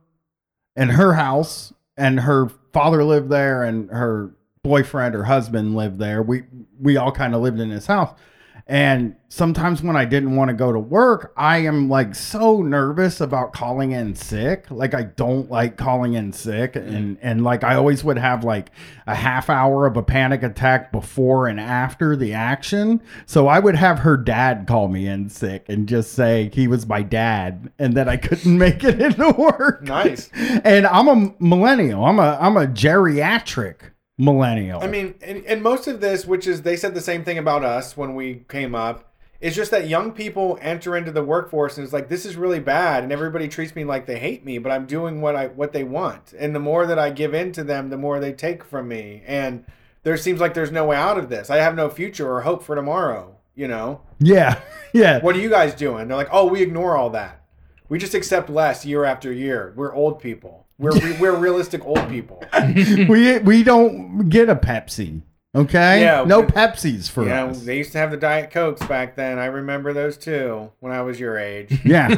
in 0.76 0.90
her 0.90 1.14
house, 1.14 1.72
and 1.98 2.22
her 2.22 2.50
father 2.74 3.04
lived 3.04 3.30
there, 3.30 3.64
and 3.64 3.90
her 3.90 4.32
boyfriend 4.64 5.16
or 5.16 5.24
husband 5.24 5.76
lived 5.76 6.00
there. 6.00 6.22
We, 6.22 6.44
we 6.80 6.98
all 6.98 7.12
kind 7.12 7.36
of 7.36 7.42
lived 7.42 7.60
in 7.60 7.70
this 7.70 7.88
house. 7.88 8.18
And 8.68 9.16
sometimes 9.30 9.84
when 9.84 9.96
I 9.96 10.06
didn't 10.06 10.36
want 10.36 10.50
to 10.50 10.56
go 10.56 10.72
to 10.72 10.80
work, 10.80 11.34
I 11.38 11.58
am 11.58 11.88
like 11.88 12.16
so 12.16 12.64
nervous 12.64 13.22
about 13.22 13.54
calling 13.54 13.92
in 13.92 14.16
sick. 14.16 14.66
Like 14.72 14.96
I 14.96 15.04
don't 15.04 15.52
like 15.52 15.78
calling 15.78 16.14
in 16.14 16.32
sick 16.32 16.76
and 16.76 17.20
and 17.22 17.44
like 17.44 17.64
I 17.64 17.76
always 17.76 18.04
would 18.04 18.18
have 18.18 18.44
like 18.44 18.72
a 19.06 19.14
half 19.14 19.52
hour 19.52 19.86
of 19.86 19.98
a 19.98 20.04
panic 20.04 20.42
attack 20.42 20.92
before 20.92 21.48
and 21.48 21.60
after 21.60 22.16
the 22.16 22.34
action. 22.34 23.02
So 23.28 23.48
I 23.48 23.60
would 23.60 23.76
have 23.76 24.00
her 24.00 24.18
dad 24.18 24.66
call 24.68 24.88
me 24.88 25.06
in 25.06 25.30
sick 25.30 25.66
and 25.70 25.88
just 25.88 26.14
say 26.14 26.50
he 26.52 26.68
was 26.68 26.88
my 26.88 27.04
dad 27.04 27.72
and 27.78 27.94
that 27.94 28.10
I 28.10 28.18
couldn't 28.18 28.58
make 28.58 28.84
it 28.84 29.00
into 29.02 29.30
work. 29.30 29.84
Nice. 29.84 30.32
And 30.34 30.88
I'm 30.88 31.08
a 31.08 31.36
millennial. 31.38 32.04
I'm 32.04 32.18
a 32.18 32.36
I'm 32.42 32.58
a 32.58 32.66
geriatric 32.66 33.92
millennial. 34.18 34.82
I 34.82 34.88
mean, 34.88 35.16
and, 35.22 35.46
and 35.46 35.62
most 35.62 35.88
of 35.88 36.02
this, 36.02 36.26
which 36.26 36.48
is 36.48 36.62
they 36.62 36.78
said 36.78 36.94
the 36.94 37.02
same 37.02 37.24
thing 37.24 37.38
about 37.38 37.64
us 37.64 37.98
when 37.98 38.16
we 38.16 38.46
came 38.48 38.76
up, 38.76 39.12
is 39.42 39.56
just 39.56 39.72
that 39.72 39.88
young 39.88 40.12
people 40.12 40.58
enter 40.62 40.96
into 40.96 41.12
the 41.12 41.24
workforce 41.24 41.78
and 41.78 41.84
it's 41.84 41.94
like 41.94 42.08
this 42.08 42.26
is 42.26 42.36
really 42.36 42.60
bad, 42.60 43.04
and 43.04 43.12
everybody 43.12 43.48
treats 43.48 43.76
me 43.76 43.84
like 43.84 44.06
they 44.06 44.20
hate 44.20 44.46
me, 44.46 44.58
but 44.58 44.72
I'm 44.72 44.86
doing 44.86 45.22
what 45.22 45.36
I 45.36 45.48
what 45.48 45.74
they 45.74 45.84
want, 45.84 46.34
and 46.38 46.56
the 46.56 46.60
more 46.60 46.86
that 46.88 47.00
I 47.00 47.10
give 47.10 47.34
in 47.34 47.52
to 47.54 47.64
them, 47.64 47.90
the 47.90 47.98
more 47.98 48.20
they 48.20 48.34
take 48.34 48.64
from 48.64 48.88
me, 48.88 49.24
and 49.26 49.66
there 50.04 50.18
seems 50.18 50.40
like 50.40 50.54
there's 50.54 50.72
no 50.72 50.86
way 50.86 50.96
out 50.96 51.18
of 51.18 51.30
this. 51.30 51.50
I 51.50 51.58
have 51.58 51.76
no 51.76 51.90
future 51.90 52.32
or 52.32 52.42
hope 52.42 52.64
for 52.64 52.76
tomorrow. 52.76 53.36
You 53.56 53.68
know, 53.70 54.02
yeah. 54.20 54.60
Yeah. 54.94 55.20
what 55.20 55.36
are 55.36 55.40
you 55.40 55.50
guys 55.50 55.74
doing? 55.76 56.08
They're 56.08 56.16
like, 56.16 56.30
oh, 56.32 56.46
we 56.46 56.62
ignore 56.62 56.96
all 56.96 57.10
that. 57.10 57.42
We 57.90 58.00
just 58.00 58.14
accept 58.14 58.50
less 58.50 58.86
year 58.86 59.04
after 59.04 59.32
year. 59.32 59.74
We're 59.76 59.94
old 59.94 60.20
people. 60.20 60.65
We're 60.78 61.20
we're 61.20 61.36
realistic 61.36 61.86
old 61.86 62.08
people. 62.10 62.44
we 63.10 63.40
we 63.40 63.64
don't 63.64 64.30
get 64.30 64.50
a 64.50 64.56
Pepsi. 64.56 65.22
Okay? 65.56 66.02
Yeah, 66.02 66.26
No 66.26 66.44
Pepsis 66.44 67.10
for 67.10 67.26
Yeah, 67.26 67.46
us. 67.46 67.62
they 67.62 67.78
used 67.78 67.94
to 67.94 67.98
have 67.98 68.12
the 68.12 68.18
Diet 68.18 68.52
Cokes 68.52 68.86
back 68.88 69.16
then. 69.16 69.40
I 69.40 69.46
remember 69.46 69.94
those 69.94 70.18
too 70.18 70.72
when 70.82 70.92
I 70.92 71.02
was 71.02 71.18
your 71.20 71.38
age. 71.38 71.80
Yeah. 71.86 72.14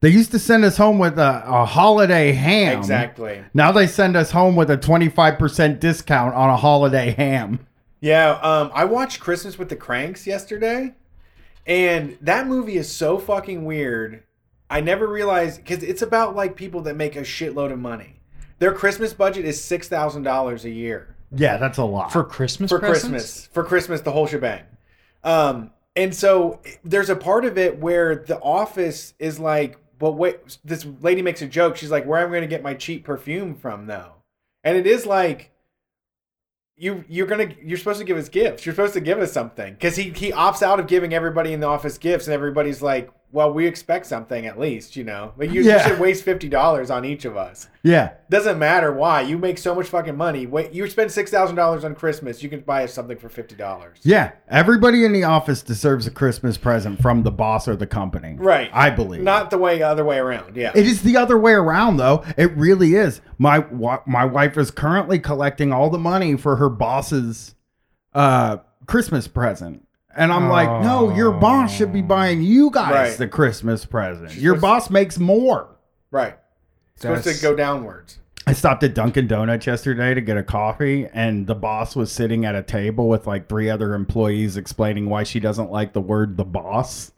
they 0.00 0.08
used 0.10 0.30
to 0.30 0.38
send 0.38 0.64
us 0.64 0.76
home 0.76 1.00
with 1.00 1.18
a, 1.18 1.42
a 1.44 1.64
holiday 1.64 2.30
ham. 2.30 2.78
exactly. 2.78 3.42
Now 3.52 3.72
they 3.72 3.88
send 3.88 4.14
us 4.16 4.30
home 4.30 4.54
with 4.54 4.70
a 4.70 4.78
25% 4.78 5.80
discount 5.80 6.34
on 6.36 6.50
a 6.50 6.56
holiday 6.56 7.10
ham. 7.10 7.66
Yeah, 8.00 8.30
um, 8.42 8.70
I 8.74 8.84
watched 8.84 9.18
Christmas 9.20 9.58
with 9.58 9.68
the 9.68 9.76
Cranks 9.76 10.24
yesterday, 10.26 10.94
and 11.66 12.16
that 12.20 12.46
movie 12.48 12.76
is 12.76 12.90
so 12.90 13.18
fucking 13.18 13.64
weird. 13.64 14.22
I 14.72 14.80
never 14.80 15.06
realized 15.06 15.62
because 15.62 15.82
it's 15.82 16.00
about 16.00 16.34
like 16.34 16.56
people 16.56 16.80
that 16.82 16.96
make 16.96 17.14
a 17.14 17.20
shitload 17.20 17.72
of 17.72 17.78
money. 17.78 18.20
Their 18.58 18.72
Christmas 18.72 19.12
budget 19.12 19.44
is 19.44 19.62
six 19.62 19.86
thousand 19.86 20.22
dollars 20.22 20.64
a 20.64 20.70
year. 20.70 21.14
Yeah, 21.30 21.58
that's 21.58 21.76
a 21.76 21.84
lot. 21.84 22.10
For 22.10 22.24
Christmas 22.24 22.70
for 22.70 22.78
presents? 22.78 23.08
Christmas. 23.08 23.46
For 23.52 23.64
Christmas, 23.64 24.00
the 24.00 24.12
whole 24.12 24.26
shebang. 24.26 24.62
Um, 25.24 25.72
and 25.94 26.14
so 26.14 26.60
there's 26.84 27.10
a 27.10 27.16
part 27.16 27.44
of 27.44 27.58
it 27.58 27.78
where 27.78 28.16
the 28.16 28.40
office 28.40 29.12
is 29.18 29.38
like, 29.38 29.78
but 29.98 30.12
wait, 30.12 30.58
this 30.64 30.86
lady 31.02 31.20
makes 31.20 31.42
a 31.42 31.46
joke. 31.46 31.76
She's 31.76 31.90
like, 31.90 32.06
where 32.06 32.20
am 32.20 32.28
I 32.28 32.30
going 32.30 32.42
to 32.42 32.46
get 32.48 32.62
my 32.62 32.74
cheap 32.74 33.04
perfume 33.04 33.54
from, 33.54 33.86
though? 33.86 34.12
And 34.64 34.78
it 34.78 34.86
is 34.86 35.04
like, 35.04 35.50
you 36.76 37.04
you're 37.08 37.26
gonna 37.26 37.54
you're 37.62 37.76
supposed 37.76 37.98
to 37.98 38.06
give 38.06 38.16
us 38.16 38.30
gifts. 38.30 38.64
You're 38.64 38.74
supposed 38.74 38.94
to 38.94 39.00
give 39.00 39.18
us 39.18 39.32
something 39.32 39.74
because 39.74 39.96
he 39.96 40.10
he 40.10 40.32
opts 40.32 40.62
out 40.62 40.80
of 40.80 40.86
giving 40.86 41.12
everybody 41.12 41.52
in 41.52 41.60
the 41.60 41.66
office 41.66 41.98
gifts, 41.98 42.26
and 42.26 42.32
everybody's 42.32 42.80
like, 42.80 43.10
well, 43.32 43.52
we 43.52 43.66
expect 43.66 44.04
something 44.06 44.46
at 44.46 44.58
least, 44.60 44.94
you 44.94 45.04
know. 45.04 45.32
Like 45.38 45.50
you, 45.50 45.62
you 45.62 45.78
should 45.80 45.98
waste 45.98 46.22
fifty 46.22 46.48
dollars 46.48 46.90
on 46.90 47.04
each 47.04 47.24
of 47.24 47.36
us. 47.36 47.68
yeah. 47.82 48.12
Doesn't 48.28 48.58
matter 48.58 48.92
why. 48.92 49.22
You 49.22 49.38
make 49.38 49.58
so 49.58 49.74
much 49.74 49.86
fucking 49.88 50.16
money. 50.16 50.46
Wait, 50.46 50.72
you 50.72 50.86
spend 50.88 51.10
six 51.10 51.30
thousand 51.30 51.56
dollars 51.56 51.84
on 51.84 51.94
Christmas. 51.94 52.42
You 52.42 52.48
can 52.48 52.60
buy 52.60 52.84
us 52.84 52.92
something 52.92 53.16
for 53.16 53.28
fifty 53.28 53.54
dollars. 53.54 53.98
Yeah. 54.02 54.32
Everybody 54.48 55.04
in 55.04 55.12
the 55.12 55.24
office 55.24 55.62
deserves 55.62 56.06
a 56.06 56.10
Christmas 56.10 56.56
present 56.58 57.00
from 57.00 57.22
the 57.22 57.30
boss 57.30 57.66
or 57.66 57.74
the 57.74 57.86
company. 57.86 58.36
Right. 58.38 58.70
I 58.72 58.90
believe. 58.90 59.22
Not 59.22 59.50
the 59.50 59.58
way 59.58 59.82
other 59.82 60.04
way 60.04 60.18
around. 60.18 60.56
Yeah. 60.56 60.72
It 60.74 60.86
is 60.86 61.02
the 61.02 61.16
other 61.16 61.38
way 61.38 61.52
around, 61.52 61.96
though. 61.96 62.24
It 62.36 62.54
really 62.56 62.94
is. 62.94 63.20
My 63.38 63.64
my 64.06 64.24
wife 64.24 64.56
is 64.58 64.70
currently 64.70 65.18
collecting 65.18 65.72
all 65.72 65.88
the 65.90 65.98
money 65.98 66.36
for 66.36 66.56
her 66.56 66.68
boss's 66.68 67.54
uh, 68.14 68.58
Christmas 68.86 69.26
present, 69.28 69.86
and 70.16 70.32
I'm 70.32 70.48
like, 70.48 70.82
no, 70.82 71.14
your 71.14 71.34
oh. 71.34 71.38
boss 71.40 71.74
should 71.74 71.92
be 71.92 72.02
buying 72.02 72.42
you 72.42 72.70
guys 72.70 72.92
Right. 72.92 73.18
the 73.18 73.28
Christmas 73.28 73.84
present. 73.84 74.34
Your 74.34 74.54
supposed- 74.56 74.60
boss 74.62 74.90
makes 74.90 75.18
more. 75.18 75.68
right. 76.10 76.36
It's 76.94 77.02
supposed 77.02 77.24
That's- 77.24 77.40
to 77.40 77.46
go 77.46 77.56
downwards. 77.56 78.18
I 78.46 78.54
stopped 78.54 78.82
at 78.82 78.92
Dunkin' 78.92 79.28
Donuts 79.28 79.68
yesterday 79.68 80.14
to 80.14 80.20
get 80.20 80.36
a 80.36 80.42
coffee, 80.42 81.06
and 81.14 81.46
the 81.46 81.54
boss 81.54 81.94
was 81.94 82.10
sitting 82.10 82.44
at 82.44 82.56
a 82.56 82.62
table 82.62 83.08
with 83.08 83.24
like 83.26 83.48
three 83.48 83.70
other 83.70 83.94
employees 83.94 84.56
explaining 84.56 85.08
why 85.08 85.22
she 85.22 85.38
doesn't 85.38 85.70
like 85.70 85.92
the 85.92 86.00
word 86.00 86.36
"the 86.36 86.44
boss." 86.44 87.12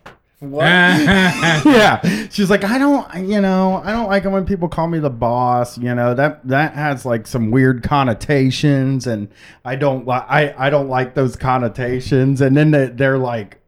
What? 0.51 0.63
yeah 0.65 2.01
she's 2.31 2.51
like 2.51 2.65
i 2.65 2.79
don't 2.79 3.29
you 3.29 3.41
know 3.41 3.81
i 3.85 3.93
don't 3.93 4.09
like 4.09 4.25
it 4.25 4.29
when 4.29 4.45
people 4.47 4.69
call 4.69 4.87
me 4.89 4.99
the 4.99 5.11
boss 5.11 5.79
you 5.79 5.95
know 5.95 6.15
that 6.15 6.47
that 6.49 6.75
has 6.75 7.05
like 7.07 7.27
some 7.27 7.51
weird 7.51 7.83
connotations 7.83 9.07
and 9.07 9.29
i 9.65 9.77
don't 9.77 10.07
like 10.07 10.25
i 10.29 10.55
i 10.57 10.71
don't 10.71 10.89
like 10.89 11.15
those 11.15 11.37
connotations 11.37 12.41
and 12.41 12.57
then 12.57 12.71
they, 12.71 12.87
they're 12.87 13.19
like 13.19 13.61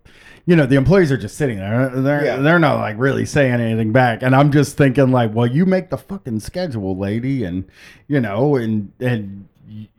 you 0.46 0.54
know 0.54 0.64
the 0.66 0.76
employees 0.76 1.10
are 1.10 1.16
just 1.16 1.36
sitting 1.36 1.58
there 1.58 1.90
uh, 1.90 2.00
they're 2.00 2.24
Yeah. 2.24 2.36
they're 2.36 2.58
not 2.58 2.78
like 2.78 2.96
really 2.98 3.26
saying 3.26 3.52
anything 3.60 3.92
back 3.92 4.22
and 4.22 4.34
i'm 4.34 4.52
just 4.52 4.76
thinking 4.76 5.10
like 5.10 5.34
well 5.34 5.46
you 5.46 5.66
make 5.66 5.90
the 5.90 5.98
fucking 5.98 6.40
schedule 6.40 6.96
lady 6.96 7.44
and 7.44 7.64
you 8.08 8.20
know 8.20 8.56
and 8.56 8.92
and 9.00 9.48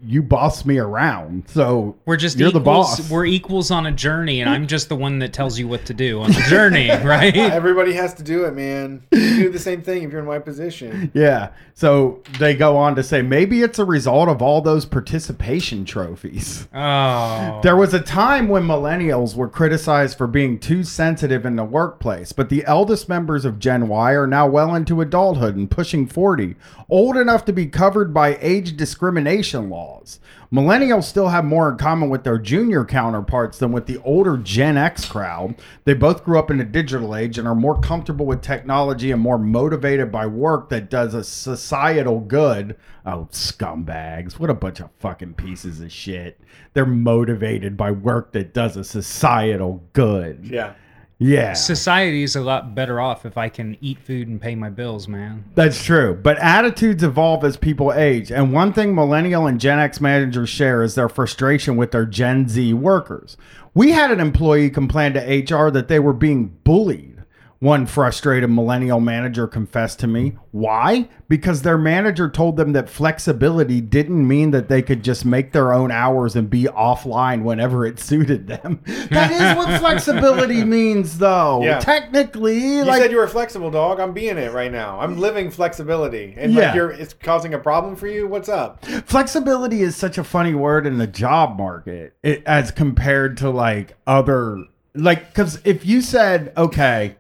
you 0.04 0.24
boss 0.24 0.66
me 0.66 0.78
around. 0.78 1.44
So 1.50 1.96
We're 2.06 2.18
just 2.18 2.38
you're 2.38 2.50
equals, 2.50 2.64
the 2.98 3.04
boss. 3.04 3.10
We're 3.12 3.26
equals 3.26 3.72
on 3.72 3.86
a 3.86 3.92
journey, 3.92 4.42
and 4.42 4.50
I'm 4.50 4.68
just 4.68 4.90
the 4.90 4.96
one 4.96 5.20
that 5.20 5.34
tells 5.34 5.60
you 5.60 5.68
what 5.68 5.86
to 5.86 5.94
do 5.94 6.22
on 6.22 6.32
the 6.32 6.46
journey, 6.50 6.90
right? 7.04 7.36
Everybody 7.36 7.94
has 7.94 8.14
to 8.16 8.24
do 8.24 8.46
it, 8.46 8.54
man. 8.54 9.04
You 9.12 9.44
do 9.44 9.50
the 9.50 9.60
same 9.60 9.82
thing 9.82 10.04
if 10.04 10.12
you're 10.12 10.22
in 10.22 10.28
my 10.28 10.40
position. 10.40 11.12
Yeah. 11.14 11.52
So 11.74 12.24
they 12.40 12.56
go 12.56 12.78
on 12.78 12.96
to 12.96 13.04
say 13.04 13.22
maybe 13.22 13.62
it's 13.62 13.80
a 13.80 13.86
result 13.86 14.30
of 14.30 14.42
all 14.42 14.62
those 14.62 14.86
participation 14.86 15.86
trophies. 15.86 16.68
Oh, 16.74 17.60
There 17.62 17.76
was 17.76 17.94
a 17.94 18.00
time 18.00 18.48
when 18.48 18.64
millennials 18.64 19.36
were 19.36 19.50
criticized 19.50 20.18
for 20.18 20.28
being 20.28 20.60
too 20.60 20.84
sensitive 20.84 21.46
in 21.46 21.56
the 21.56 21.64
workplace, 21.64 22.32
but 22.32 22.50
the 22.50 22.66
eldest 22.66 23.10
members 23.10 23.46
of 23.46 23.60
Gen 23.60 23.88
Y 23.88 24.12
are 24.14 24.28
now 24.28 24.48
well 24.48 24.74
into 24.74 25.02
adulthood 25.02 25.56
and 25.56 25.70
pushing 25.70 26.08
40, 26.08 26.56
old 26.90 27.18
enough 27.18 27.46
to 27.46 27.54
be 27.54 27.68
covered 27.68 28.14
by 28.14 28.38
age 28.42 28.76
discrimination 28.78 29.67
laws. 29.70 30.20
Millennials 30.52 31.04
still 31.04 31.30
have 31.30 31.46
more 31.46 31.70
in 31.70 31.78
common 31.78 32.10
with 32.10 32.24
their 32.24 32.38
junior 32.38 32.86
counterparts 32.86 33.58
than 33.58 33.72
with 33.72 33.86
the 33.86 33.98
older 34.00 34.38
Gen 34.38 34.78
X 34.78 35.06
crowd. 35.06 35.56
They 35.86 35.94
both 35.94 36.24
grew 36.24 36.40
up 36.40 36.50
in 36.50 36.58
the 36.58 36.64
digital 36.64 37.16
age 37.16 37.38
and 37.38 37.48
are 37.48 37.56
more 37.56 37.80
comfortable 37.80 38.26
with 38.26 38.42
technology 38.42 39.12
and 39.12 39.22
more 39.22 39.38
motivated 39.38 40.12
by 40.12 40.26
work 40.26 40.70
that 40.70 40.90
does 40.90 41.14
a 41.14 41.24
societal 41.24 42.20
good. 42.20 42.78
Oh, 43.06 43.28
scumbags. 43.32 44.40
What 44.40 44.50
a 44.50 44.54
bunch 44.54 44.80
of 44.80 44.90
fucking 45.00 45.36
pieces 45.36 45.82
of 45.82 45.92
shit. 45.92 46.40
They're 46.74 46.86
motivated 46.86 47.78
by 47.78 47.92
work 47.92 48.34
that 48.34 48.54
does 48.54 48.78
a 48.78 48.84
societal 48.84 49.84
good. 49.94 50.46
Yeah. 50.46 50.74
Yeah. 51.20 51.54
society 51.54 52.22
is 52.22 52.36
a 52.36 52.42
lot 52.42 52.76
better 52.76 53.00
off 53.00 53.26
if 53.26 53.38
I 53.38 53.50
can 53.50 53.76
eat 53.82 53.98
food 54.00 54.28
and 54.28 54.40
pay 54.40 54.54
my 54.54 54.70
bills, 54.70 55.08
man. 55.08 55.46
That's 55.56 55.84
true. 55.84 56.14
But 56.14 56.38
attitudes 56.38 57.04
evolve 57.04 57.44
as 57.44 57.58
people 57.58 57.92
age. 57.92 58.32
And 58.32 58.54
one 58.54 58.72
thing 58.72 58.94
millennial 58.94 59.48
and 59.48 59.60
Gen 59.60 59.80
X 59.80 60.00
managers 60.00 60.50
share 60.50 60.84
is 60.84 60.96
their 60.96 61.10
frustration 61.10 61.76
with 61.76 61.92
their 61.92 62.06
Gen 62.06 62.48
Z 62.48 62.74
workers. 62.74 63.36
We 63.74 63.92
had 63.92 64.12
an 64.12 64.20
employee 64.20 64.70
complain 64.70 65.14
to 65.14 65.20
HR 65.20 65.72
that 65.72 65.88
they 65.88 66.00
were 66.00 66.14
being 66.14 66.48
bullied. 66.64 67.17
One 67.60 67.88
frustrated 67.88 68.52
millennial 68.52 69.00
manager 69.00 69.48
confessed 69.48 69.98
to 70.02 70.08
me. 70.08 70.38
Why? 70.52 71.10
Because 71.28 71.64
their 71.64 71.78
manager 71.78 72.30
told 72.30 72.56
them 72.56 72.74
that 72.74 72.88
flexibility 72.88 73.82
didn't 73.82 74.28
mean 74.28 74.52
that 74.52 74.70
they 74.70 74.84
could 74.84 75.04
just 75.04 75.26
make 75.26 75.54
their 75.54 75.74
own 75.74 75.90
hours 75.90 76.36
and 76.36 76.52
be 76.52 76.66
offline 76.66 77.42
whenever 77.42 77.84
it 77.86 78.00
suited 78.00 78.46
them. 78.48 78.82
That 79.10 79.32
is 79.32 79.58
what 79.58 79.80
flexibility 79.80 80.64
means, 80.64 81.18
though. 81.18 81.64
Yeah. 81.64 81.80
Technically, 81.80 82.60
like 82.60 82.64
You 82.78 82.84
like 82.86 83.02
said 83.02 83.12
you 83.12 83.18
were 83.18 83.28
flexible, 83.28 83.72
dog. 83.72 84.00
I'm 84.00 84.14
being 84.14 84.38
it 84.38 84.52
right 84.54 84.72
now. 84.72 85.00
I'm 85.00 85.18
living 85.18 85.50
flexibility, 85.50 86.36
and 86.38 86.54
Yeah. 86.54 86.68
like 86.68 86.76
you're, 86.76 86.92
it's 86.92 87.14
causing 87.14 87.54
a 87.56 87.60
problem 87.60 87.96
for 87.96 88.08
you. 88.08 88.28
What's 88.28 88.50
up? 88.50 88.84
flexibility 88.86 89.82
is 89.82 89.96
such 89.96 90.18
a 90.18 90.24
funny 90.24 90.54
word 90.54 90.86
in 90.86 90.98
the 91.00 91.08
job 91.08 91.58
market 91.58 92.14
it, 92.22 92.44
as 92.46 92.70
compared 92.72 93.38
to 93.38 93.50
like 93.50 93.96
other 94.06 94.64
like 94.94 95.28
because 95.30 95.60
if 95.64 95.86
you 95.86 96.02
said 96.02 96.52
okay 96.58 97.16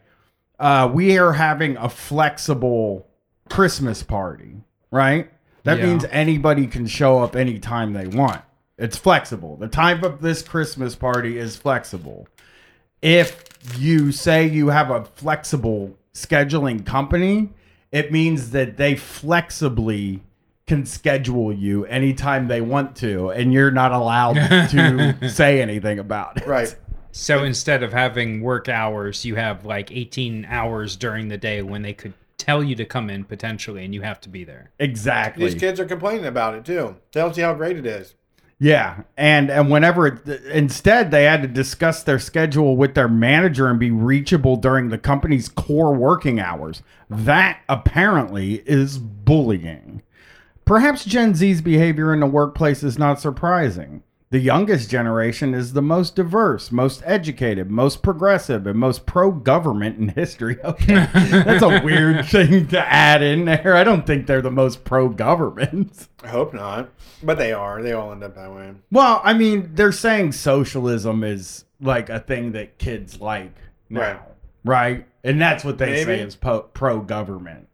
uh 0.59 0.89
we 0.93 1.17
are 1.17 1.33
having 1.33 1.77
a 1.77 1.89
flexible 1.89 3.07
christmas 3.49 4.03
party 4.03 4.55
right 4.91 5.29
that 5.63 5.77
Yeah. 5.79 5.85
means 5.87 6.05
anybody 6.11 6.67
can 6.67 6.87
show 6.87 7.19
up 7.23 7.35
anytime 7.35 7.93
they 7.93 8.07
want 8.07 8.41
it's 8.77 8.97
flexible 8.97 9.55
the 9.57 9.67
time 9.67 10.03
of 10.03 10.21
this 10.21 10.41
christmas 10.41 10.95
party 10.95 11.37
is 11.37 11.55
flexible 11.55 12.27
if 13.01 13.43
you 13.77 14.11
say 14.11 14.47
you 14.47 14.69
have 14.69 14.89
a 14.89 15.05
flexible 15.05 15.95
scheduling 16.13 16.83
company, 16.83 17.49
it 17.91 18.11
means 18.11 18.49
that 18.51 18.77
they 18.77 18.95
flexibly 18.95 20.23
can 20.65 20.83
schedule 20.85 21.53
you 21.53 21.85
anytime 21.85 22.47
they 22.47 22.59
want 22.59 22.95
to, 22.97 23.29
and 23.29 23.53
you're 23.53 23.69
not 23.69 23.91
allowed 23.91 24.33
to 24.69 25.29
say 25.29 25.61
anything 25.61 25.99
about 25.99 26.37
it. 26.37 26.47
Right. 26.47 26.75
So 27.17 27.43
instead 27.43 27.81
of 27.81 27.93
having 27.93 28.41
work 28.41 28.69
hours, 28.69 29.25
you 29.25 29.35
have 29.35 29.65
like 29.65 29.91
18 29.91 30.45
hours 30.45 30.95
during 30.95 31.29
the 31.29 31.37
day 31.37 31.63
when 31.63 31.81
they 31.81 31.93
could 31.93 32.13
tell 32.37 32.63
you 32.63 32.75
to 32.75 32.85
come 32.85 33.09
in 33.09 33.23
potentially, 33.23 33.83
and 33.83 33.93
you 33.93 34.03
have 34.03 34.21
to 34.21 34.29
be 34.29 34.43
there. 34.43 34.71
Exactly. 34.79 35.45
These 35.45 35.59
kids 35.59 35.79
are 35.79 35.85
complaining 35.85 36.25
about 36.25 36.53
it 36.53 36.63
too. 36.63 36.95
Tells 37.11 37.35
you 37.37 37.43
how 37.43 37.55
great 37.55 37.77
it 37.77 37.87
is. 37.87 38.13
Yeah, 38.59 39.01
and 39.17 39.49
and 39.49 39.69
whenever 39.69 40.07
it, 40.07 40.27
instead 40.45 41.09
they 41.09 41.23
had 41.23 41.41
to 41.41 41.47
discuss 41.47 42.03
their 42.03 42.19
schedule 42.19 42.77
with 42.77 42.93
their 42.93 43.07
manager 43.07 43.67
and 43.67 43.79
be 43.79 43.91
reachable 43.91 44.55
during 44.55 44.89
the 44.89 44.97
company's 44.97 45.49
core 45.49 45.93
working 45.93 46.39
hours. 46.39 46.83
That 47.09 47.61
apparently 47.67 48.63
is 48.65 48.99
bullying. 48.99 50.03
Perhaps 50.65 51.05
Gen 51.05 51.33
Z's 51.33 51.61
behavior 51.61 52.13
in 52.13 52.19
the 52.19 52.25
workplace 52.27 52.83
is 52.83 52.99
not 52.99 53.19
surprising. 53.19 54.03
The 54.29 54.39
youngest 54.39 54.89
generation 54.89 55.53
is 55.53 55.71
the 55.71 55.81
most 55.81 56.15
diverse, 56.15 56.69
most 56.69 57.01
educated, 57.05 57.71
most 57.71 58.03
progressive, 58.03 58.67
and 58.67 58.77
most 58.77 59.05
pro 59.05 59.31
government 59.31 59.97
in 59.99 60.09
history. 60.09 60.57
Okay. 60.65 61.07
That's 61.13 61.63
a 61.63 61.81
weird 61.81 62.25
thing 62.29 62.67
to 62.67 62.79
add 62.79 63.21
in 63.23 63.45
there. 63.45 63.73
I 63.75 63.85
don't 63.85 64.05
think 64.05 64.27
they're 64.27 64.41
the 64.41 64.51
most 64.51 64.83
pro 64.83 65.07
government. 65.07 66.09
I 66.23 66.27
hope 66.27 66.53
not, 66.53 66.89
but 67.23 67.37
they 67.37 67.53
are. 67.53 67.81
They 67.81 67.93
all 67.93 68.11
end 68.11 68.23
up 68.23 68.35
that 68.35 68.51
way. 68.53 68.73
Well, 68.91 69.21
I 69.23 69.33
mean, 69.33 69.71
they're 69.75 69.93
saying 69.93 70.33
socialism 70.33 71.23
is 71.23 71.63
like 71.79 72.09
a 72.09 72.19
thing 72.19 72.51
that 72.51 72.77
kids 72.79 73.21
like 73.21 73.55
now, 73.89 74.01
Right. 74.01 74.19
right? 74.65 75.07
And 75.23 75.39
that's 75.39 75.63
what 75.63 75.77
they 75.77 76.03
say 76.03 76.19
is 76.19 76.35
po- 76.35 76.63
pro 76.73 76.99
government. 76.99 77.69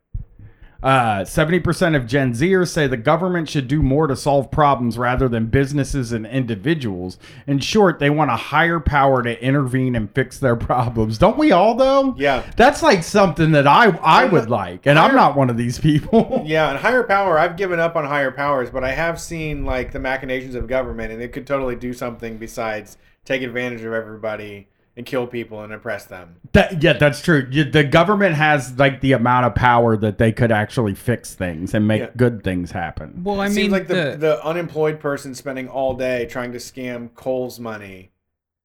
Uh, 0.83 1.23
70% 1.23 1.95
of 1.95 2.05
Gen 2.05 2.33
Zers 2.33 2.67
say 2.67 2.87
the 2.87 2.97
government 2.97 3.47
should 3.47 3.69
do 3.69 3.81
more 3.81 4.05
to 4.05 4.17
solve 4.17 4.51
problems 4.51 4.97
rather 4.97 5.29
than 5.29 5.45
businesses 5.45 6.11
and 6.11 6.27
individuals. 6.27 7.17
In 7.47 7.59
short, 7.59 7.99
they 7.99 8.09
want 8.09 8.31
a 8.31 8.35
higher 8.35 8.81
power 8.81 9.23
to 9.23 9.41
intervene 9.41 9.95
and 9.95 10.13
fix 10.13 10.37
their 10.39 10.55
problems. 10.57 11.17
Don't 11.17 11.37
we 11.37 11.53
all, 11.53 11.75
though? 11.75 12.13
Yeah. 12.17 12.43
That's 12.57 12.83
like 12.83 13.01
something 13.03 13.53
that 13.53 13.65
I, 13.65 13.97
I 14.03 14.25
would 14.25 14.49
like, 14.49 14.85
and 14.85 14.99
I'm 14.99 15.15
not 15.15 15.37
one 15.37 15.49
of 15.49 15.57
these 15.57 15.79
people. 15.79 16.41
Yeah, 16.53 16.69
and 16.69 16.77
higher 16.77 17.03
power, 17.03 17.39
I've 17.39 17.55
given 17.55 17.79
up 17.79 17.95
on 17.95 18.03
higher 18.03 18.31
powers, 18.31 18.69
but 18.69 18.83
I 18.83 18.91
have 18.91 19.19
seen 19.19 19.65
like 19.65 19.91
the 19.91 19.99
machinations 19.99 20.55
of 20.55 20.67
government, 20.67 21.13
and 21.13 21.21
it 21.21 21.31
could 21.31 21.47
totally 21.47 21.75
do 21.75 21.93
something 21.93 22.37
besides 22.37 22.97
take 23.23 23.41
advantage 23.41 23.81
of 23.81 23.93
everybody 23.93 24.67
and 24.95 25.05
kill 25.05 25.25
people 25.25 25.61
and 25.63 25.73
oppress 25.73 26.05
them. 26.05 26.35
That, 26.51 26.83
yeah, 26.83 26.93
that's 26.93 27.21
true. 27.21 27.47
You- 27.49 27.63
The 27.63 27.83
government 27.83 28.35
has 28.35 28.77
like 28.77 29.01
the 29.01 29.13
amount 29.13 29.45
of 29.47 29.55
power 29.55 29.97
that 29.97 30.17
they 30.19 30.31
could 30.31 30.51
actually 30.51 30.93
fix 30.93 31.33
things 31.33 31.73
and 31.73 31.87
make 31.87 32.01
Yeah. 32.01 32.09
good 32.15 32.43
things 32.43 32.71
happen. 32.71 33.21
Well, 33.23 33.39
I 33.41 33.45
It 33.45 33.49
mean, 33.49 33.55
seems 33.55 33.71
like 33.71 33.87
the, 33.87 34.11
the, 34.11 34.17
the 34.17 34.45
unemployed 34.45 34.99
person 34.99 35.33
spending 35.33 35.67
all 35.67 35.95
day 35.95 36.25
trying 36.27 36.51
to 36.51 36.59
scam 36.59 37.13
Cole's 37.15 37.59
money, 37.59 38.11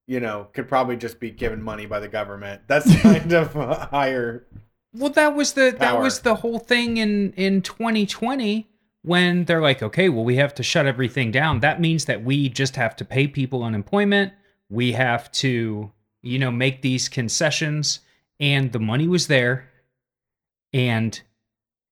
you 0.07 0.21
know, 0.21 0.49
could 0.53 0.69
probably 0.69 0.97
just 0.97 1.19
be 1.19 1.31
given 1.31 1.63
money 1.63 1.87
by 1.87 1.99
the 2.01 2.09
government. 2.09 2.61
That's 2.67 2.95
kind 3.01 3.33
of 3.33 3.57
a 3.57 3.87
higher. 3.91 4.45
well, 4.93 5.11
that 5.11 5.35
was 5.35 5.55
the 5.55 5.75
that 5.79 5.99
was 5.99 6.21
the 6.21 6.35
whole 6.37 6.59
thing 6.59 6.99
in 6.99 7.33
in 7.35 7.63
2020 7.63 8.69
when 9.03 9.45
they're 9.47 9.63
like, 9.63 9.83
okay, 9.83 10.09
well, 10.11 10.25
we 10.25 10.37
have 10.37 10.55
to 10.57 10.63
shut 10.63 10.85
everything 10.85 11.31
down. 11.31 11.61
That 11.61 11.81
means 11.81 12.05
that 12.07 12.23
we 12.23 12.49
just 12.51 12.77
have 12.77 12.97
to 12.97 13.05
pay 13.07 13.27
people 13.29 13.63
unemployment. 13.65 14.33
We 14.69 14.93
have 14.93 15.33
to, 15.33 15.93
you 16.23 16.39
know, 16.39 16.51
make 16.51 16.83
these 16.83 17.09
concessions, 17.09 18.01
and 18.41 18.73
the 18.73 18.79
money 18.79 19.09
was 19.09 19.27
there, 19.27 19.69
and 20.73 21.21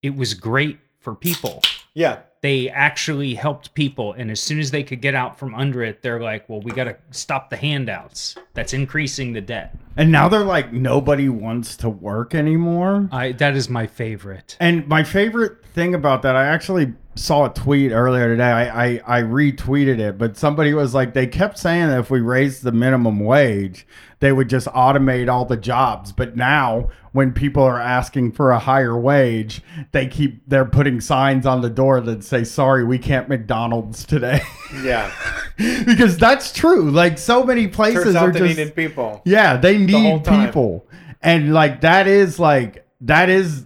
it 0.03 0.15
was 0.17 0.35
great 0.35 0.79
for 0.99 1.15
people. 1.15 1.63
Yeah, 1.95 2.21
they 2.43 2.69
actually 2.69 3.35
helped 3.35 3.75
people 3.75 4.13
and 4.13 4.31
as 4.31 4.39
soon 4.39 4.61
as 4.61 4.71
they 4.71 4.83
could 4.85 5.01
get 5.01 5.15
out 5.17 5.37
from 5.37 5.53
under 5.55 5.83
it 5.83 6.01
they're 6.03 6.21
like 6.21 6.49
well 6.49 6.61
we 6.61 6.71
got 6.71 6.85
to 6.85 6.97
stop 7.11 7.51
the 7.51 7.57
handouts 7.57 8.37
that's 8.55 8.73
increasing 8.73 9.33
the 9.33 9.41
debt 9.41 9.77
And 9.97 10.13
now 10.13 10.29
they're 10.29 10.45
like 10.45 10.73
nobody 10.73 11.29
wants 11.29 11.77
to 11.79 11.89
work 11.89 12.37
anymore. 12.37 13.09
i 13.11 13.33
that 13.33 13.57
is 13.57 13.69
my 13.69 13.87
favorite 13.89 14.57
And 14.61 14.87
my 14.87 15.03
favorite 15.03 15.65
thing 15.75 15.95
about 15.95 16.23
that, 16.23 16.37
I 16.37 16.47
actually 16.47 16.93
saw 17.17 17.47
a 17.47 17.53
tweet 17.53 17.93
earlier 17.93 18.29
today. 18.29 18.45
I, 18.45 18.87
I, 18.87 19.19
I 19.19 19.23
retweeted 19.23 19.99
it, 19.99 20.19
but 20.19 20.37
somebody 20.37 20.75
was 20.75 20.95
like, 20.95 21.15
they 21.15 21.27
kept 21.27 21.59
saying 21.59 21.89
that 21.89 21.99
if 21.99 22.11
we 22.11 22.21
raised 22.21 22.63
the 22.63 22.73
minimum 22.73 23.21
wage, 23.21 23.87
they 24.21 24.33
would 24.33 24.49
just 24.49 24.67
automate 24.69 25.31
all 25.31 25.45
the 25.45 25.57
jobs. 25.57 26.13
But 26.13 26.37
now, 26.37 26.91
when 27.13 27.33
people 27.33 27.63
are 27.63 27.81
asking 27.81 28.33
for 28.33 28.51
a 28.51 28.59
higher 28.59 28.99
wage, 28.99 29.63
they 29.93 30.07
keep 30.07 30.43
they're 30.47 30.65
putting 30.65 31.01
signs 31.01 31.45
on 31.47 31.61
the 31.61 31.71
door 31.71 32.01
that 32.01 32.25
say, 32.25 32.45
"Sorry, 32.45 32.85
we 32.85 32.99
can't 32.99 33.29
McDonald's 33.29 34.05
today," 34.05 34.41
yeah. 34.83 35.13
because 35.57 36.17
that's 36.17 36.53
true. 36.53 36.91
Like 36.91 37.19
so 37.19 37.45
many 37.45 37.69
places 37.69 38.17
are 38.17 38.33
they 38.33 38.39
just 38.41 38.57
needed 38.57 38.75
people. 38.75 39.21
yeah, 39.25 39.57
they 39.57 39.77
need 39.77 40.25
time. 40.25 40.47
people. 40.47 40.87
And 41.21 41.53
like 41.53 41.83
that 41.83 42.07
is 42.07 42.39
like 42.39 42.87
that 43.03 43.29
is 43.29 43.66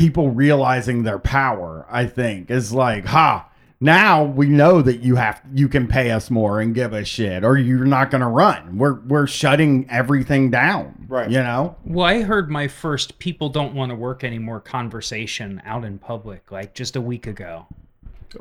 people 0.00 0.30
realizing 0.30 1.02
their 1.02 1.18
power, 1.18 1.86
I 1.90 2.06
think. 2.06 2.50
Is 2.50 2.72
like, 2.72 3.04
ha, 3.04 3.48
now 3.80 4.24
we 4.24 4.46
know 4.46 4.82
that 4.82 5.00
you 5.00 5.16
have 5.16 5.42
you 5.52 5.68
can 5.68 5.86
pay 5.86 6.10
us 6.10 6.30
more 6.30 6.60
and 6.60 6.74
give 6.74 6.92
us 6.92 7.06
shit 7.06 7.44
or 7.44 7.56
you're 7.58 7.84
not 7.84 8.10
going 8.10 8.20
to 8.20 8.26
run. 8.26 8.78
We're 8.78 9.00
we're 9.00 9.26
shutting 9.26 9.86
everything 9.90 10.50
down. 10.50 11.06
Right. 11.08 11.30
You 11.30 11.42
know? 11.42 11.76
well 11.84 12.06
i 12.06 12.22
heard 12.22 12.50
my 12.50 12.68
first 12.68 13.18
people 13.18 13.48
don't 13.48 13.74
want 13.74 13.90
to 13.90 13.96
work 13.96 14.22
anymore 14.22 14.60
conversation 14.60 15.60
out 15.64 15.84
in 15.84 15.98
public 15.98 16.52
like 16.52 16.72
just 16.72 16.94
a 16.94 17.00
week 17.00 17.26
ago 17.26 17.66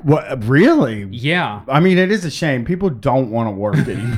What 0.03 0.43
really? 0.45 1.07
Yeah. 1.11 1.61
I 1.67 1.79
mean, 1.79 1.97
it 1.97 2.11
is 2.11 2.23
a 2.25 2.29
shame. 2.29 2.63
People 2.63 2.91
don't 2.91 3.31
want 3.31 3.47
to 3.47 3.51
work 3.51 3.75
anymore. 3.87 4.17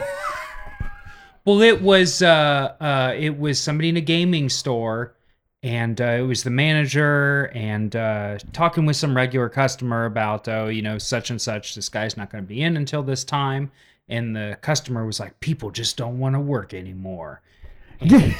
Well, 1.46 1.62
it 1.62 1.82
was 1.82 2.22
uh, 2.22 2.76
uh, 2.80 3.14
it 3.18 3.40
was 3.40 3.60
somebody 3.60 3.90
in 3.90 3.98
a 3.98 4.02
gaming 4.02 4.50
store, 4.50 5.16
and 5.64 6.02
uh, 6.02 6.06
it 6.06 6.22
was 6.22 6.44
the 6.44 6.50
manager 6.50 7.52
and 7.54 7.96
uh, 7.96 8.38
talking 8.52 8.86
with 8.86 8.96
some 8.96 9.16
regular 9.16 9.50
customer 9.50 10.06
about 10.06 10.48
oh, 10.48 10.68
you 10.68 10.82
know, 10.82 10.98
such 10.98 11.30
and 11.30 11.42
such. 11.42 11.76
This 11.76 11.90
guy's 11.90 12.18
not 12.18 12.32
going 12.32 12.44
to 12.44 12.48
be 12.48 12.62
in 12.62 12.78
until 12.78 13.04
this 13.04 13.24
time, 13.24 13.72
and 14.10 14.36
the 14.36 14.58
customer 14.62 15.06
was 15.06 15.20
like, 15.20 15.40
"People 15.40 15.70
just 15.70 15.98
don't 15.98 16.20
want 16.20 16.36
to 16.36 16.40
work 16.40 16.74
anymore." 16.74 17.42
And 18.00 18.36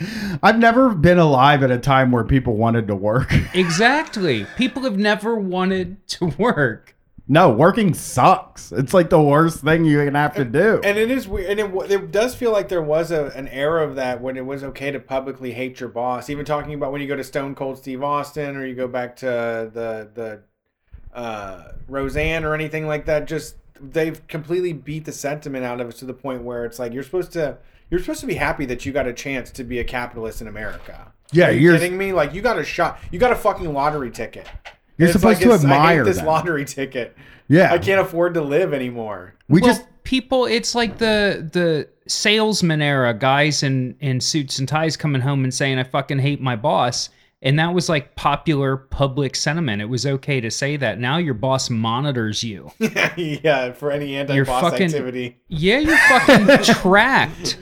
I've 0.42 0.58
never 0.58 0.94
been 0.94 1.18
alive 1.18 1.62
at 1.62 1.70
a 1.70 1.78
time 1.78 2.10
where 2.10 2.24
people 2.24 2.56
wanted 2.56 2.88
to 2.88 2.96
work. 2.96 3.34
exactly, 3.54 4.46
people 4.56 4.82
have 4.84 4.96
never 4.96 5.36
wanted 5.36 6.06
to 6.08 6.26
work. 6.38 6.96
No, 7.28 7.50
working 7.50 7.94
sucks. 7.94 8.72
It's 8.72 8.92
like 8.92 9.08
the 9.08 9.22
worst 9.22 9.60
thing 9.60 9.84
you 9.84 10.04
can 10.04 10.14
have 10.16 10.34
to 10.34 10.44
do. 10.44 10.80
And 10.82 10.98
it 10.98 11.10
is 11.10 11.28
weird, 11.28 11.50
and 11.58 11.60
it, 11.60 11.90
it 11.90 12.10
does 12.10 12.34
feel 12.34 12.50
like 12.50 12.68
there 12.68 12.82
was 12.82 13.10
a, 13.10 13.26
an 13.36 13.46
era 13.48 13.86
of 13.86 13.94
that 13.94 14.20
when 14.20 14.36
it 14.36 14.44
was 14.44 14.64
okay 14.64 14.90
to 14.90 14.98
publicly 14.98 15.52
hate 15.52 15.78
your 15.80 15.88
boss. 15.88 16.28
Even 16.28 16.44
talking 16.44 16.74
about 16.74 16.90
when 16.92 17.00
you 17.00 17.06
go 17.06 17.14
to 17.16 17.22
Stone 17.24 17.54
Cold 17.54 17.78
Steve 17.78 18.02
Austin, 18.02 18.56
or 18.56 18.66
you 18.66 18.74
go 18.74 18.88
back 18.88 19.14
to 19.16 19.26
the 19.26 20.10
the 20.14 20.42
uh, 21.18 21.72
Roseanne 21.88 22.44
or 22.44 22.54
anything 22.54 22.86
like 22.86 23.06
that. 23.06 23.26
Just 23.26 23.56
they've 23.80 24.26
completely 24.26 24.72
beat 24.72 25.04
the 25.04 25.12
sentiment 25.12 25.64
out 25.64 25.80
of 25.80 25.88
us 25.88 25.98
to 26.00 26.04
the 26.04 26.14
point 26.14 26.42
where 26.42 26.64
it's 26.64 26.78
like 26.78 26.92
you're 26.92 27.02
supposed 27.02 27.32
to 27.32 27.56
you're 27.90 28.00
supposed 28.00 28.20
to 28.20 28.26
be 28.26 28.34
happy 28.34 28.64
that 28.66 28.84
you 28.84 28.92
got 28.92 29.06
a 29.06 29.12
chance 29.12 29.50
to 29.52 29.64
be 29.64 29.78
a 29.78 29.84
capitalist 29.84 30.40
in 30.40 30.48
America. 30.48 31.12
Yeah, 31.30 31.48
Are 31.48 31.52
you 31.52 31.60
you're- 31.60 31.78
kidding 31.78 31.96
me? 31.96 32.12
Like 32.12 32.34
you 32.34 32.42
got 32.42 32.58
a 32.58 32.64
shot, 32.64 32.98
you 33.12 33.18
got 33.18 33.30
a 33.32 33.36
fucking 33.36 33.72
lottery 33.72 34.10
ticket. 34.10 34.48
You're 35.02 35.10
It's 35.10 35.18
supposed 35.20 35.40
like, 35.40 35.48
to 35.48 35.54
it's- 35.54 35.64
I 35.64 35.74
admire 35.74 35.98
hate 35.98 36.04
this 36.04 36.16
them. 36.18 36.26
lottery 36.26 36.64
ticket. 36.64 37.16
yeah, 37.48 37.72
I 37.72 37.78
can't 37.78 38.00
afford 38.00 38.34
to 38.34 38.40
live 38.40 38.72
anymore. 38.72 39.34
We 39.48 39.60
well, 39.60 39.70
just 39.74 39.84
people 40.04 40.46
it's 40.46 40.74
like 40.74 40.98
the 40.98 41.48
the 41.52 41.88
salesman 42.06 42.80
era 42.82 43.12
guys 43.14 43.62
in 43.62 43.96
in 44.00 44.20
suits 44.20 44.58
and 44.58 44.68
ties 44.68 44.96
coming 44.96 45.22
home 45.22 45.44
and 45.44 45.54
saying 45.54 45.78
i 45.78 45.82
fucking 45.84 46.18
hate 46.18 46.40
my 46.40 46.56
boss 46.56 47.08
and 47.42 47.58
that 47.58 47.74
was 47.74 47.88
like 47.88 48.14
popular 48.14 48.76
public 48.76 49.34
sentiment 49.36 49.82
it 49.82 49.86
was 49.86 50.06
okay 50.06 50.40
to 50.40 50.50
say 50.50 50.76
that 50.76 50.98
now 51.00 51.16
your 51.16 51.34
boss 51.34 51.68
monitors 51.70 52.42
you 52.44 52.70
yeah, 53.16 53.72
for 53.72 53.90
any 53.90 54.16
anti-boss 54.16 54.62
fucking- 54.62 54.86
activity. 54.86 55.36
yeah 55.48 55.78
you're 55.78 55.96
fucking 55.96 56.46
tracked 56.82 57.58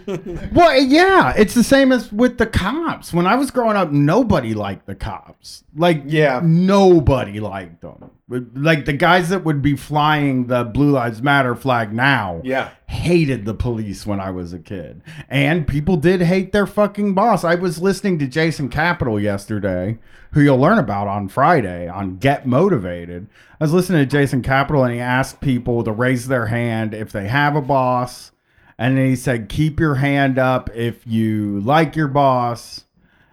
Well, 0.53 0.77
yeah, 0.83 1.33
it's 1.37 1.55
the 1.55 1.63
same 1.65 1.93
as 1.93 2.13
with 2.13 2.39
the 2.39 2.47
cops. 2.47 3.13
When 3.13 3.27
I 3.27 3.37
was 3.37 3.51
growing 3.51 3.77
up, 3.77 3.91
nobody 3.93 4.55
liked 4.55 4.87
the 4.87 4.95
cops. 4.95 5.65
Like, 5.77 6.03
Yeah. 6.07 6.41
nobody 6.43 7.39
liked 7.41 7.81
them. 7.83 8.11
Like 8.31 8.85
the 8.85 8.93
guys 8.93 9.29
that 9.31 9.43
would 9.43 9.61
be 9.61 9.77
flying 9.77 10.47
the 10.47 10.63
Blue 10.63 10.93
Lives 10.93 11.21
Matter 11.21 11.57
flag 11.57 11.93
now. 11.93 12.41
Yeah. 12.45 12.71
Hated 12.87 13.45
the 13.45 13.55
police 13.55 14.07
when 14.07 14.21
I 14.21 14.31
was 14.31 14.53
a 14.53 14.61
kid. 14.61 15.03
And 15.29 15.67
people 15.67 15.97
did 15.97 16.21
hate 16.21 16.53
their 16.53 16.67
fucking 16.67 17.15
boss. 17.15 17.43
I 17.43 17.57
was 17.57 17.83
listening 17.83 18.21
to 18.21 18.29
Jason 18.29 18.69
Capital 18.69 19.19
yesterday, 19.19 19.99
who 20.31 20.43
you'll 20.43 20.59
learn 20.59 20.79
about 20.79 21.09
on 21.09 21.29
Friday 21.29 21.89
on 21.89 22.19
Get 22.19 22.47
Motivated. 22.47 23.27
I 23.61 23.65
was 23.65 23.73
listening 23.73 24.03
to 24.03 24.07
Jason 24.07 24.43
Capital 24.43 24.85
and 24.85 24.95
he 24.95 25.01
asked 25.01 25.41
people 25.41 25.83
to 25.83 25.91
raise 25.91 26.29
their 26.29 26.47
hand 26.47 26.95
if 26.95 27.11
they 27.11 27.27
have 27.27 27.57
a 27.57 27.61
boss. 27.61 28.31
And 28.79 28.97
then 28.97 29.07
he 29.07 29.17
said, 29.17 29.49
keep 29.49 29.81
your 29.81 29.97
hand 29.97 30.39
up 30.39 30.71
if 30.73 31.05
you 31.05 31.61
like 31.61 31.97
your 31.97 32.09
boss. 32.09 32.85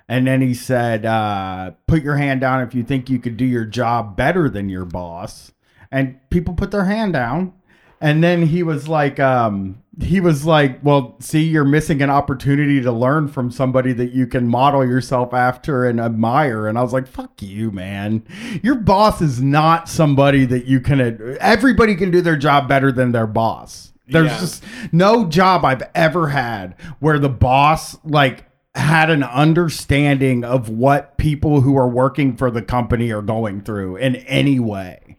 And 0.09 0.25
then 0.25 0.41
he 0.41 0.53
said, 0.53 1.05
uh, 1.05 1.71
put 1.85 2.01
your 2.01 2.15
hand 2.15 2.41
down 2.41 2.61
if 2.61 2.73
you 2.73 2.83
think 2.83 3.09
you 3.09 3.19
could 3.19 3.35
do 3.37 3.45
your 3.45 3.65
job 3.65 4.15
better 4.15 4.49
than 4.49 4.69
your 4.69 4.85
boss. 4.85 5.51
And 5.91 6.17
people 6.29 6.53
put 6.53 6.71
their 6.71 6.85
hand 6.85 7.13
down. 7.13 7.53
And 7.99 8.23
then 8.23 8.43
he 8.45 8.61
was 8.61 8.87
like, 8.87 9.19
um, 9.19 9.81
he 9.99 10.21
was 10.21 10.45
like, 10.45 10.79
well, 10.83 11.15
see, 11.19 11.43
you're 11.43 11.65
missing 11.65 12.01
an 12.03 12.11
opportunity 12.11 12.79
to 12.81 12.91
learn 12.91 13.27
from 13.27 13.49
somebody 13.49 13.91
that 13.93 14.11
you 14.13 14.27
can 14.27 14.47
model 14.47 14.85
yourself 14.85 15.33
after 15.33 15.83
and 15.85 15.99
admire. 15.99 16.67
And 16.67 16.77
I 16.77 16.83
was 16.83 16.93
like, 16.93 17.07
fuck 17.07 17.41
you, 17.41 17.71
man. 17.71 18.23
Your 18.61 18.75
boss 18.75 19.19
is 19.21 19.41
not 19.41 19.89
somebody 19.89 20.45
that 20.45 20.65
you 20.65 20.79
can, 20.79 21.37
everybody 21.41 21.95
can 21.95 22.11
do 22.11 22.21
their 22.21 22.37
job 22.37 22.69
better 22.69 22.91
than 22.91 23.13
their 23.13 23.27
boss. 23.27 23.91
There's 24.07 24.31
Yeah. 24.31 24.39
just 24.39 24.63
no 24.93 25.25
job 25.25 25.65
I've 25.65 25.83
ever 25.95 26.27
had 26.29 26.75
where 26.99 27.17
the 27.19 27.29
boss 27.29 27.97
like 28.05 28.45
had 28.77 29.09
an 29.09 29.23
understanding 29.23 30.43
of 30.43 30.69
what 30.69 31.17
people 31.17 31.61
who 31.61 31.77
are 31.77 31.87
working 31.87 32.35
for 32.35 32.51
the 32.51 32.61
company 32.61 33.11
are 33.11 33.21
going 33.21 33.61
through 33.61 33.97
in 33.97 34.17
any 34.17 34.59
way. 34.59 35.17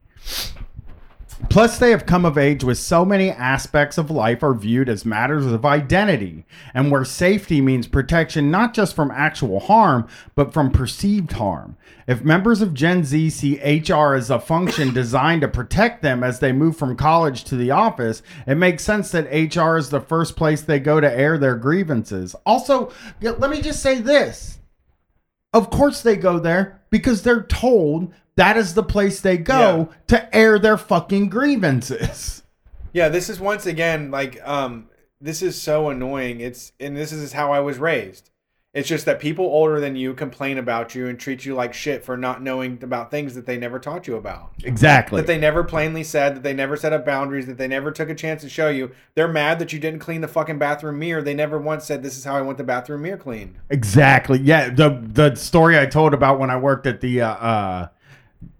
Plus, 1.51 1.79
they 1.79 1.91
have 1.91 2.05
come 2.05 2.25
of 2.25 2.37
age 2.37 2.65
with 2.65 2.79
so 2.79 3.05
many 3.05 3.31
aspects 3.31 3.97
of 3.97 4.11
life 4.11 4.43
are 4.43 4.55
viewed 4.55 4.89
as 4.89 5.05
matters 5.05 5.47
of 5.47 5.65
identity, 5.65 6.45
and 6.75 6.91
where 6.91 7.05
safety 7.05 7.61
means 7.61 7.87
protection 7.87 8.51
not 8.51 8.75
just 8.75 8.95
from 8.95 9.11
actual 9.13 9.61
harm, 9.61 10.07
but 10.35 10.53
from 10.53 10.71
perceived 10.71 11.33
harm. 11.33 11.77
If 12.09 12.25
members 12.25 12.63
of 12.63 12.75
Gen 12.75 13.05
Z 13.05 13.31
see 13.31 13.61
HR 13.61 14.15
as 14.15 14.31
a 14.31 14.41
function 14.41 14.95
designed 14.95 15.43
to 15.43 15.49
protect 15.49 16.03
them 16.03 16.25
as 16.25 16.41
they 16.41 16.53
move 16.53 16.77
from 16.77 16.97
college 16.97 17.45
to 17.45 17.55
the 17.55 17.71
office, 17.71 18.23
it 18.47 18.57
makes 18.57 18.83
sense 18.83 19.11
that 19.13 19.27
HR 19.31 19.77
is 19.77 19.91
the 19.91 20.01
first 20.01 20.35
place 20.35 20.63
they 20.63 20.81
go 20.81 21.01
to 21.01 21.13
air 21.13 21.37
their 21.37 21.55
grievances. 21.55 22.35
Also, 22.47 22.91
let 23.21 23.51
me 23.51 23.61
just 23.61 23.83
say 23.83 24.01
this 24.01 24.59
of 25.53 25.71
course 25.71 26.03
they 26.03 26.17
go 26.17 26.39
there 26.39 26.81
because 26.91 27.23
they're 27.23 27.43
told 27.43 28.13
that 28.37 28.57
is 28.57 28.75
the 28.75 28.83
place 28.83 29.21
they 29.21 29.37
go 29.37 29.89
to 30.07 30.37
air 30.37 30.59
their 30.59 30.79
fucking 30.79 31.29
grievances. 31.29 32.43
Yeah, 32.93 33.09
this 33.09 33.29
is 33.29 33.39
once 33.39 33.67
again 33.67 34.11
like 34.11 34.41
um 34.49 34.89
this 35.21 35.43
is 35.43 35.61
so 35.61 35.91
annoying. 35.91 36.41
It's 36.41 36.73
and 36.81 36.97
this 36.97 37.13
is 37.13 37.33
how 37.33 37.53
I 37.53 37.61
was 37.61 37.79
raised. 37.79 38.31
It's 38.75 38.87
just 38.89 39.07
that 39.07 39.19
people 39.19 39.47
older 39.47 39.81
than 39.81 39.97
you 39.97 40.13
complain 40.13 40.59
about 40.59 40.95
you 40.95 41.07
and 41.07 41.19
treat 41.19 41.47
you 41.47 41.55
like 41.55 41.73
shit 41.73 42.05
for 42.05 42.19
not 42.19 42.43
knowing 42.43 42.79
about 42.83 43.11
things 43.11 43.35
that 43.35 43.47
they 43.47 43.57
never 43.57 43.79
taught 43.79 44.07
you 44.07 44.15
about. 44.17 44.53
Exactly. 44.63 45.21
That 45.21 45.27
they 45.27 45.39
never 45.39 45.65
plainly 45.65 46.05
said, 46.05 46.37
that 46.37 46.43
they 46.43 46.53
never 46.53 46.77
set 46.77 46.93
up 46.93 47.07
boundaries, 47.07 47.47
that 47.47 47.57
they 47.57 47.67
never 47.67 47.91
took 47.91 48.11
a 48.11 48.15
chance 48.15 48.43
to 48.43 48.49
show 48.51 48.69
you. 48.69 48.91
They're 49.15 49.27
mad 49.27 49.59
that 49.61 49.73
you 49.73 49.79
didn't 49.79 50.01
clean 50.01 50.21
the 50.21 50.29
fucking 50.29 50.59
bathroom 50.59 50.99
mirror. 50.99 51.23
They 51.23 51.33
never 51.33 51.59
once 51.59 51.87
said, 51.87 52.03
This 52.03 52.19
is 52.19 52.25
how 52.25 52.37
I 52.37 52.43
want 52.43 52.59
the 52.59 52.65
bathroom 52.65 53.03
mirror 53.03 53.17
cleaned. 53.17 53.57
exactly. 53.71 54.39
Yeah, 54.39 54.69
the 54.69 55.03
the 55.03 55.35
story 55.35 55.79
I 55.79 55.87
told 55.87 56.13
about 56.13 56.39
when 56.39 56.51
I 56.51 56.57
worked 56.59 56.87
at 56.87 57.01
the 57.01 57.23
uh, 57.23 57.29
uh 57.31 57.89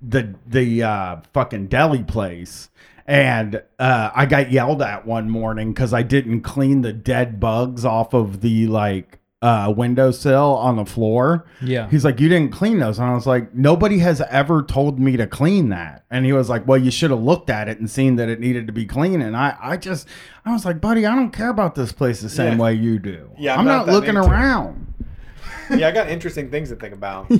the 0.01 0.35
the 0.47 0.83
uh 0.83 1.17
fucking 1.35 1.67
deli 1.69 2.03
place 2.03 2.71
and 3.07 3.63
uh 3.79 4.11
I 4.15 4.27
got 4.27 4.51
yelled 4.51 4.83
at 4.83 5.07
one 5.07 5.29
morning 5.31 5.75
cuz 5.75 5.93
I 5.93 6.03
didn't 6.03 6.41
clean 6.41 6.81
the 6.81 6.93
dead 6.93 7.39
bugs 7.39 7.85
off 7.85 8.15
of 8.15 8.41
the 8.41 8.67
like 8.67 9.18
uh 9.41 9.73
windowsill 9.77 10.57
on 10.57 10.75
the 10.77 10.85
floor. 10.85 11.47
Yeah. 11.63 11.89
He's 11.89 12.05
like, 12.05 12.19
You 12.19 12.29
didn't 12.29 12.53
clean 12.53 12.79
those. 12.81 12.99
And 12.99 13.09
I 13.09 13.15
was 13.15 13.27
like, 13.27 13.55
Nobody 13.55 13.99
has 13.99 14.21
ever 14.23 14.63
told 14.65 14.99
me 14.99 15.17
to 15.17 15.27
clean 15.29 15.69
that. 15.69 16.05
And 16.11 16.25
he 16.27 16.33
was 16.33 16.49
like, 16.49 16.67
Well, 16.67 16.79
you 16.79 16.91
should 16.91 17.11
have 17.13 17.23
looked 17.23 17.49
at 17.49 17.69
it 17.69 17.79
and 17.79 17.89
seen 17.89 18.17
that 18.17 18.29
it 18.29 18.41
needed 18.41 18.67
to 18.67 18.73
be 18.73 18.85
clean. 18.85 19.23
And 19.23 19.37
I, 19.37 19.57
I 19.61 19.77
just 19.77 20.09
I 20.45 20.53
was 20.53 20.65
like, 20.65 20.81
buddy, 20.81 21.07
I 21.07 21.15
don't 21.15 21.31
care 21.31 21.51
about 21.51 21.75
this 21.77 21.93
place 21.93 22.21
the 22.21 22.29
same 22.29 22.55
Yeah. 22.55 22.65
way 22.65 22.75
you 22.75 22.99
do. 22.99 23.31
Yeah, 23.39 23.53
I'm, 23.55 23.61
I'm 23.61 23.65
not, 23.67 23.87
not 23.87 23.93
looking 23.95 24.17
into 24.17 24.23
around. 24.29 24.87
yeah, 25.71 25.87
I 25.89 25.91
got 25.93 26.09
interesting 26.09 26.51
things 26.51 26.71
to 26.71 26.77
think 26.77 26.95
about. 26.95 27.27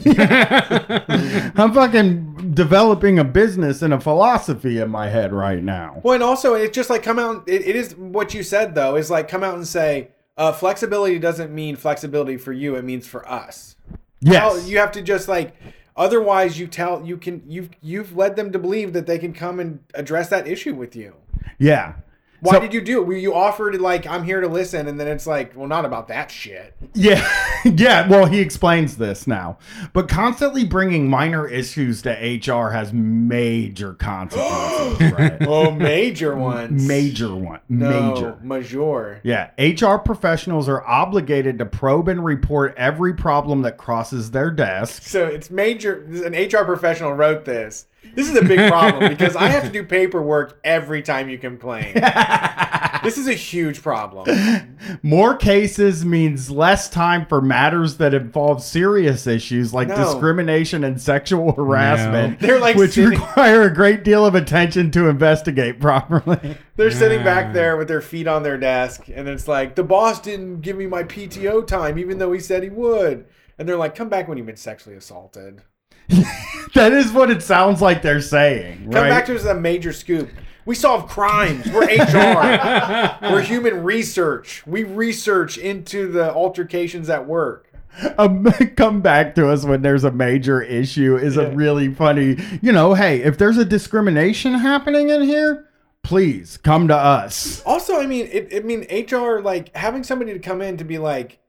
I'm 1.59 1.73
fucking 1.73 2.53
developing 2.55 3.19
a 3.19 3.25
business 3.25 3.83
and 3.83 3.93
a 3.95 4.01
philosophy 4.01 4.79
in 4.79 4.91
my 4.91 5.09
head 5.09 5.33
right 5.33 5.63
now. 5.63 6.01
Well, 6.05 6.15
and 6.15 6.23
also 6.23 6.55
it's 6.55 6.75
just 6.75 6.91
like 6.91 7.03
come 7.03 7.19
out. 7.19 7.49
It, 7.49 7.67
it 7.67 7.75
is 7.77 7.97
what 7.97 8.35
you 8.35 8.43
said 8.43 8.75
though. 8.75 8.97
Is 8.97 9.11
like 9.11 9.29
come 9.29 9.43
out 9.43 9.55
and 9.55 9.67
say 9.67 10.09
uh, 10.39 10.53
flexibility 10.53 11.19
doesn't 11.19 11.53
mean 11.53 11.77
flexibility 11.77 12.37
for 12.37 12.53
you. 12.53 12.77
It 12.77 12.85
means 12.85 13.07
for 13.07 13.29
us. 13.29 13.77
Yes. 14.21 14.69
you 14.69 14.79
have 14.79 14.93
to 14.93 15.03
just 15.03 15.29
like. 15.29 15.55
Otherwise, 15.97 16.61
you 16.61 16.69
tell 16.69 17.05
you 17.05 17.17
can 17.17 17.43
you've 17.47 17.71
you've 17.83 18.17
led 18.17 18.37
them 18.37 18.53
to 18.53 18.59
believe 18.59 18.93
that 18.93 19.07
they 19.07 19.19
can 19.19 19.33
come 19.33 19.59
and 19.59 19.81
address 19.95 20.29
that 20.29 20.47
issue 20.47 20.75
with 20.75 20.95
you. 20.95 21.15
yeah. 21.59 21.95
Why 22.41 22.55
So- 22.55 22.61
did 22.61 22.73
you 22.75 22.81
do 22.81 23.01
it? 23.01 23.07
Were 23.07 23.15
you 23.15 23.35
offered 23.35 23.81
like 23.81 24.07
I'm 24.07 24.23
here 24.25 24.41
to 24.41 24.49
listen, 24.49 24.87
and 24.87 24.99
then 25.01 25.09
it's 25.09 25.27
like, 25.27 25.57
well, 25.57 25.67
not 25.67 25.85
about 25.85 26.09
that 26.09 26.31
shit. 26.31 26.75
Yeah. 26.95 27.27
yeah. 27.65 28.07
Well, 28.09 28.27
he 28.27 28.39
explains 28.41 28.97
this 28.97 29.27
now. 29.27 29.59
But 29.93 30.09
constantly 30.09 30.65
bringing 30.65 31.11
minor 31.11 31.49
issues 31.49 32.03
to 32.03 32.11
HR 32.11 32.71
has 32.71 32.93
major 32.93 33.95
consequences, 33.95 35.13
right? 35.19 35.37
Oh, 35.47 35.71
major 35.73 36.37
ones. 36.37 36.87
Major 36.87 37.35
one. 37.35 37.61
No, 37.69 38.15
Major. 38.15 38.39
Major. 38.43 39.21
Yeah, 39.25 39.51
HR 39.59 39.97
professionals 39.99 40.69
are 40.69 40.85
obligated 40.87 41.59
to 41.59 41.67
probe 41.67 42.09
and 42.09 42.25
report 42.25 42.75
every 42.77 43.15
problem 43.15 43.63
that 43.63 43.77
crosses 43.79 44.31
their 44.31 44.51
desk. 44.51 45.03
So 45.03 45.27
it's 45.27 45.51
major. 45.51 46.05
An 46.25 46.35
HR 46.35 46.65
professional 46.65 47.13
wrote 47.15 47.45
this. 47.45 47.87
This 48.15 48.29
is 48.31 48.37
a 48.37 48.45
big 48.45 48.69
problem 48.71 49.09
because 49.17 49.37
I 49.37 49.49
have 49.49 49.65
to 49.65 49.69
do 49.71 49.85
paperwork 49.85 50.59
every 50.65 51.03
time 51.03 51.29
you 51.29 51.39
complain. 51.39 51.95
this 53.05 53.17
is 53.19 53.29
a 53.29 53.35
huge 53.35 53.83
problem. 53.83 54.77
More 55.03 55.37
cases 55.37 56.05
means 56.05 56.51
less 56.51 56.89
time 56.89 57.27
for 57.27 57.41
matters 57.41 57.99
that 57.99 58.15
involve 58.15 58.63
serious 58.63 59.27
issues 59.27 59.73
like 59.75 59.89
No. 59.89 59.97
discrimination 59.97 60.85
and 60.85 61.01
sexual 61.01 61.53
harassment, 61.53 62.41
They're 62.41 62.59
like 62.61 62.77
which 62.77 62.93
sitting- 62.93 63.11
require 63.11 63.63
a 63.63 63.75
great 63.75 64.03
deal 64.05 64.25
of 64.27 64.35
attention 64.35 64.91
to 64.93 65.09
investigate 65.09 65.81
properly. 65.81 66.57
They're 66.77 66.91
sitting 66.91 67.23
back 67.25 67.53
there 67.53 67.77
with 67.77 67.89
their 67.89 68.01
feet 68.01 68.27
on 68.27 68.43
their 68.43 68.57
desk, 68.59 69.09
and 69.15 69.29
it's 69.29 69.49
like 69.49 69.75
the 69.75 69.85
boss 69.85 70.21
didn't 70.21 70.61
give 70.61 70.77
me 70.77 70.87
my 70.87 71.03
PTO 71.05 71.67
time, 71.67 71.99
even 71.99 72.19
though 72.19 72.33
he 72.33 72.41
said 72.41 72.63
he 72.63 72.69
would. 72.69 73.27
And 73.59 73.69
they're 73.69 73.77
like, 73.77 73.97
"Come 73.97 74.09
back 74.09 74.29
when 74.29 74.39
you've 74.39 74.47
been 74.47 74.57
sexually 74.57 74.97
assaulted. 74.97 75.63
that 76.75 76.93
is 76.93 77.13
what 77.13 77.31
it 77.31 77.43
sounds 77.43 77.81
like 77.83 78.03
they're 78.03 78.21
saying. 78.21 78.85
Come 78.85 79.03
right? 79.03 79.09
back 79.09 79.27
to 79.27 79.37
us 79.37 79.45
a 79.45 79.55
major 79.55 79.93
scoop. 79.93 80.31
We 80.65 80.75
solve 80.75 81.09
crimes. 81.09 81.67
We're 81.71 81.85
HR. 81.87 83.17
We're 83.33 83.41
human 83.43 83.83
research. 83.85 84.67
We 84.67 84.85
research 84.85 85.57
into 85.57 86.13
the 86.13 86.31
altercations 86.33 87.09
at 87.09 87.27
work. 87.27 87.73
um, 88.19 88.45
come 88.77 89.01
back 89.01 89.35
to 89.37 89.49
us 89.49 89.65
when 89.65 89.83
there's 89.83 90.05
a 90.05 90.11
major 90.13 90.61
issue 90.63 91.17
is 91.17 91.37
Yeah. 91.37 91.45
a 91.45 91.55
really 91.55 91.93
funny 91.93 92.37
you 92.63 92.71
know 92.71 92.95
hey 92.95 93.23
if 93.23 93.39
there's 93.39 93.57
a 93.57 93.65
discrimination 93.65 94.53
happening 94.55 95.09
in 95.09 95.23
here 95.23 95.67
please 96.05 96.59
come 96.59 96.87
to 96.89 96.95
us 96.95 97.61
Also, 97.67 97.99
I 97.99 98.07
mean, 98.07 98.29
it, 98.31 98.55
I 98.55 98.61
mean, 98.61 98.83
HR 98.91 99.41
like 99.41 99.75
having 99.75 100.05
somebody 100.05 100.33
to 100.33 100.39
come 100.39 100.63
in 100.63 100.77
to 100.77 100.85
be 100.85 100.99
like, 100.99 101.41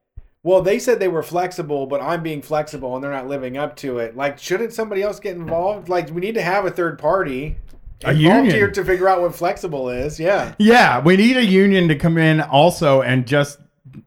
well, 0.43 0.61
they 0.61 0.79
said 0.79 0.99
they 0.99 1.07
were 1.07 1.23
flexible, 1.23 1.85
but 1.85 2.01
I'm 2.01 2.23
being 2.23 2.41
flexible 2.41 2.95
and 2.95 3.03
they're 3.03 3.11
not 3.11 3.27
living 3.27 3.57
up 3.57 3.75
to 3.77 3.99
it. 3.99 4.15
Like, 4.15 4.39
shouldn't 4.39 4.73
somebody 4.73 5.01
else 5.01 5.19
get 5.19 5.35
involved? 5.35 5.89
Like, 5.89 6.09
we 6.09 6.21
need 6.21 6.35
to 6.35 6.41
have 6.41 6.65
a 6.65 6.71
third 6.71 6.97
party 6.97 7.57
A 8.05 8.13
union. 8.13 8.45
here 8.45 8.71
to 8.71 8.85
figure 8.85 9.09
out 9.09 9.21
what 9.21 9.35
flexible 9.35 9.89
is. 9.89 10.19
Yeah, 10.19 10.55
yeah 10.57 11.01
we 11.01 11.17
need 11.17 11.37
a 11.37 11.45
union 11.45 11.87
to 11.89 11.95
come 11.95 12.17
in 12.17 12.39
also 12.41 13.01
and 13.01 13.27
just 13.27 13.59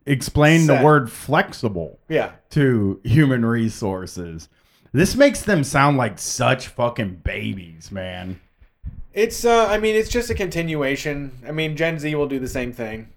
explain 0.07 0.67
the 0.67 0.81
word 0.83 1.11
flexible 1.13 1.99
yeah. 2.09 2.33
to 2.51 3.01
human 3.05 3.45
resources 3.45 4.49
this 4.93 5.17
makes 5.17 5.43
them 5.43 5.65
sound 5.65 5.97
like 5.97 6.19
such 6.19 6.69
fucking 6.69 7.17
babies 7.17 7.91
man 7.91 8.41
It's 9.13 9.45
uh, 9.45 9.67
I 9.67 9.79
mean, 9.79 9.95
it's 9.95 10.09
just 10.09 10.31
a 10.31 10.35
continuation. 10.35 11.33
I 11.47 11.53
mean, 11.53 11.77
Gen 11.77 11.99
Z 11.99 12.15
will 12.15 12.29
do 12.29 12.39
the 12.39 12.49
same 12.49 12.73
thing. 12.73 13.09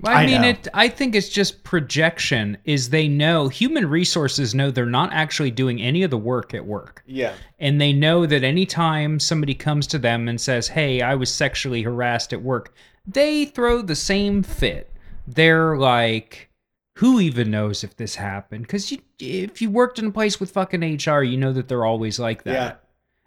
Well, 0.00 0.14
I, 0.16 0.22
I 0.22 0.26
mean, 0.26 0.42
know. 0.42 0.48
it. 0.48 0.68
I 0.74 0.88
think 0.88 1.14
it's 1.14 1.28
just 1.28 1.62
projection. 1.64 2.58
Is 2.64 2.90
they 2.90 3.08
know 3.08 3.48
human 3.48 3.88
resources 3.88 4.54
know 4.54 4.70
they're 4.70 4.86
not 4.86 5.12
actually 5.12 5.50
doing 5.50 5.80
any 5.80 6.02
of 6.02 6.10
the 6.10 6.18
work 6.18 6.52
at 6.52 6.66
work, 6.66 7.02
Yeah, 7.06 7.32
and 7.58 7.80
they 7.80 7.92
know 7.92 8.26
that 8.26 8.42
anytime 8.44 9.20
somebody 9.20 9.54
comes 9.54 9.86
to 9.88 9.98
them 9.98 10.28
and 10.28 10.40
says, 10.40 10.68
"Hey, 10.68 11.00
I 11.00 11.14
was 11.14 11.32
sexually 11.32 11.82
harassed 11.82 12.32
at 12.32 12.42
work," 12.42 12.74
they 13.06 13.44
throw 13.44 13.82
the 13.82 13.94
same 13.96 14.42
fit. 14.42 14.92
They're 15.26 15.76
like, 15.78 16.50
"Who 16.96 17.20
even 17.20 17.50
knows 17.50 17.84
if 17.84 17.96
this 17.96 18.16
happened?" 18.16 18.62
Because 18.66 18.90
you, 18.92 18.98
if 19.20 19.62
you 19.62 19.70
worked 19.70 19.98
in 19.98 20.06
a 20.06 20.10
place 20.10 20.40
with 20.40 20.50
fucking 20.50 20.82
HR, 20.82 21.22
you 21.22 21.36
know 21.38 21.52
that 21.52 21.68
they're 21.68 21.84
always 21.86 22.18
like 22.18 22.42
that. 22.44 22.52
yeah. 22.52 22.72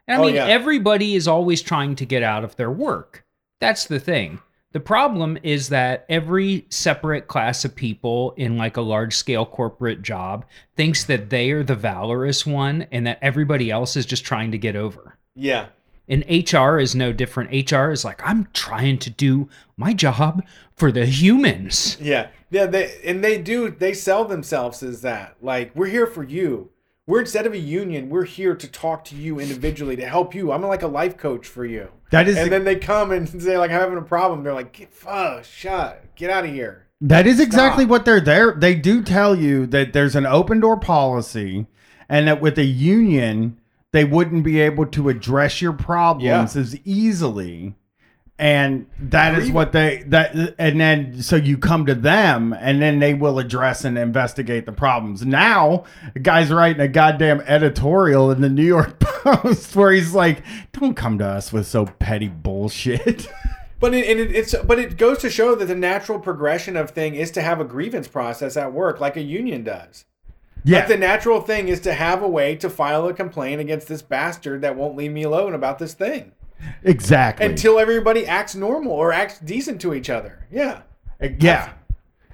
And 0.10 0.18
I 0.22 0.24
Oh, 0.24 0.26
mean, 0.28 0.36
yeah. 0.36 0.46
everybody 0.48 1.16
is 1.16 1.28
always 1.28 1.62
trying 1.62 1.96
to 1.96 2.06
get 2.06 2.24
out 2.24 2.44
of 2.44 2.56
their 2.56 2.72
work. 2.72 3.26
That's 3.60 3.86
the 3.86 4.00
thing. 4.00 4.40
The 4.78 4.84
problem 4.84 5.40
is 5.42 5.70
that 5.70 6.06
every 6.08 6.68
separate 6.70 7.26
class 7.26 7.66
of 7.66 7.76
people 7.76 8.36
in 8.38 8.58
like 8.58 8.78
a 8.78 8.82
large 8.82 9.16
scale 9.16 9.44
corporate 9.44 10.04
job 10.04 10.46
thinks 10.76 11.04
that 11.06 11.32
they 11.32 11.50
are 11.50 11.64
the 11.64 11.74
valorous 11.74 12.46
one 12.46 12.86
and 12.92 13.08
that 13.08 13.18
everybody 13.24 13.72
else 13.72 13.96
is 13.96 14.06
just 14.06 14.24
trying 14.24 14.52
to 14.52 14.60
get 14.60 14.76
over. 14.76 15.18
Yeah. 15.34 15.70
And 16.08 16.24
HR 16.30 16.78
is 16.78 16.94
no 16.94 17.12
different. 17.12 17.72
HR 17.72 17.90
is 17.90 18.06
like, 18.06 18.22
I'm 18.24 18.50
trying 18.54 19.00
to 19.00 19.10
do 19.10 19.50
my 19.78 19.94
job 19.96 20.46
for 20.76 20.92
the 20.92 21.08
humans. 21.08 21.98
Yeah, 22.00 22.28
yeah, 22.52 22.68
they 22.68 23.00
and 23.04 23.24
they 23.24 23.42
do. 23.42 23.72
They 23.72 23.96
sell 23.96 24.26
themselves 24.26 24.84
as 24.84 25.02
that. 25.02 25.38
Like 25.42 25.76
we're 25.76 25.88
here 25.88 26.06
for 26.06 26.24
you. 26.24 26.70
We're 27.08 27.22
instead 27.22 27.46
of 27.48 27.54
a 27.54 27.58
union, 27.58 28.10
we're 28.10 28.26
here 28.26 28.54
to 28.54 28.68
talk 28.68 29.06
to 29.06 29.16
you 29.16 29.40
individually 29.40 29.96
to 29.96 30.06
help 30.06 30.36
you. 30.36 30.52
I'm 30.52 30.62
like 30.62 30.84
a 30.84 30.88
life 30.88 31.18
coach 31.18 31.48
for 31.48 31.66
you. 31.66 31.88
that 32.12 32.28
is 32.28 32.36
And 32.38 32.52
then 32.52 32.66
they 32.66 32.76
come 32.76 33.12
and 33.12 33.28
say 33.42 33.58
like 33.58 33.72
I'm 33.72 33.80
having 33.80 33.98
a 33.98 34.02
problem. 34.02 34.44
They're 34.44 34.54
like, 34.54 34.74
get 34.74 34.94
fuck, 34.94 35.46
shut, 35.46 36.04
get 36.16 36.30
out 36.30 36.44
of 36.46 36.52
here. 36.52 36.86
That 37.00 37.26
is 37.26 37.40
exactly 37.40 37.84
Stop. 37.86 37.90
what 37.92 38.06
they're 38.06 38.20
there. 38.20 38.54
They 38.54 38.76
do 38.76 39.02
tell 39.04 39.36
you 39.36 39.66
that 39.68 39.94
there's 39.94 40.16
an 40.16 40.26
open 40.26 40.60
door 40.60 40.78
policy 40.78 41.68
and 42.10 42.28
that 42.28 42.42
with 42.42 42.58
a 42.58 42.66
union, 42.66 43.60
they 43.94 44.04
wouldn't 44.04 44.44
be 44.44 44.60
able 44.60 44.86
to 44.88 45.08
address 45.08 45.62
your 45.62 45.74
problems 45.74 46.56
Yeah. 46.56 46.62
as 46.62 46.76
easily. 46.84 47.76
And 48.40 48.86
that 49.00 49.36
is 49.40 49.50
what 49.50 49.72
they 49.72 50.04
that 50.08 50.56
and 50.60 50.80
then 50.80 51.24
so 51.24 51.36
you 51.36 51.58
come 51.58 51.88
to 51.88 51.96
them 51.96 52.54
and 52.54 52.80
then 52.80 53.00
they 53.00 53.16
will 53.16 53.40
address 53.40 53.84
and 53.84 53.98
investigate 53.98 54.68
the 54.68 54.72
problems. 54.72 55.26
Now, 55.26 55.86
the 56.14 56.20
guy's 56.20 56.52
writing 56.52 56.80
a 56.80 56.88
goddamn 56.88 57.42
editorial 57.42 58.30
in 58.30 58.42
the 58.42 58.50
New 58.50 58.64
York 58.66 59.00
Post 59.00 59.76
where 59.76 59.92
he's 59.92 60.14
like, 60.14 60.44
"Don't 60.72 60.94
come 60.94 61.18
to 61.18 61.26
us 61.26 61.52
with 61.52 61.66
so 61.66 61.88
petty 61.88 62.28
bullshit." 62.28 63.28
But 63.80 63.94
it, 63.94 64.08
and 64.08 64.20
it, 64.20 64.36
it's 64.36 64.56
but 64.64 64.80
it 64.80 64.98
goes 64.98 65.20
to 65.20 65.30
show 65.30 65.54
that 65.54 65.66
the 65.66 65.76
natural 65.76 66.20
progression 66.20 66.76
of 66.76 66.90
thing 66.90 67.14
is 67.14 67.30
to 67.32 67.44
have 67.44 67.60
a 67.60 67.64
grievance 67.64 68.08
process 68.08 68.58
at 68.58 68.74
work, 68.74 69.00
like 69.00 69.16
a 69.16 69.22
union 69.22 69.64
does. 69.64 70.06
yeah. 70.64 70.80
Like 70.80 70.88
the 70.88 70.98
natural 70.98 71.42
thing 71.42 71.68
is 71.68 71.80
to 71.82 71.94
have 71.94 72.24
a 72.24 72.28
way 72.28 72.56
to 72.56 72.72
file 72.72 73.08
a 73.08 73.14
complaint 73.14 73.62
against 73.62 73.88
this 73.88 74.02
bastard 74.02 74.62
that 74.62 74.76
won't 74.76 74.96
leave 74.96 75.12
me 75.12 75.22
alone 75.22 75.54
about 75.54 75.78
this 75.78 75.94
thing 75.94 76.32
exactly. 76.84 77.46
until 77.46 77.80
everybody 77.80 78.26
acts 78.26 78.56
normal 78.56 78.92
or 78.92 79.12
acts 79.14 79.40
decent 79.40 79.82
to 79.82 79.94
each 79.94 80.10
other. 80.10 80.46
Yeah. 80.52 80.82
Yeah. 81.40 81.74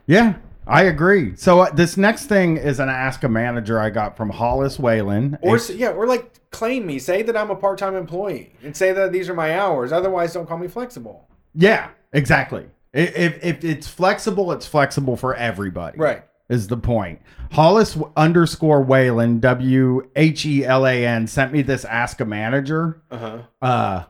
Yeah, 0.06 0.36
I 0.68 0.84
agree. 0.84 1.36
So 1.38 1.62
uh, 1.62 1.72
this 1.72 1.96
next 1.96 2.26
thing 2.26 2.58
is 2.58 2.80
an 2.82 2.90
Ask 2.90 3.24
a 3.24 3.30
Manager 3.30 3.80
I 3.80 3.90
got 3.90 4.18
from 4.18 4.30
Hollis 4.30 4.78
Whelan. 4.78 5.38
Or 5.42 5.56
A- 5.56 5.60
s- 5.60 5.70
yeah, 5.70 5.92
or 5.92 6.06
like 6.06 6.50
claim 6.52 6.86
me, 6.86 7.00
say 7.00 7.22
that 7.22 7.38
I'm 7.38 7.50
a 7.50 7.56
part-time 7.56 7.96
employee, 7.96 8.54
and 8.64 8.76
say 8.76 8.92
that 8.92 9.14
these 9.14 9.30
are 9.30 9.34
my 9.34 9.58
hours. 9.58 9.94
Otherwise, 9.94 10.34
don't 10.34 10.46
call 10.48 10.58
me 10.58 10.68
flexible. 10.68 11.28
yeah, 11.56 11.90
exactly. 12.12 12.66
If, 12.92 13.44
if 13.44 13.64
it's 13.64 13.88
flexible, 13.88 14.52
it's 14.52 14.68
flexible 14.68 15.16
for 15.16 15.34
everybody. 15.36 15.98
Right. 15.98 16.24
Is 16.50 16.68
the 16.68 16.78
point. 16.78 17.22
Hollis 17.54 17.98
underscore 18.18 18.82
Whelan, 18.84 19.40
W 19.40 20.10
H 20.18 20.46
E 20.46 20.66
L 20.66 20.86
A 20.86 21.06
N, 21.08 21.26
sent 21.28 21.54
me 21.54 21.62
this 21.62 21.86
Ask 21.86 22.20
a 22.20 22.26
Manager. 22.26 23.02
Uh 23.10 23.18
huh. 23.18 23.38
Uh, 23.62 24.04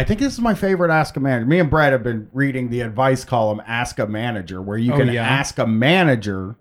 I 0.00 0.04
think 0.04 0.18
this 0.18 0.32
is 0.32 0.40
my 0.40 0.54
favorite 0.54 0.90
Ask 0.90 1.14
a 1.18 1.20
Manager. 1.20 1.44
Me 1.44 1.58
and 1.58 1.68
Brett 1.68 1.92
have 1.92 2.02
been 2.02 2.30
reading 2.32 2.70
the 2.70 2.80
advice 2.80 3.22
column 3.22 3.60
Ask 3.66 3.98
a 3.98 4.06
Manager, 4.06 4.62
where 4.62 4.78
you 4.78 4.94
Oh, 4.94 4.96
can 4.96 5.08
yeah? 5.12 5.22
ask 5.22 5.58
a 5.58 5.66
manager, 5.66 6.56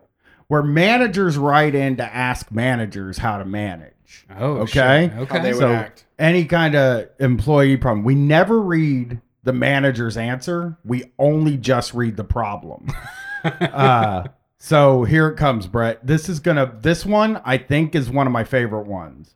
where 0.50 0.62
managers 0.62 1.38
write 1.38 1.74
in 1.74 1.96
to 1.96 2.04
ask 2.04 2.52
managers 2.52 3.20
how 3.20 3.38
to 3.38 3.46
manage. 3.46 4.26
Oh, 4.38 4.58
Okay. 4.58 5.04
shit. 5.06 5.14
How 5.14 5.22
Okay. 5.22 5.40
they 5.42 5.54
would 5.54 5.60
So 5.60 5.72
act. 5.72 6.06
any 6.20 6.44
kind 6.44 6.76
of 6.76 7.08
employee 7.22 7.78
problem, 7.78 8.04
we 8.04 8.14
never 8.14 8.60
read 8.60 9.22
the 9.44 9.54
manager's 9.54 10.18
answer. 10.18 10.78
We 10.84 11.06
only 11.18 11.56
just 11.56 11.94
read 11.94 12.18
the 12.18 12.26
problem. 12.26 12.88
uh, 13.46 14.24
so 14.58 15.06
here 15.06 15.30
it 15.30 15.38
comes, 15.38 15.66
Brett. 15.66 16.06
This 16.06 16.28
is 16.28 16.42
gonna. 16.42 16.74
This 16.82 17.06
one 17.06 17.42
I 17.46 17.58
think 17.58 17.96
is 17.96 18.10
one 18.10 18.28
of 18.28 18.34
my 18.34 18.44
favorite 18.44 18.86
ones. 18.86 19.36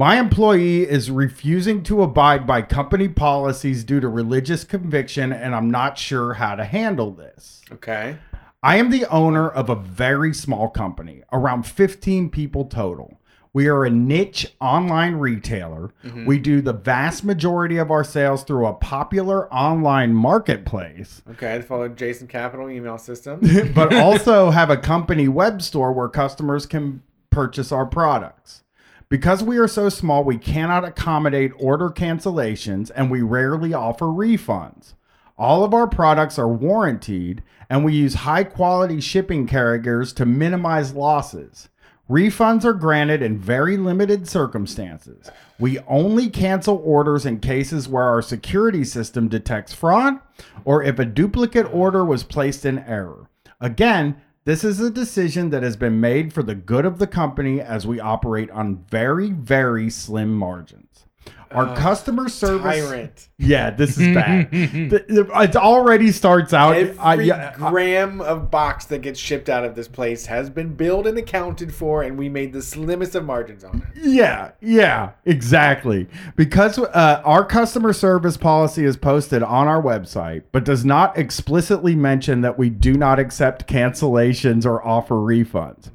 My 0.00 0.18
employee 0.18 0.88
is 0.88 1.10
refusing 1.10 1.82
to 1.82 2.02
abide 2.02 2.46
by 2.46 2.62
company 2.62 3.06
policies 3.06 3.84
due 3.84 4.00
to 4.00 4.08
religious 4.08 4.64
conviction, 4.64 5.30
and 5.30 5.54
I'm 5.54 5.70
not 5.70 5.98
sure 5.98 6.32
how 6.32 6.54
to 6.54 6.64
handle 6.64 7.10
this. 7.10 7.60
Okay. 7.70 8.16
I 8.62 8.78
am 8.78 8.88
the 8.88 9.04
owner 9.10 9.46
of 9.46 9.68
a 9.68 9.74
very 9.74 10.32
small 10.32 10.70
company, 10.70 11.22
around 11.34 11.64
15 11.64 12.30
people 12.30 12.64
total. 12.64 13.20
We 13.52 13.68
are 13.68 13.84
a 13.84 13.90
niche 13.90 14.54
online 14.58 15.16
retailer. 15.16 15.92
Mm-hmm. 16.02 16.24
We 16.24 16.38
do 16.38 16.62
the 16.62 16.72
vast 16.72 17.22
majority 17.22 17.76
of 17.76 17.90
our 17.90 18.02
sales 18.02 18.42
through 18.42 18.68
a 18.68 18.72
popular 18.72 19.52
online 19.52 20.14
marketplace, 20.14 21.20
Okay. 21.32 21.56
I 21.56 21.60
followed 21.60 21.98
Jason 21.98 22.26
Capital 22.26 22.70
email 22.70 22.96
system. 22.96 23.40
but 23.74 23.92
also 23.92 24.48
have 24.48 24.70
a 24.70 24.78
company 24.78 25.28
web 25.28 25.60
store 25.60 25.92
where 25.92 26.08
customers 26.08 26.64
can 26.64 27.02
purchase 27.28 27.70
our 27.70 27.84
products. 27.84 28.62
Because 29.10 29.42
we 29.42 29.58
are 29.58 29.66
so 29.66 29.88
small, 29.88 30.22
we 30.22 30.38
cannot 30.38 30.84
accommodate 30.84 31.50
order 31.58 31.88
cancellations 31.90 32.92
and 32.94 33.10
we 33.10 33.22
rarely 33.22 33.74
offer 33.74 34.06
refunds. 34.06 34.94
All 35.36 35.64
of 35.64 35.74
our 35.74 35.88
products 35.88 36.38
are 36.38 36.48
warranted 36.48 37.42
and 37.68 37.84
we 37.84 37.92
use 37.92 38.14
high 38.14 38.44
quality 38.44 39.00
shipping 39.00 39.48
carriers 39.48 40.12
to 40.12 40.24
minimize 40.24 40.94
losses. 40.94 41.68
Refunds 42.08 42.64
are 42.64 42.72
granted 42.72 43.20
in 43.20 43.36
very 43.36 43.76
limited 43.76 44.28
circumstances. 44.28 45.28
We 45.58 45.80
only 45.80 46.30
cancel 46.30 46.80
orders 46.84 47.26
in 47.26 47.40
cases 47.40 47.88
where 47.88 48.04
our 48.04 48.22
security 48.22 48.84
system 48.84 49.26
detects 49.26 49.72
fraud 49.74 50.20
or 50.64 50.84
if 50.84 51.00
a 51.00 51.04
duplicate 51.04 51.66
order 51.74 52.04
was 52.04 52.22
placed 52.22 52.64
in 52.64 52.78
error. 52.78 53.28
Again, 53.60 54.20
this 54.50 54.64
is 54.64 54.80
a 54.80 54.90
decision 54.90 55.50
that 55.50 55.62
has 55.62 55.76
been 55.76 56.00
made 56.00 56.32
for 56.32 56.42
the 56.42 56.56
good 56.56 56.84
of 56.84 56.98
the 56.98 57.06
company 57.06 57.60
as 57.60 57.86
we 57.86 58.00
operate 58.00 58.50
on 58.50 58.84
very, 58.90 59.30
very 59.30 59.88
slim 59.88 60.34
margins. 60.34 61.06
Our 61.52 61.74
customer 61.76 62.28
service. 62.28 62.62
Tyrant. 62.86 63.28
Yeah, 63.36 63.70
this 63.70 63.98
is 63.98 64.14
bad. 64.14 64.50
The- 64.52 65.04
the- 65.08 65.40
it 65.42 65.56
already 65.56 66.12
starts 66.12 66.52
out. 66.52 66.76
Every 66.76 66.96
I- 66.98 67.14
yeah, 67.16 67.54
I- 67.60 67.70
gram 67.70 68.20
of 68.20 68.52
box 68.52 68.84
that 68.84 68.98
gets 69.00 69.18
shipped 69.18 69.48
out 69.48 69.64
of 69.64 69.74
this 69.74 69.88
place 69.88 70.26
has 70.26 70.48
been 70.48 70.74
billed 70.74 71.08
and 71.08 71.18
accounted 71.18 71.74
for, 71.74 72.04
and 72.04 72.16
we 72.16 72.28
made 72.28 72.52
the 72.52 72.62
slimmest 72.62 73.16
of 73.16 73.24
margins 73.24 73.64
on 73.64 73.78
it. 73.94 74.00
Yeah, 74.00 74.52
yeah, 74.60 75.10
exactly. 75.24 76.06
Because 76.36 76.78
uh, 76.78 77.20
our 77.24 77.44
customer 77.44 77.92
service 77.92 78.36
policy 78.36 78.84
is 78.84 78.96
posted 78.96 79.42
on 79.42 79.66
our 79.66 79.82
website, 79.82 80.44
but 80.52 80.64
does 80.64 80.84
not 80.84 81.18
explicitly 81.18 81.96
mention 81.96 82.42
that 82.42 82.58
we 82.60 82.70
do 82.70 82.92
not 82.92 83.18
accept 83.18 83.66
cancellations 83.66 84.64
or 84.64 84.86
offer 84.86 85.16
refunds. 85.16 85.90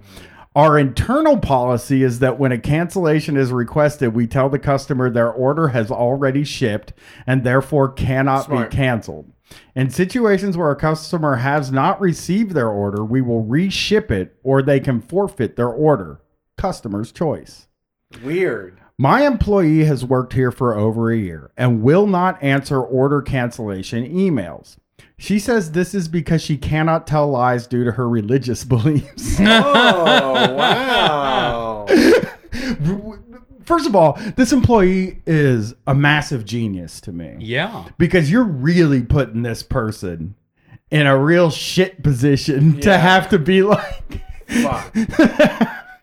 Our 0.55 0.79
internal 0.79 1.37
policy 1.37 2.01
is 2.01 2.19
that 2.19 2.39
when 2.39 2.53
a 2.53 2.57
cancellation 2.57 3.35
is 3.35 3.51
requested, 3.51 4.15
we 4.15 4.25
tell 4.25 4.47
the 4.47 4.57
customer 4.57 5.09
their 5.09 5.29
order 5.29 5.69
has 5.69 5.91
already 5.91 6.45
shipped 6.45 6.93
and 7.27 7.43
therefore 7.43 7.91
cannot 7.91 8.45
Smart. 8.45 8.71
be 8.71 8.77
canceled. 8.77 9.33
In 9.75 9.89
situations 9.89 10.55
where 10.55 10.71
a 10.71 10.75
customer 10.77 11.35
has 11.35 11.73
not 11.73 11.99
received 11.99 12.51
their 12.51 12.69
order, 12.69 13.03
we 13.03 13.21
will 13.21 13.43
reship 13.43 14.09
it 14.11 14.37
or 14.43 14.61
they 14.61 14.79
can 14.79 15.01
forfeit 15.01 15.57
their 15.57 15.69
order. 15.69 16.21
Customer's 16.57 17.11
choice. 17.11 17.67
Weird. 18.23 18.79
My 18.97 19.27
employee 19.27 19.83
has 19.83 20.05
worked 20.05 20.31
here 20.31 20.51
for 20.51 20.73
over 20.73 21.11
a 21.11 21.17
year 21.17 21.51
and 21.57 21.83
will 21.83 22.07
not 22.07 22.41
answer 22.41 22.81
order 22.81 23.21
cancellation 23.21 24.05
emails. 24.05 24.77
She 25.17 25.39
says 25.39 25.71
this 25.71 25.93
is 25.95 26.07
because 26.07 26.41
she 26.41 26.57
cannot 26.57 27.07
tell 27.07 27.29
lies 27.29 27.67
due 27.67 27.83
to 27.85 27.91
her 27.93 28.07
religious 28.09 28.63
beliefs. 28.65 29.37
Oh 29.39 30.53
wow! 30.55 31.85
First 33.65 33.87
of 33.87 33.95
all, 33.95 34.13
this 34.35 34.51
employee 34.53 35.21
is 35.25 35.73
a 35.87 35.95
massive 35.95 36.45
genius 36.45 37.01
to 37.01 37.11
me 37.11 37.35
Yeah. 37.39 37.85
because 37.97 38.29
you're 38.29 38.43
really 38.43 39.01
putting 39.01 39.41
this 39.41 39.63
person 39.63 40.35
in 40.91 41.07
a 41.07 41.17
real 41.17 41.49
shit 41.49 42.03
position 42.03 42.79
to 42.81 42.95
have 42.97 43.27
to 43.29 43.39
be 43.39 43.63
like. 43.63 44.21
Fuck. 44.47 44.95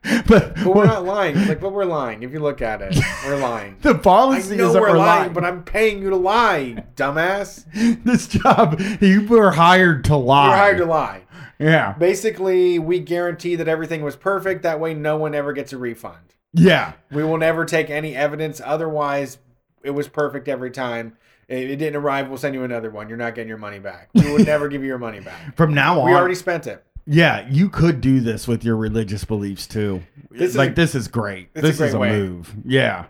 but 0.26 0.55
But 0.57 0.66
we're 0.66 0.84
not 0.86 1.05
lying. 1.05 1.36
Like, 1.46 1.61
but 1.61 1.72
we're 1.72 1.84
lying. 1.84 2.22
If 2.22 2.32
you 2.32 2.40
look 2.40 2.61
at 2.61 2.82
it, 2.82 2.96
we're 3.24 3.36
lying. 3.40 3.76
the 3.82 3.94
policy 3.94 4.59
is 4.59 4.72
that 4.72 4.80
we're 4.80 4.88
lying, 4.96 4.98
lying. 4.98 5.32
but 5.32 5.44
I'm 5.44 5.62
paying 5.62 6.03
you 6.03 6.11
to 6.11 6.16
lie, 6.16 6.84
dumbass. 6.96 7.64
this 8.05 8.26
job, 8.26 8.80
you 9.00 9.26
were 9.26 9.53
hired 9.53 10.05
to 10.05 10.16
lie. 10.16 10.48
You're 10.48 10.57
hired 10.57 10.78
to 10.78 10.84
lie. 10.86 11.22
Yeah. 11.59 11.92
Basically, 11.92 12.78
we 12.80 12.98
guarantee 12.98 13.55
that 13.57 13.68
everything 13.68 14.03
was 14.03 14.16
perfect. 14.16 14.62
That 14.64 14.80
way, 14.80 14.94
no 14.94 15.16
one 15.16 15.34
ever 15.34 15.53
gets 15.53 15.72
a 15.72 15.78
refund. 15.78 16.34
Yeah. 16.53 16.94
We 17.12 17.22
will 17.22 17.38
never 17.38 17.64
take 17.64 17.88
any 17.88 18.16
evidence. 18.16 18.61
Otherwise, 18.64 19.38
it 19.84 19.90
was 19.92 20.09
perfect 20.09 20.48
every 20.48 20.70
time. 20.72 21.16
If 21.48 21.68
it 21.70 21.76
didn't 21.76 21.96
arrive, 21.96 22.28
we'll 22.28 22.38
send 22.38 22.55
you 22.55 22.64
another 22.64 22.90
one. 22.90 23.09
You're 23.09 23.18
not 23.18 23.34
getting 23.34 23.48
your 23.48 23.59
money 23.59 23.78
back. 23.78 24.09
We 24.14 24.32
would 24.32 24.46
never 24.46 24.68
give 24.68 24.82
you 24.82 24.88
your 24.88 24.98
money 24.98 25.20
back. 25.20 25.55
From 25.57 25.74
now 25.74 26.00
on, 26.00 26.07
We 26.07 26.14
already 26.14 26.34
spent 26.34 26.66
it. 26.66 26.84
Yeah, 27.07 27.46
you 27.50 27.68
could 27.68 28.00
do 28.00 28.20
this 28.20 28.46
with 28.46 28.64
your 28.64 28.76
religious 28.76 29.24
beliefs 29.24 29.66
too. 29.66 30.03
This 30.30 30.50
is 30.50 30.57
like 30.57 30.70
a- 30.70 30.74
this 30.74 30.94
is 30.94 31.09
great. 31.09 31.48
it's 31.55 31.64
a 31.64 31.66
This 31.66 31.80
is 31.80 31.92
great 31.92 31.94
a 31.94 31.98
way. 31.98 32.11
move. 32.11 32.55
Yeah, 32.64 33.07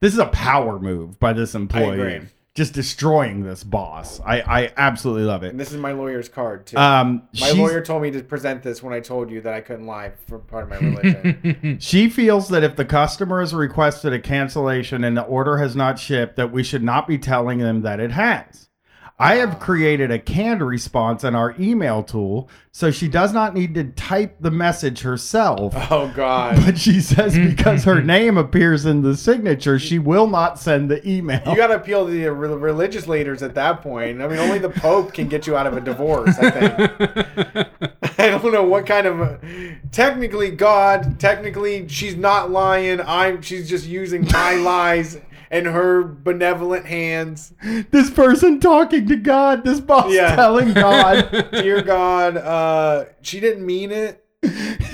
this 0.00 0.12
is 0.12 0.18
a 0.18 0.26
power 0.26 0.78
move 0.78 1.18
by 1.20 1.32
this 1.32 1.54
employee. 1.54 2.00
agree. 2.00 2.28
Just 2.54 2.72
destroying 2.72 3.42
this 3.42 3.64
boss. 3.64 4.20
I 4.24 4.40
I 4.42 4.72
absolutely 4.76 5.24
love 5.24 5.42
it. 5.42 5.48
And 5.50 5.58
this 5.58 5.72
is 5.72 5.76
my 5.76 5.90
lawyer's 5.90 6.28
card 6.28 6.66
too. 6.66 6.76
Um, 6.78 7.22
my 7.40 7.50
lawyer 7.50 7.80
told 7.80 8.00
me 8.02 8.12
to 8.12 8.22
present 8.22 8.62
this 8.62 8.80
when 8.80 8.94
I 8.94 9.00
told 9.00 9.28
you 9.28 9.40
that 9.40 9.52
I 9.52 9.60
couldn't 9.60 9.86
lie 9.86 10.12
for 10.28 10.38
part 10.38 10.62
of 10.64 10.68
my 10.70 10.76
religion. 10.78 11.78
She 11.80 12.08
feels 12.08 12.48
that 12.50 12.62
if 12.62 12.76
the 12.76 12.84
customer 12.84 13.40
has 13.40 13.52
requested 13.52 14.12
a 14.12 14.20
cancellation 14.20 15.02
and 15.02 15.16
the 15.16 15.22
order 15.22 15.56
has 15.58 15.74
not 15.74 15.98
shipped, 15.98 16.36
that 16.36 16.52
we 16.52 16.62
should 16.62 16.84
not 16.84 17.08
be 17.08 17.18
telling 17.18 17.58
them 17.58 17.82
that 17.82 17.98
it 17.98 18.12
has. 18.12 18.68
I 19.16 19.36
have 19.36 19.60
created 19.60 20.10
a 20.10 20.18
canned 20.18 20.60
response 20.60 21.22
in 21.22 21.36
our 21.36 21.54
email 21.56 22.02
tool, 22.02 22.48
so 22.72 22.90
she 22.90 23.06
does 23.06 23.32
not 23.32 23.54
need 23.54 23.72
to 23.76 23.84
type 23.84 24.34
the 24.40 24.50
message 24.50 25.02
herself. 25.02 25.72
oh 25.92 26.12
God. 26.16 26.56
But 26.64 26.78
she 26.78 27.00
says 27.00 27.38
because 27.38 27.84
her 27.84 28.02
name 28.02 28.36
appears 28.36 28.84
in 28.84 29.02
the 29.02 29.16
signature, 29.16 29.78
she 29.78 30.00
will 30.00 30.26
not 30.26 30.58
send 30.58 30.90
the 30.90 31.08
email. 31.08 31.40
You 31.46 31.56
got 31.56 31.68
to 31.68 31.76
appeal 31.76 32.06
to 32.06 32.10
the 32.10 32.26
re- 32.32 32.48
religious 32.56 33.06
leaders 33.06 33.40
at 33.44 33.54
that 33.54 33.82
point. 33.82 34.20
I 34.20 34.26
mean, 34.26 34.40
only 34.40 34.58
the 34.58 34.70
Pope 34.70 35.12
can 35.12 35.28
get 35.28 35.46
you 35.46 35.56
out 35.56 35.68
of 35.68 35.76
a 35.76 35.80
divorce, 35.80 36.36
I 36.40 36.50
think. 36.50 37.68
I 38.18 38.30
don't 38.30 38.52
know 38.52 38.64
what 38.64 38.84
kind 38.84 39.06
of. 39.06 39.44
Technically, 39.92 40.50
God. 40.50 41.20
Technically, 41.20 41.86
she's 41.86 42.16
not 42.16 42.50
lying. 42.50 43.00
I'm. 43.00 43.42
She's 43.42 43.68
just 43.68 43.86
using 43.86 44.26
my 44.32 44.54
lies 44.54 45.18
and 45.54 45.66
her 45.66 46.02
benevolent 46.02 46.84
hands. 46.86 47.52
this 47.90 48.10
person 48.10 48.58
talking 48.60 49.06
to 49.06 49.16
God, 49.16 49.64
this 49.64 49.78
boss 49.80 50.12
Yeah. 50.12 50.34
telling 50.34 50.72
God 50.74 51.48
Dear 51.52 51.80
God, 51.80 52.36
uh, 52.36 53.04
she 53.22 53.38
didn't 53.40 53.64
mean 53.64 53.92
it. 53.92 54.24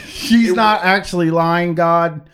she's 0.06 0.52
not 0.54 0.82
actually 0.84 1.30
lying, 1.30 1.74
God. 1.74 2.28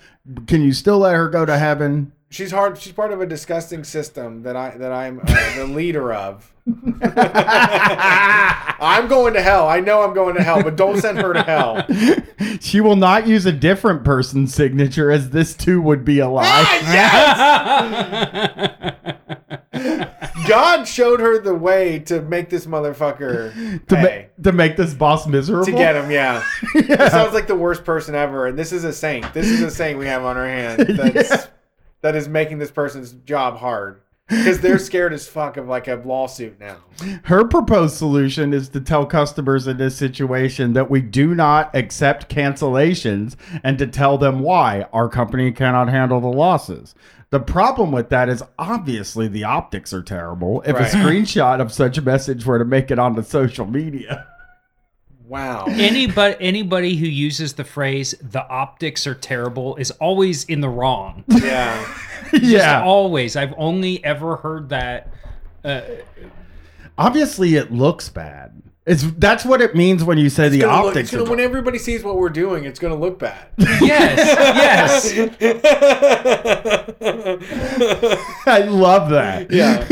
Can 0.48 0.62
you 0.62 0.72
still 0.72 0.98
let 0.98 1.14
her 1.14 1.28
go 1.28 1.46
to 1.46 1.56
heaven? 1.56 2.12
She's 2.30 2.50
hard. 2.50 2.76
She's 2.78 2.92
part 2.92 3.12
of 3.12 3.20
a 3.20 3.26
disgusting 3.26 3.84
system 3.84 4.42
that 4.42 4.56
I 4.56 4.76
that 4.76 4.92
I'm 4.92 5.20
uh, 5.20 5.56
the 5.56 5.66
leader 5.66 6.12
of. 6.12 6.52
I'm 8.78 9.08
going 9.08 9.34
to 9.34 9.42
hell. 9.42 9.68
I 9.68 9.80
know 9.80 10.02
I'm 10.02 10.14
going 10.14 10.34
to 10.36 10.42
hell, 10.42 10.62
but 10.62 10.76
don't 10.76 11.00
send 11.00 11.18
her 11.18 11.32
to 11.32 11.42
hell. 11.42 11.84
She 12.60 12.80
will 12.80 12.96
not 12.96 13.26
use 13.26 13.44
a 13.46 13.52
different 13.52 14.04
person's 14.04 14.54
signature 14.54 15.10
as 15.10 15.30
this 15.30 15.54
too 15.54 15.80
would 15.82 16.04
be 16.04 16.18
a 16.20 16.28
lie. 16.28 16.44
Ah, 16.46 16.80
yes. 19.72 20.08
God 20.48 20.86
showed 20.88 21.20
her 21.20 21.38
the 21.40 21.54
way 21.54 21.98
to 22.00 22.20
make 22.22 22.50
this 22.50 22.66
motherfucker 22.66 23.86
to, 23.88 23.96
pay. 23.96 24.28
ma- 24.38 24.42
to 24.44 24.52
make 24.52 24.76
this 24.76 24.94
boss 24.94 25.26
miserable. 25.26 25.64
to 25.66 25.72
get 25.72 25.96
him, 25.96 26.10
yeah. 26.10 26.42
Yeah. 26.74 27.08
Sounds 27.08 27.34
like 27.34 27.46
the 27.46 27.54
worst 27.56 27.84
person 27.84 28.14
ever, 28.14 28.46
and 28.46 28.58
this 28.58 28.72
is 28.72 28.84
a 28.84 28.92
saint. 28.92 29.32
This 29.34 29.46
is 29.46 29.62
a 29.62 29.70
saint 29.70 29.98
we 29.98 30.06
have 30.06 30.24
on 30.24 30.36
our 30.36 30.46
hand 30.46 30.80
that's, 30.80 31.30
Yeah. 31.30 31.46
that 32.02 32.16
is 32.16 32.28
making 32.28 32.58
this 32.58 32.70
person's 32.70 33.12
job 33.12 33.56
hard 33.58 34.00
because 34.28 34.60
they're 34.60 34.78
scared 34.78 35.12
as 35.12 35.28
fuck 35.28 35.56
of 35.56 35.68
like 35.68 35.86
a 35.88 35.94
lawsuit 36.04 36.58
now. 36.58 36.76
Her 37.24 37.44
proposed 37.44 37.96
solution 37.96 38.52
is 38.52 38.68
to 38.70 38.80
tell 38.80 39.06
customers 39.06 39.66
in 39.66 39.76
this 39.76 39.96
situation 39.96 40.72
that 40.72 40.90
we 40.90 41.00
do 41.00 41.34
not 41.34 41.74
accept 41.74 42.28
cancellations 42.28 43.36
and 43.62 43.78
to 43.78 43.86
tell 43.86 44.18
them 44.18 44.40
why 44.40 44.86
our 44.92 45.08
company 45.08 45.52
cannot 45.52 45.88
handle 45.88 46.20
the 46.20 46.26
losses. 46.26 46.94
The 47.30 47.40
problem 47.40 47.92
with 47.92 48.08
that 48.10 48.28
is 48.28 48.42
obviously 48.58 49.28
the 49.28 49.44
optics 49.44 49.92
are 49.92 50.02
terrible. 50.02 50.62
If 50.62 50.74
Right. 50.76 50.92
a 50.92 50.96
screenshot 50.96 51.60
of 51.60 51.72
such 51.72 51.98
a 51.98 52.02
message 52.02 52.46
were 52.46 52.58
to 52.58 52.64
make 52.64 52.90
it 52.90 52.98
onto 52.98 53.22
social 53.22 53.66
media. 53.66 54.26
Wow. 55.28 55.66
anybody 55.68 56.36
anybody 56.40 56.96
who 56.96 57.06
uses 57.06 57.54
the 57.54 57.64
phrase 57.64 58.14
"the 58.20 58.46
optics 58.48 59.06
are 59.06 59.14
terrible" 59.14 59.76
is 59.76 59.90
always 59.92 60.44
in 60.44 60.60
the 60.60 60.68
wrong. 60.68 61.24
Yeah. 61.28 61.94
Just 62.32 62.44
yeah. 62.44 62.82
always. 62.82 63.36
I've 63.36 63.54
only 63.56 64.04
ever 64.04 64.36
heard 64.36 64.70
that. 64.70 65.12
Uh, 65.64 65.82
Obviously 66.98 67.56
it 67.56 67.72
looks 67.72 68.08
bad. 68.08 68.62
It's 68.86 69.02
that's 69.18 69.44
what 69.44 69.60
it 69.60 69.74
means 69.74 70.04
when 70.04 70.16
you 70.16 70.30
say 70.30 70.48
the 70.48 70.58
It's 70.58 70.64
gonna 70.64 70.76
look- 70.78 70.86
optics 70.90 71.08
it's 71.08 71.16
gonna- 71.16 71.26
are 71.26 71.30
when 71.30 71.40
everybody 71.40 71.78
sees 71.78 72.04
what 72.04 72.16
we're 72.16 72.28
doing, 72.28 72.64
it's 72.64 72.78
going 72.78 72.92
to 72.94 72.98
look 72.98 73.18
bad. 73.18 73.48
yes, 73.58 75.12
yes. 75.12 75.40
I 78.46 78.60
love 78.68 79.10
that. 79.10 79.50
Yeah. 79.50 79.84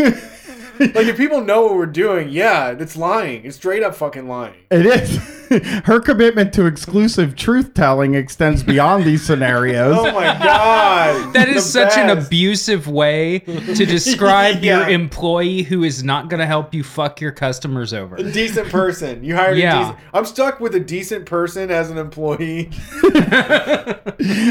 like 0.80 1.06
if 1.06 1.16
people 1.16 1.40
know 1.42 1.62
what 1.66 1.74
we're 1.76 1.86
doing, 1.86 2.28
yeah, 2.30 2.70
it's 2.70 2.96
lying. 2.96 3.44
It's 3.44 3.56
straight 3.56 3.82
up 3.82 3.94
fucking 3.94 4.28
lying. 4.28 4.54
It 4.70 4.86
is. 4.86 5.18
Her 5.84 6.00
commitment 6.00 6.52
to 6.54 6.66
exclusive 6.66 7.36
truth 7.36 7.74
telling 7.74 8.14
extends 8.14 8.62
beyond 8.62 9.04
these 9.04 9.22
scenarios. 9.22 9.96
Oh 9.98 10.10
my 10.12 10.24
god. 10.38 11.32
That 11.34 11.48
is 11.48 11.56
The 11.56 11.60
such 11.70 11.96
an 11.98 12.16
abusive 12.18 12.88
way 12.88 13.40
to 13.40 13.86
describe 13.86 14.62
Yeah. 14.64 14.80
your 14.80 14.88
employee 14.88 15.62
who 15.62 15.84
is 15.84 16.02
not 16.02 16.28
going 16.28 16.40
to 16.40 16.46
help 16.46 16.72
you 16.74 16.82
fuck 16.82 17.20
your 17.20 17.30
customers 17.32 17.92
over. 17.92 18.16
A 18.16 18.22
decent 18.22 18.68
person. 18.68 19.22
You 19.22 19.36
hired 19.36 19.58
Yeah. 19.58 19.76
a 19.76 19.82
decent. 19.92 19.98
I'm 20.14 20.24
stuck 20.24 20.60
with 20.60 20.74
a 20.74 20.80
decent 20.80 21.26
person 21.26 21.70
as 21.70 21.90
an 21.90 21.98
employee. 21.98 22.70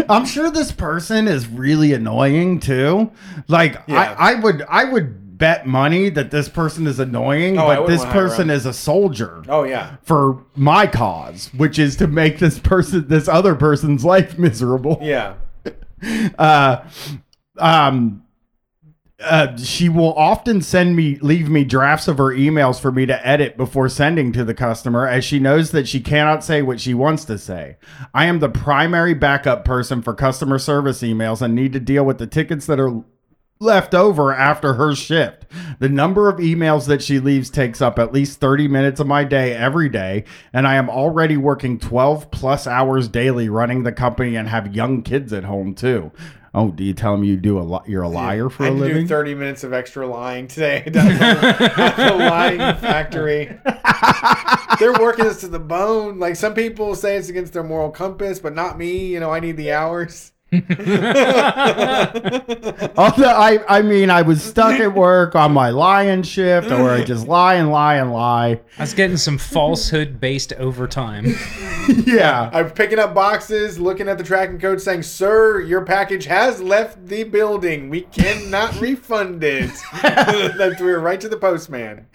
I'm 0.09 0.26
sure 0.26 0.49
this 0.51 0.71
person 0.71 1.28
is 1.28 1.47
really 1.47 1.93
annoying 1.93 2.59
too. 2.59 3.11
Like 3.47 3.82
Yeah. 3.88 4.15
I, 4.17 4.34
I 4.34 4.39
would 4.39 4.63
I 4.69 4.84
would 4.86 5.22
bet 5.44 5.68
money 5.68 6.08
that 6.10 6.32
this 6.32 6.48
person 6.48 6.88
is 6.88 7.00
annoying, 7.00 7.58
Oh, 7.58 7.68
I 7.68 7.76
but 7.76 7.82
wouldn't 7.84 8.00
this 8.00 8.10
person 8.14 8.50
is 8.50 8.66
a 8.66 8.72
soldier 8.72 9.44
Oh 9.50 9.64
yeah. 9.64 9.98
for 10.02 10.41
my 10.56 10.88
cause, 10.88 11.50
which 11.54 11.78
is 11.78 11.98
to 11.98 12.08
make 12.08 12.39
this 12.39 12.60
person 12.60 13.10
this 13.10 13.28
other 13.28 13.54
person's 13.54 14.06
life 14.06 14.39
miserable. 14.48 15.00
Yeah. 15.02 15.34
uh, 16.39 16.88
um, 17.58 18.24
uh, 19.20 19.58
she 19.58 19.89
will 19.89 20.14
often 20.14 20.62
send 20.62 20.96
me 20.96 21.18
leave 21.20 21.50
me 21.50 21.66
drafts 21.66 22.08
of 22.08 22.20
her 22.20 22.32
emails 22.34 22.80
for 22.80 22.94
me 22.94 23.06
to 23.06 23.28
edit 23.28 23.58
before 23.58 23.89
sending 23.89 24.32
to 24.32 24.46
the 24.46 24.54
customer 24.54 25.06
as 25.06 25.26
she 25.26 25.39
knows 25.39 25.72
that 25.72 25.89
she 25.89 26.00
cannot 26.00 26.41
say 26.41 26.62
what 26.62 26.82
she 26.82 26.94
wants 26.94 27.24
to 27.24 27.38
say 27.38 27.78
i 28.14 28.26
am 28.26 28.39
the 28.39 28.50
primary 28.50 29.14
backup 29.14 29.64
person 29.64 30.02
for 30.02 30.14
customer 30.14 30.60
service 30.60 31.02
emails 31.02 31.41
and 31.41 31.56
need 31.56 31.72
to 31.72 31.80
deal 31.80 32.04
with 32.04 32.18
the 32.18 32.28
tickets 32.28 32.66
that 32.66 32.82
are 32.82 33.02
left 33.64 33.95
over 33.95 34.34
after 34.34 34.76
her 34.76 34.93
shift. 34.93 35.45
The 35.80 35.89
number 35.89 36.30
of 36.30 36.38
emails 36.38 36.88
that 36.88 37.01
she 37.01 37.20
leaves 37.20 37.49
takes 37.49 37.82
up 37.82 37.97
at 37.97 38.14
least 38.14 38.39
30 38.39 38.68
minutes 38.68 38.99
of 38.99 39.07
my 39.07 39.24
day 39.24 39.53
every 39.55 39.89
day, 39.89 40.26
and 40.51 40.68
I 40.68 40.76
am 40.76 40.89
already 40.89 41.38
working 41.38 41.80
12 41.80 42.30
plus 42.32 42.68
hours 42.68 43.07
daily 43.07 43.49
running 43.49 43.84
the 43.84 43.91
company 43.91 44.36
and 44.36 44.47
have 44.49 44.76
young 44.76 45.01
kids 45.01 45.32
at 45.34 45.45
home 45.45 45.74
too. 45.74 46.11
Oh, 46.55 46.70
do 46.70 46.84
you 46.84 46.93
tell 46.93 47.18
me 47.18 47.28
you 47.28 47.38
do 47.38 47.57
a 47.57 47.61
li- 47.61 47.80
you're 47.88 48.03
a 48.03 48.09
liar 48.09 48.47
for 48.47 48.64
I 48.64 48.68
a 48.68 48.70
to 48.72 48.76
do 48.78 48.84
living? 48.84 49.07
30 49.07 49.34
minutes 49.34 49.64
of 49.64 49.74
extra 49.74 50.05
lying 50.05 50.47
today 50.47 50.84
the 50.86 52.16
lying 52.20 52.59
factory. 52.78 53.45
They're 54.80 54.93
working 54.93 55.26
us 55.26 55.39
to 55.41 55.47
the 55.47 55.59
bone. 55.59 56.20
Like 56.20 56.36
some 56.36 56.53
people 56.53 56.93
say 56.93 57.16
it's 57.18 57.30
against 57.30 57.53
their 57.53 57.64
moral 57.64 57.89
compass, 57.89 58.38
but 58.39 58.53
not 58.53 58.78
me. 58.78 59.07
You 59.07 59.20
know, 59.20 59.32
I 59.32 59.39
need 59.39 59.57
the 59.57 59.72
hours. 59.72 60.33
Although 62.97 63.26
I, 63.26 63.60
I 63.68 63.82
mean, 63.82 64.10
I 64.10 64.22
was 64.22 64.43
stuck 64.43 64.80
at 64.80 64.93
work 64.93 65.36
on 65.36 65.51
my 65.54 65.70
lying 65.70 66.24
shift, 66.24 66.72
or 66.72 66.89
I 66.91 67.04
just 67.04 67.28
lie 67.28 67.56
and 67.56 67.72
lie 67.72 67.95
and 67.95 68.14
lie. 68.14 68.60
I 68.78 68.82
was 68.82 68.93
getting 68.93 69.18
some 69.18 69.38
falsehood 69.38 70.20
based 70.20 70.54
overtime. 70.54 71.36
Yeah, 72.06 72.49
I'm 72.54 72.70
picking 72.72 72.97
up 72.97 73.14
boxes, 73.14 73.78
looking 73.78 74.08
at 74.08 74.18
the 74.18 74.24
tracking 74.24 74.58
code, 74.58 74.80
saying, 74.80 75.04
"Sir, 75.04 75.60
your 75.60 75.84
package 75.84 76.24
has 76.26 76.62
left 76.62 77.08
the 77.08 77.26
building. 77.26 77.89
We 77.89 78.01
cannot 78.04 78.80
refund 78.80 79.43
it." 79.43 79.70
That's 80.01 80.80
we 80.80 80.88
were 80.88 81.01
right 81.01 81.20
to 81.20 81.28
the 81.28 81.36
postman. 81.36 82.06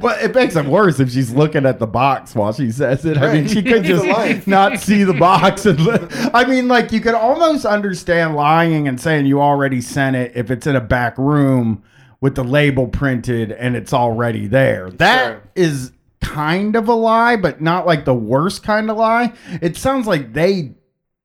but 0.00 0.22
it 0.22 0.32
makes 0.32 0.54
it 0.54 0.64
worse 0.64 1.00
if 1.00 1.10
she's 1.10 1.32
looking 1.32 1.66
at 1.66 1.80
the 1.80 1.88
box 1.88 2.36
while 2.36 2.52
she 2.52 2.70
says 2.70 3.04
it. 3.04 3.18
I 3.18 3.32
mean, 3.32 3.48
she 3.48 3.64
could 3.64 3.82
just 3.82 4.46
not 4.46 4.78
see 4.78 5.02
the 5.02 5.14
box. 5.14 5.66
And 5.66 5.80
li- 5.84 6.30
I 6.32 6.44
mean, 6.44 6.68
like 6.68 6.92
you 6.92 7.00
could 7.00 7.14
almost 7.14 7.66
understand 7.70 8.34
lying 8.34 8.86
and 8.88 9.00
saying 9.00 9.26
you 9.26 9.40
already 9.40 9.80
sent 9.80 10.16
it 10.16 10.32
if 10.34 10.50
it's 10.50 10.66
in 10.66 10.76
a 10.76 10.80
back 10.80 11.16
room 11.16 11.82
with 12.20 12.34
the 12.34 12.44
label 12.44 12.86
printed 12.88 13.50
and 13.52 13.76
it's 13.76 13.92
already 13.94 14.46
there. 14.46 14.90
That 14.90 15.42
is 15.54 15.92
Sure. 16.22 16.34
kind 16.34 16.76
of 16.76 16.86
a 16.88 16.94
lie, 16.94 17.36
but 17.36 17.60
not 17.62 17.86
like 17.86 18.04
the 18.04 18.14
worst 18.14 18.62
kind 18.62 18.90
of 18.90 18.96
lie. 18.98 19.32
It 19.62 19.76
sounds 19.76 20.06
like 20.06 20.32
they 20.34 20.72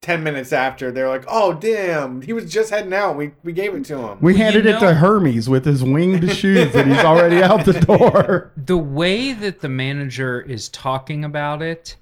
Ten 0.01 0.21
minutes 0.23 0.53
after, 0.53 0.91
they're 0.91 1.09
like, 1.09 1.23
"Oh, 1.27 1.53
damn, 1.53 2.21
he 2.21 2.31
was 2.31 2.51
just 2.53 2.69
heading 2.69 2.93
out. 2.93 3.17
We 3.17 3.31
we 3.43 3.53
gave 3.53 3.73
it 3.73 3.85
to 3.85 3.97
him." 3.97 4.17
we 4.21 4.33
Well, 4.33 4.37
you 4.37 4.43
handed 4.43 4.67
it 4.67 4.79
to 4.79 4.93
Hermes 4.93 5.49
with 5.49 5.65
his 5.65 5.83
winged 5.83 6.29
shoes 6.35 6.75
and 6.75 6.91
he's 6.93 7.03
already 7.03 7.41
out 7.41 7.65
the 7.65 7.73
door. 7.73 8.51
the 8.55 8.77
way 8.77 9.33
that 9.33 9.61
the 9.61 9.69
manager 9.69 10.39
is 10.41 10.69
talking 10.69 11.25
about 11.25 11.63
it 11.63 11.95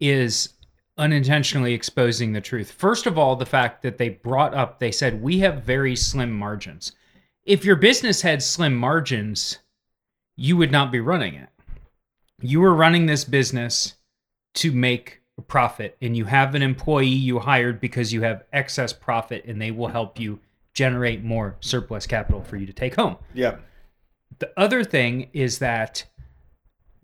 is 0.00 0.48
unintentionally 0.96 1.74
exposing 1.74 2.32
the 2.32 2.40
truth. 2.40 2.70
First 2.70 3.06
of 3.06 3.18
all, 3.18 3.36
the 3.36 3.46
fact 3.46 3.82
that 3.82 3.98
they 3.98 4.10
brought 4.10 4.54
up, 4.54 4.78
they 4.78 4.92
said, 4.92 5.22
we 5.22 5.40
have 5.40 5.64
very 5.64 5.96
slim 5.96 6.32
margins. 6.32 6.92
If 7.44 7.64
your 7.64 7.76
business 7.76 8.22
had 8.22 8.42
slim 8.42 8.74
margins, 8.74 9.58
you 10.36 10.56
would 10.56 10.72
not 10.72 10.92
be 10.92 11.00
running 11.00 11.34
it. 11.34 11.48
You 12.40 12.60
were 12.60 12.74
running 12.74 13.06
this 13.06 13.24
business 13.24 13.94
to 14.54 14.72
make 14.72 15.20
a 15.36 15.42
profit, 15.42 15.96
and 16.00 16.16
you 16.16 16.24
have 16.26 16.54
an 16.54 16.62
employee 16.62 17.06
you 17.08 17.40
hired 17.40 17.80
because 17.80 18.12
you 18.12 18.22
have 18.22 18.44
excess 18.52 18.92
profit, 18.92 19.44
and 19.46 19.60
they 19.60 19.72
will 19.72 19.88
help 19.88 20.20
you 20.20 20.38
generate 20.74 21.24
more 21.24 21.56
surplus 21.60 22.06
capital 22.06 22.42
for 22.42 22.56
you 22.56 22.66
to 22.66 22.72
take 22.72 22.94
home. 22.94 23.16
Yeah, 23.32 23.56
The 24.38 24.52
other 24.56 24.84
thing 24.84 25.28
is 25.32 25.58
that 25.58 26.04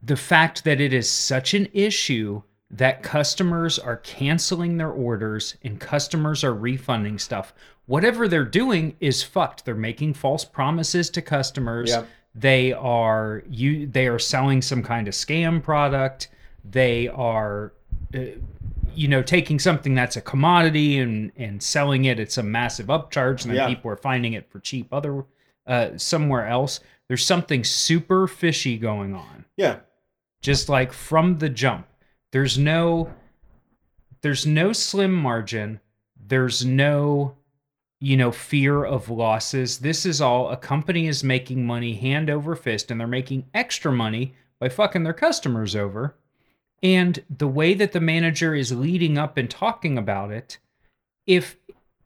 the 0.03 0.17
fact 0.17 0.65
that 0.65 0.81
it 0.81 0.93
is 0.93 1.09
such 1.09 1.55
an 1.55 1.69
issue 1.73 2.43
that 2.71 3.03
customers 3.03 3.79
are 3.79 3.97
canceling 3.97 4.77
their 4.77 4.91
orders 4.91 5.57
and 5.63 5.81
customers 5.81 6.45
are 6.45 6.55
refunding 6.55 7.19
stuff. 7.19 7.53
Whatever 7.87 8.29
they're 8.29 8.45
doing 8.45 8.97
is 9.01 9.23
fucked. 9.23 9.65
They're 9.65 9.75
making 9.75 10.15
false 10.15 10.45
promises 10.45 11.11
to 11.11 11.23
customers. 11.23 11.91
Yep. 11.91 12.07
They 12.35 12.73
are 12.73 13.43
you 13.51 13.87
they 13.89 14.07
are 14.07 14.21
selling 14.21 14.63
some 14.63 14.83
kind 14.85 15.09
of 15.09 15.15
scam 15.15 15.61
product. 15.63 16.29
They 16.65 17.09
are 17.09 17.73
uh, 18.15 18.21
you 18.95 19.09
know 19.09 19.23
taking 19.23 19.59
something 19.59 19.95
that's 19.97 20.17
a 20.17 20.21
commodity 20.21 20.99
and 21.01 21.33
and 21.37 21.61
selling 21.61 22.05
it 22.05 22.21
at 22.21 22.31
some 22.31 22.53
massive 22.53 22.87
upcharge 22.87 23.43
and 23.43 23.51
then 23.51 23.57
Yeah. 23.57 23.67
people 23.67 23.91
are 23.91 23.97
finding 23.97 24.35
it 24.35 24.49
for 24.49 24.61
cheap 24.61 24.93
other 24.93 25.25
uh, 25.67 25.91
somewhere 25.97 26.47
else. 26.47 26.79
There's 27.09 27.25
something 27.27 27.65
super 27.65 28.29
fishy 28.29 28.79
going 28.79 29.13
on. 29.17 29.45
yeah, 29.57 29.81
Just 30.41 30.69
like 30.69 30.93
from 30.93 31.39
the 31.39 31.49
jump. 31.49 31.89
There's 32.33 32.59
no 32.59 33.13
there's 34.23 34.47
no 34.47 34.73
slim 34.73 35.13
margin. 35.13 35.81
There's 36.17 36.65
no 36.65 37.37
you 38.01 38.17
know 38.17 38.33
fear 38.33 38.85
of 38.85 39.09
losses. 39.09 39.79
This 39.79 40.07
is 40.07 40.21
all 40.21 40.51
a 40.51 40.57
company 40.57 41.07
is 41.07 41.25
making 41.25 41.67
money 41.67 41.95
hand 41.95 42.31
over 42.31 42.55
fist 42.55 42.91
and 42.91 43.01
they're 43.01 43.07
making 43.07 43.47
extra 43.55 43.93
money 43.93 44.35
by 44.59 44.69
fucking 44.69 45.03
their 45.03 45.13
customers 45.13 45.75
over. 45.75 46.15
And 46.83 47.23
the 47.29 47.49
way 47.49 47.75
that 47.75 47.93
the 47.93 48.01
manager 48.01 48.55
is 48.55 48.73
leading 48.73 49.19
up 49.19 49.37
and 49.37 49.51
talking 49.51 49.99
about 49.99 50.31
it, 50.31 50.59
if 51.27 51.57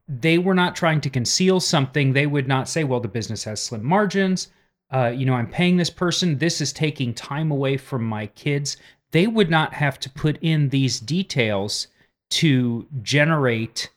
they 0.09 0.39
were 0.39 0.55
not 0.55 0.77
trying 0.77 1.01
to 1.03 1.11
conceal 1.11 1.61
something, 1.61 2.13
they 2.13 2.27
would 2.27 2.49
not 2.49 2.69
say, 2.69 2.85
well, 2.85 3.01
the 3.01 3.09
business 3.09 3.45
has 3.45 3.63
slim 3.63 3.85
margins. 3.85 4.49
Uh, 4.93 5.13
you 5.15 5.27
know, 5.27 5.35
I'm 5.35 5.49
paying 5.49 5.77
this 5.77 5.91
person. 5.91 6.39
This 6.39 6.61
is 6.61 6.73
taking 6.73 7.15
time 7.15 7.51
away 7.51 7.77
from 7.77 8.05
my 8.05 8.27
kids. 8.29 8.77
They 9.15 9.29
would 9.29 9.49
not 9.49 9.75
have 9.75 10.01
to 10.01 10.11
put 10.11 10.39
in 10.43 10.71
these 10.71 10.99
details 10.99 11.87
to 12.31 12.87
generate 13.01 13.91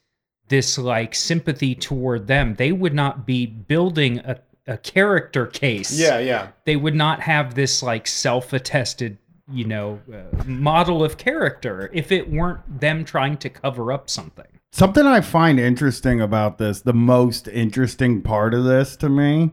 this 0.48 0.78
like 0.78 1.16
sympathy 1.16 1.74
toward 1.74 2.28
them. 2.28 2.54
They 2.56 2.72
would 2.72 2.94
not 2.94 3.26
be 3.26 3.48
building 3.48 4.20
a, 4.20 4.40
a 4.68 4.78
character 4.78 5.48
case 5.48 5.98
yeah, 5.98 6.20
yeah. 6.20 6.50
they 6.66 6.76
would 6.76 6.94
not 6.94 7.22
have 7.22 7.56
this 7.56 7.82
like 7.82 8.06
self-attested 8.06 9.18
you 9.50 9.64
know 9.64 9.98
uh, 10.14 10.44
model 10.46 11.04
of 11.04 11.18
character 11.18 11.90
if 11.94 12.12
it 12.12 12.30
weren't 12.30 12.82
them 12.82 13.06
trying 13.06 13.38
to 13.38 13.50
cover 13.50 13.94
up 13.94 14.10
something 14.10 14.46
Something 14.74 15.08
I 15.08 15.22
find 15.22 15.60
interesting 15.60 16.22
about 16.22 16.58
this, 16.58 16.82
the 16.82 16.94
most 16.94 17.48
interesting 17.48 18.22
part 18.22 18.54
of 18.54 18.66
this 18.66 18.96
to 18.98 19.10
me, 19.10 19.52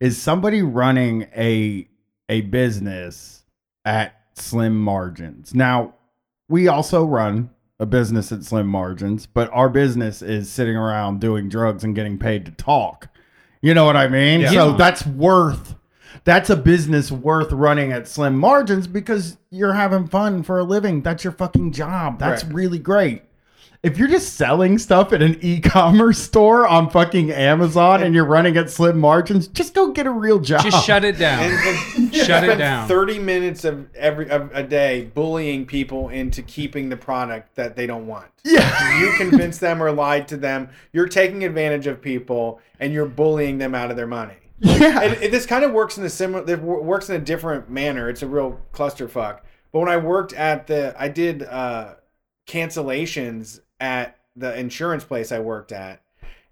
is 0.00 0.16
somebody 0.16 0.62
running 0.62 1.26
a 1.36 1.88
a 2.28 2.42
business 2.42 3.44
at 3.84 4.21
slim 4.34 4.78
margins. 4.78 5.54
Now, 5.54 5.94
we 6.48 6.68
also 6.68 7.04
run 7.04 7.50
a 7.80 7.86
business 7.86 8.30
at 8.32 8.44
slim 8.44 8.66
margins, 8.66 9.26
but 9.26 9.50
our 9.52 9.68
business 9.68 10.22
is 10.22 10.50
sitting 10.50 10.76
around 10.76 11.20
doing 11.20 11.48
drugs 11.48 11.82
and 11.84 11.94
getting 11.94 12.18
paid 12.18 12.44
to 12.46 12.52
talk. 12.52 13.08
You 13.60 13.74
know 13.74 13.84
what 13.84 13.96
I 13.96 14.08
mean? 14.08 14.40
Yeah. 14.42 14.50
So 14.50 14.72
that's 14.72 15.06
worth 15.06 15.74
that's 16.24 16.50
a 16.50 16.56
business 16.56 17.10
worth 17.10 17.52
running 17.52 17.90
at 17.92 18.06
slim 18.06 18.38
margins 18.38 18.86
because 18.86 19.38
you're 19.50 19.72
having 19.72 20.06
fun 20.06 20.42
for 20.42 20.58
a 20.58 20.64
living. 20.64 21.02
That's 21.02 21.24
your 21.24 21.32
fucking 21.32 21.72
job. 21.72 22.18
That's 22.18 22.44
Right. 22.44 22.54
really 22.54 22.78
great. 22.78 23.22
If 23.82 23.98
you're 23.98 24.06
just 24.06 24.34
selling 24.34 24.78
stuff 24.78 25.12
at 25.12 25.22
an 25.22 25.38
e-commerce 25.40 26.20
store 26.20 26.68
on 26.68 26.88
fucking 26.88 27.32
Amazon 27.32 28.04
and 28.04 28.14
you're 28.14 28.24
running 28.24 28.56
at 28.56 28.70
slim 28.70 28.96
margins, 28.96 29.48
just 29.48 29.74
go 29.74 29.90
get 29.90 30.06
a 30.06 30.10
real 30.10 30.38
job. 30.38 30.62
just 30.62 30.86
shut 30.86 31.04
it 31.04 31.18
down 31.18 31.42
And, 31.42 31.52
and 31.96 32.14
Shut 32.26 32.44
it 32.48 32.58
down. 32.58 32.86
Thirty 32.86 33.18
minutes 33.18 33.64
of 33.64 33.92
every 33.96 34.30
of 34.30 34.54
a 34.54 34.62
day 34.62 35.10
bullying 35.14 35.66
people 35.66 36.10
into 36.10 36.42
keeping 36.42 36.90
the 36.90 36.96
product 36.96 37.56
that 37.56 37.74
they 37.74 37.88
don't 37.88 38.06
want. 38.06 38.26
Yeah. 38.44 39.00
You 39.00 39.16
convinced 39.16 39.58
them 39.60 39.82
or 39.82 39.90
lied 39.90 40.28
to 40.28 40.36
them. 40.36 40.68
You're 40.92 41.08
taking 41.08 41.42
advantage 41.42 41.88
of 41.88 42.00
people 42.00 42.60
and 42.78 42.92
you're 42.92 43.06
bullying 43.06 43.58
them 43.58 43.74
out 43.74 43.90
of 43.90 43.96
their 43.96 44.06
money. 44.06 44.36
Yeah. 44.60 45.00
And, 45.00 45.14
and 45.20 45.32
this 45.32 45.44
kind 45.44 45.64
of 45.64 45.72
works 45.72 45.98
in 45.98 46.04
a 46.04 46.08
similar. 46.08 46.48
It 46.48 46.60
works 46.62 47.10
in 47.10 47.16
a 47.16 47.24
different 47.24 47.68
manner. 47.68 48.08
It's 48.08 48.22
a 48.22 48.28
real 48.28 48.60
clusterfuck. 48.72 49.40
But 49.72 49.78
when 49.80 49.88
I 49.88 49.96
worked 49.96 50.34
at 50.34 50.68
the, 50.68 50.94
I 50.96 51.08
did 51.08 51.42
uh, 51.42 51.94
cancellations 52.46 53.60
at 53.82 54.16
the 54.36 54.58
insurance 54.58 55.04
place 55.04 55.32
I 55.32 55.40
worked 55.40 55.72
at, 55.72 56.00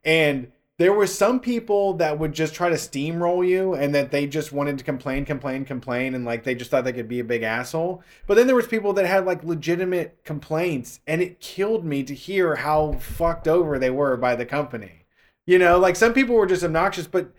and 0.04 0.52
there 0.78 0.92
were 0.94 1.06
some 1.06 1.40
people 1.40 1.92
that 1.94 2.18
would 2.18 2.32
just 2.32 2.54
try 2.54 2.70
to 2.70 2.74
steamroll 2.74 3.46
you, 3.46 3.74
and 3.74 3.94
that 3.94 4.10
they 4.10 4.26
just 4.26 4.50
wanted 4.50 4.78
to 4.78 4.84
complain, 4.84 5.24
complain, 5.24 5.64
complain, 5.64 6.14
and 6.14 6.24
like 6.24 6.44
they 6.44 6.54
just 6.54 6.70
thought 6.70 6.84
they 6.84 6.92
could 6.92 7.08
be 7.08 7.20
a 7.20 7.24
big 7.24 7.42
asshole. 7.42 8.02
But 8.26 8.34
then 8.34 8.46
there 8.46 8.56
was 8.56 8.66
people 8.66 8.92
that 8.94 9.06
had 9.06 9.24
like 9.24 9.44
legitimate 9.44 10.24
complaints, 10.24 11.00
and 11.06 11.22
it 11.22 11.40
killed 11.40 11.84
me 11.84 12.02
to 12.02 12.14
hear 12.14 12.56
how 12.56 12.92
fucked 12.94 13.46
over 13.46 13.78
they 13.78 13.90
were 13.90 14.16
by 14.16 14.34
the 14.34 14.46
company. 14.46 15.06
You 15.46 15.58
know, 15.58 15.78
like 15.78 15.96
some 15.96 16.12
people 16.12 16.34
were 16.34 16.46
just 16.46 16.64
obnoxious, 16.64 17.06
but 17.06 17.32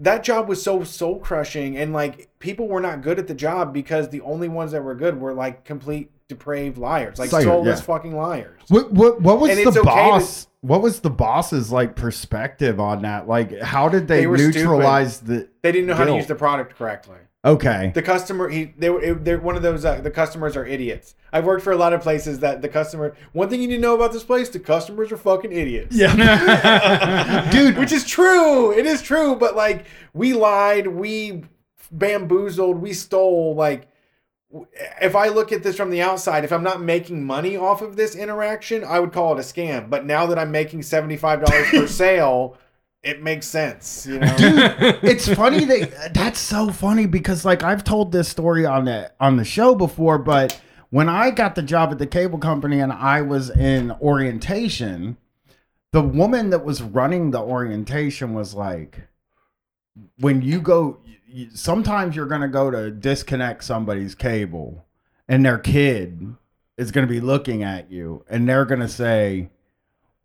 that 0.00 0.24
job 0.24 0.48
was 0.48 0.62
so 0.62 0.82
soul 0.82 1.20
crushing 1.20 1.76
and 1.76 1.92
like 1.92 2.30
people 2.38 2.66
were 2.66 2.80
not 2.80 3.02
good 3.02 3.18
at 3.18 3.28
the 3.28 3.34
job 3.34 3.72
because 3.72 4.08
the 4.08 4.22
only 4.22 4.48
ones 4.48 4.72
that 4.72 4.82
were 4.82 4.94
good 4.94 5.20
were 5.20 5.34
like 5.34 5.64
complete 5.64 6.10
depraved 6.30 6.78
liars 6.78 7.18
like 7.18 7.28
Psycho, 7.28 7.44
soulless 7.62 7.80
yeah. 7.80 7.84
fucking 7.84 8.16
liars 8.16 8.58
What 8.68 8.90
what 8.92 9.20
what 9.20 9.38
was 9.40 9.50
And 9.50 9.58
the 9.58 9.68
it's 9.68 9.76
okay 9.76 9.80
to- 9.80 9.84
boss? 9.84 10.46
what 10.62 10.80
was 10.80 11.00
the 11.00 11.10
boss's 11.10 11.70
like 11.70 11.94
perspective 11.96 12.80
on 12.80 13.02
that? 13.02 13.26
Like, 13.28 13.60
how 13.60 13.88
did 13.90 14.08
they, 14.08 14.24
They 14.24 14.30
neutralize 14.30 15.20
the? 15.20 15.48
they 15.62 15.72
didn't 15.72 15.86
know 15.88 15.94
how 15.94 16.04
to 16.04 16.14
use 16.16 16.26
the 16.26 16.34
product 16.34 16.76
correctly 16.76 17.16
Okay. 17.42 17.90
The 17.94 18.02
customer, 18.02 18.50
he, 18.50 18.74
they, 18.76 18.90
were- 18.90 19.14
they're 19.14 19.40
one 19.40 19.56
of 19.56 19.62
those. 19.62 19.82
Uh, 19.82 20.02
the 20.02 20.10
customers 20.10 20.58
are 20.58 20.66
idiots. 20.66 21.14
I've 21.32 21.46
worked 21.46 21.64
for 21.64 21.72
a 21.72 21.76
lot 21.76 21.94
of 21.94 22.02
places 22.02 22.40
that 22.40 22.60
the 22.60 22.68
customer. 22.68 23.16
One 23.32 23.48
thing 23.48 23.62
you 23.62 23.68
need 23.68 23.76
to 23.76 23.80
know 23.80 23.94
about 23.94 24.12
this 24.12 24.22
place: 24.22 24.50
the 24.50 24.58
customers 24.60 25.10
are 25.10 25.16
fucking 25.16 25.50
idiots. 25.50 25.96
Yeah. 25.96 27.48
Dude, 27.50 27.78
which 27.78 27.92
is 27.92 28.04
true. 28.06 28.72
It 28.72 28.84
is 28.84 29.00
true. 29.00 29.36
But 29.36 29.56
like, 29.56 29.86
we 30.12 30.34
lied, 30.34 30.86
we 30.86 31.44
bamboozled, 31.90 32.76
we 32.76 32.92
stole. 32.92 33.54
Like, 33.54 33.88
if 35.00 35.14
I 35.14 35.28
look 35.28 35.52
at 35.52 35.62
this 35.62 35.76
from 35.76 35.90
the 35.90 36.02
outside, 36.02 36.44
if 36.44 36.52
I'm 36.52 36.62
not 36.62 36.82
making 36.82 37.24
money 37.24 37.56
off 37.56 37.82
of 37.82 37.96
this 37.96 38.16
interaction, 38.16 38.84
I 38.84 38.98
would 38.98 39.12
call 39.12 39.36
it 39.36 39.40
a 39.40 39.42
scam. 39.42 39.88
But 39.88 40.06
now 40.06 40.26
that 40.26 40.38
I'm 40.38 40.50
making 40.50 40.82
seventy 40.82 41.16
five 41.16 41.44
dollars 41.44 41.68
per 41.68 41.86
sale, 41.88 42.56
it 43.02 43.22
makes 43.22 43.46
sense. 43.46 44.06
You 44.06 44.18
know. 44.18 44.36
it's 44.38 45.28
funny 45.32 45.64
that 45.64 46.14
that's 46.14 46.40
so 46.40 46.70
funny 46.70 47.06
because 47.06 47.44
like 47.44 47.62
I've 47.62 47.84
told 47.84 48.12
this 48.12 48.28
story 48.28 48.66
on 48.66 48.86
the 48.86 49.12
on 49.20 49.36
the 49.36 49.44
show 49.44 49.74
before, 49.74 50.18
but 50.18 50.60
when 50.90 51.08
I 51.08 51.30
got 51.30 51.54
the 51.54 51.62
job 51.62 51.92
at 51.92 51.98
the 51.98 52.06
cable 52.06 52.38
company 52.38 52.80
and 52.80 52.92
I 52.92 53.22
was 53.22 53.50
in 53.50 53.92
orientation, 54.00 55.16
the 55.92 56.02
woman 56.02 56.50
that 56.50 56.64
was 56.64 56.82
running 56.82 57.30
the 57.30 57.40
orientation 57.40 58.34
was 58.34 58.54
like, 58.54 59.08
when 60.18 60.42
you 60.42 60.60
go, 60.60 60.98
you, 61.04 61.09
sometimes 61.54 62.16
you're 62.16 62.26
gonna 62.26 62.48
go 62.48 62.70
to 62.70 62.90
disconnect 62.90 63.64
somebody's 63.64 64.14
cable, 64.14 64.86
and 65.28 65.44
their 65.44 65.58
kid 65.58 66.34
is 66.76 66.90
gonna 66.90 67.06
be 67.06 67.20
looking 67.20 67.62
at 67.62 67.90
you, 67.90 68.24
and 68.28 68.48
they're 68.48 68.64
gonna 68.64 68.88
say, 68.88 69.50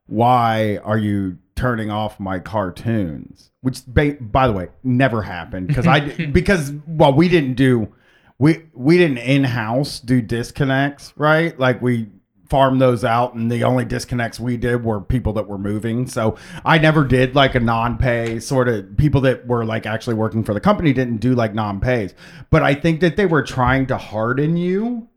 why 0.07 0.77
are 0.83 0.97
you 0.97 1.37
turning 1.55 1.89
off 1.89 2.19
my 2.19 2.39
cartoons? 2.39 3.51
Which 3.61 3.85
ba- 3.85 4.17
by 4.19 4.47
the 4.47 4.53
way 4.53 4.67
never 4.83 5.21
happened 5.21 5.67
because 5.67 5.87
i 5.87 5.99
because 6.31 6.71
well 6.87 7.13
we 7.13 7.27
didn't 7.27 7.55
do 7.55 7.91
we 8.37 8.65
we 8.73 8.97
didn't 8.97 9.17
in-house 9.17 9.99
do 9.99 10.21
disconnects 10.21 11.13
right? 11.15 11.57
Like 11.59 11.81
we 11.81 12.07
farmed 12.49 12.79
those 12.79 13.03
out 13.03 13.33
and 13.33 13.51
the 13.51 13.63
only 13.63 13.85
disconnects 13.85 14.39
we 14.39 14.57
did 14.57 14.83
were 14.83 15.01
people 15.01 15.33
that 15.33 15.47
were 15.47 15.57
moving. 15.57 16.07
So 16.07 16.37
i 16.63 16.77
never 16.77 17.03
did 17.03 17.35
like 17.35 17.55
a 17.55 17.59
non-pay 17.59 18.39
sort 18.39 18.67
of 18.67 18.97
people 18.97 19.21
that 19.21 19.47
were 19.47 19.65
like 19.65 19.85
actually 19.85 20.15
working 20.15 20.43
for 20.43 20.53
the 20.53 20.59
company 20.59 20.93
didn't 20.93 21.17
do 21.17 21.33
like 21.33 21.53
non-pays. 21.53 22.13
But 22.49 22.63
i 22.63 22.73
think 22.73 22.99
that 23.01 23.17
they 23.17 23.25
were 23.25 23.43
trying 23.43 23.87
to 23.87 23.97
harden 23.97 24.57
you 24.57 25.09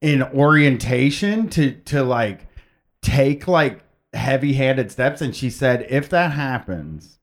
in 0.00 0.22
orientation 0.22 1.48
to 1.50 1.72
to 1.72 2.02
like 2.02 2.46
take 3.02 3.48
like 3.48 3.82
heavy-handed 4.12 4.90
steps. 4.92 5.20
And 5.20 5.34
she 5.34 5.50
said 5.50 5.86
if 5.88 6.08
that 6.10 6.32
happens 6.32 7.18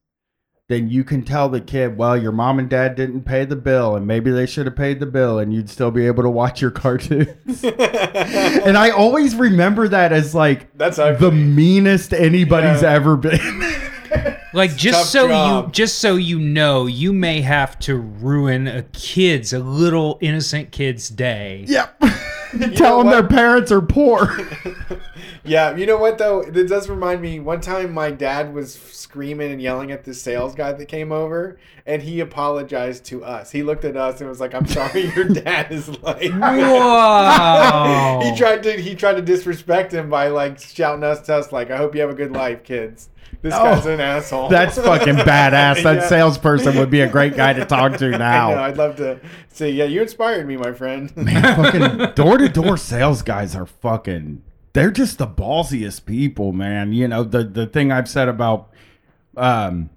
then 0.71 0.89
you 0.89 1.03
can 1.03 1.21
tell 1.23 1.49
the 1.49 1.59
kid 1.61 1.97
well 1.97 2.15
your 2.17 2.31
mom 2.31 2.57
and 2.59 2.69
dad 2.69 2.95
didn't 2.95 3.23
pay 3.23 3.43
the 3.45 3.55
bill 3.55 3.95
and 3.95 4.07
maybe 4.07 4.31
they 4.31 4.45
should 4.45 4.65
have 4.65 4.75
paid 4.75 4.99
the 4.99 5.05
bill 5.05 5.37
and 5.39 5.53
you'd 5.53 5.69
still 5.69 5.91
be 5.91 6.05
able 6.07 6.23
to 6.23 6.29
watch 6.29 6.61
your 6.61 6.71
cartoons 6.81 7.63
and 7.63 8.77
i 8.77 8.89
always 8.89 9.35
remember 9.35 9.87
that 9.87 10.11
as 10.11 10.33
like 10.35 10.75
That's 10.77 10.97
the 10.97 11.31
meanest 11.31 12.13
anybody's 12.13 12.81
Yeah. 12.81 12.91
ever 12.93 13.17
been 13.17 13.39
Like 14.53 14.75
just 14.75 14.99
Tough 14.99 15.07
so 15.07 15.27
job. 15.29 15.65
you 15.67 15.71
just 15.71 15.99
so 15.99 16.17
you 16.17 16.37
know, 16.37 16.85
you 16.85 17.13
may 17.13 17.39
have 17.39 17.79
to 17.79 17.95
ruin 17.95 18.67
a 18.67 18.83
kid's 18.91 19.53
a 19.53 19.59
little 19.59 20.17
innocent 20.19 20.71
kid's 20.73 21.07
day. 21.07 21.63
yep 21.69 21.97
tell 22.75 22.97
them 22.97 23.07
what? 23.07 23.11
their 23.11 23.27
parents 23.27 23.71
are 23.71 23.81
poor 23.81 24.27
Yeah, 25.43 25.75
you 25.75 25.87
know 25.87 25.97
what 25.97 26.19
though? 26.19 26.41
It 26.41 26.67
does 26.67 26.87
remind 26.87 27.21
me. 27.21 27.39
One 27.39 27.61
time, 27.61 27.93
my 27.93 28.11
dad 28.11 28.53
was 28.53 28.73
screaming 28.75 29.51
and 29.51 29.59
yelling 29.61 29.91
at 29.91 30.03
the 30.03 30.13
sales 30.13 30.53
guy 30.53 30.71
that 30.71 30.85
came 30.85 31.11
over, 31.11 31.57
and 31.85 32.03
he 32.03 32.19
apologized 32.19 33.05
to 33.05 33.23
us. 33.23 33.49
He 33.51 33.63
looked 33.63 33.83
at 33.83 33.97
us 33.97 34.21
and 34.21 34.29
was 34.29 34.39
like, 34.39 34.53
"I'm 34.53 34.67
sorry, 34.67 35.11
your 35.15 35.25
dad 35.25 35.71
is 35.71 35.89
like." 36.03 36.31
Whoa. 36.31 38.19
he 38.23 38.37
tried 38.37 38.61
to 38.63 38.73
he 38.73 38.93
tried 38.93 39.15
to 39.15 39.21
disrespect 39.23 39.91
him 39.93 40.11
by 40.11 40.27
like 40.27 40.59
shouting 40.59 41.03
us 41.03 41.21
to 41.21 41.35
us 41.35 41.51
like, 41.51 41.71
"I 41.71 41.77
hope 41.77 41.95
you 41.95 42.01
have 42.01 42.11
a 42.11 42.15
good 42.15 42.33
life, 42.33 42.63
kids." 42.63 43.09
This 43.41 43.53
Oh, 43.55 43.63
guy's 43.63 43.85
an 43.87 43.99
asshole. 43.99 44.49
that's 44.49 44.77
fucking 44.77 45.15
badass 45.25 45.81
that 45.83 45.95
Yeah. 45.95 46.07
salesperson 46.07 46.77
would 46.77 46.89
be 46.91 47.01
a 47.01 47.09
great 47.09 47.35
guy 47.35 47.53
to 47.53 47.65
talk 47.65 47.97
to 47.97 48.05
I 48.09 48.11
know. 48.11 48.17
now 48.19 48.63
I'd 48.63 48.77
love 48.77 48.97
to 48.97 49.19
say, 49.47 49.71
yeah, 49.71 49.85
you 49.85 50.01
inspired 50.01 50.47
me, 50.47 50.57
my 50.57 50.71
friend. 50.73 51.15
Man, 51.17 51.41
fucking 51.55 52.13
door 52.15 52.37
to 52.37 52.47
door 52.49 52.77
sales 52.77 53.21
guys 53.23 53.55
are 53.55 53.65
fucking. 53.65 54.43
They're 54.73 54.91
just 54.91 55.17
the 55.17 55.27
ballsiest 55.27 56.05
people, 56.05 56.53
man. 56.53 56.93
You 56.93 57.07
know 57.07 57.23
the 57.23 57.43
the 57.43 57.65
thing 57.65 57.91
I've 57.91 58.07
said 58.07 58.29
about, 58.29 58.69
um, 59.35 59.89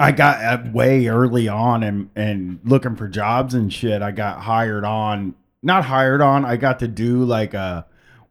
I 0.00 0.12
got 0.12 0.42
uh, 0.44 0.70
way 0.72 1.06
early 1.06 1.48
on 1.48 1.82
and 1.82 2.10
and 2.16 2.58
looking 2.64 2.96
for 2.96 3.08
jobs 3.08 3.54
and 3.54 3.72
shit. 3.72 4.02
I 4.02 4.10
got 4.10 4.40
hired 4.40 4.84
on, 4.84 5.34
not 5.62 5.84
hired 5.86 6.20
on. 6.20 6.44
I 6.44 6.56
got 6.56 6.80
to 6.80 6.88
do 6.88 7.24
like 7.24 7.54
a 7.54 7.86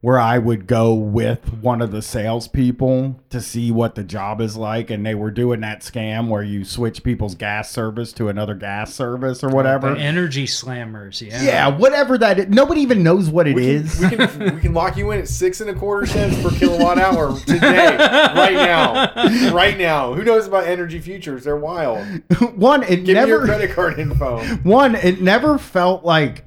where 0.06 0.20
I 0.20 0.38
would 0.38 0.68
go 0.68 0.94
with 0.94 1.52
one 1.64 1.82
of 1.82 1.90
the 1.90 2.04
salespeople 2.04 3.20
to 3.32 3.42
see 3.42 3.72
what 3.72 3.96
the 3.96 4.04
job 4.04 4.40
is 4.40 4.56
like, 4.56 4.92
and 4.92 5.04
they 5.04 5.16
were 5.16 5.32
doing 5.32 5.62
that 5.62 5.82
scam 5.82 6.28
where 6.28 6.44
you 6.44 6.64
switch 6.64 7.02
people's 7.02 7.34
gas 7.34 7.72
service 7.72 8.14
to 8.14 8.30
another 8.30 8.54
gas 8.54 8.94
service 8.94 9.44
or 9.44 9.50
oh, 9.50 9.56
whatever. 9.56 9.96
The 9.96 10.00
energy 10.00 10.46
slammers, 10.46 11.28
yeah. 11.28 11.42
Yeah, 11.42 11.68
whatever 11.70 12.20
that 12.20 12.38
is. 12.38 12.48
Nobody 12.50 12.82
even 12.82 13.02
knows 13.02 13.32
what 13.32 13.48
it 13.48 13.56
We 13.56 13.68
is. 13.68 14.00
can, 14.00 14.10
we 14.12 14.28
can 14.28 14.56
we 14.58 14.62
can 14.62 14.74
lock 14.76 14.96
you 14.96 15.10
in 15.10 15.22
at 15.22 15.28
six 15.28 15.60
and 15.60 15.72
a 15.72 15.74
quarter 15.74 16.06
cents 16.06 16.40
per 16.40 16.52
kilowatt 16.52 17.00
hour 17.00 17.40
today, 17.40 17.98
right 17.98 18.54
now, 18.54 19.52
right 19.56 19.76
now. 19.76 20.14
Who 20.14 20.24
knows 20.24 20.46
about 20.46 20.68
energy 20.68 21.00
futures? 21.00 21.46
They're 21.46 21.58
wild. 21.58 22.06
one, 22.56 22.84
it 22.84 23.06
Give 23.06 23.08
me 23.08 23.14
your 23.14 23.40
never 23.40 23.46
credit 23.46 23.72
card 23.72 23.98
info. 23.98 24.44
one, 24.64 24.94
it 24.94 25.20
never 25.20 25.58
felt 25.58 26.06
like 26.06 26.46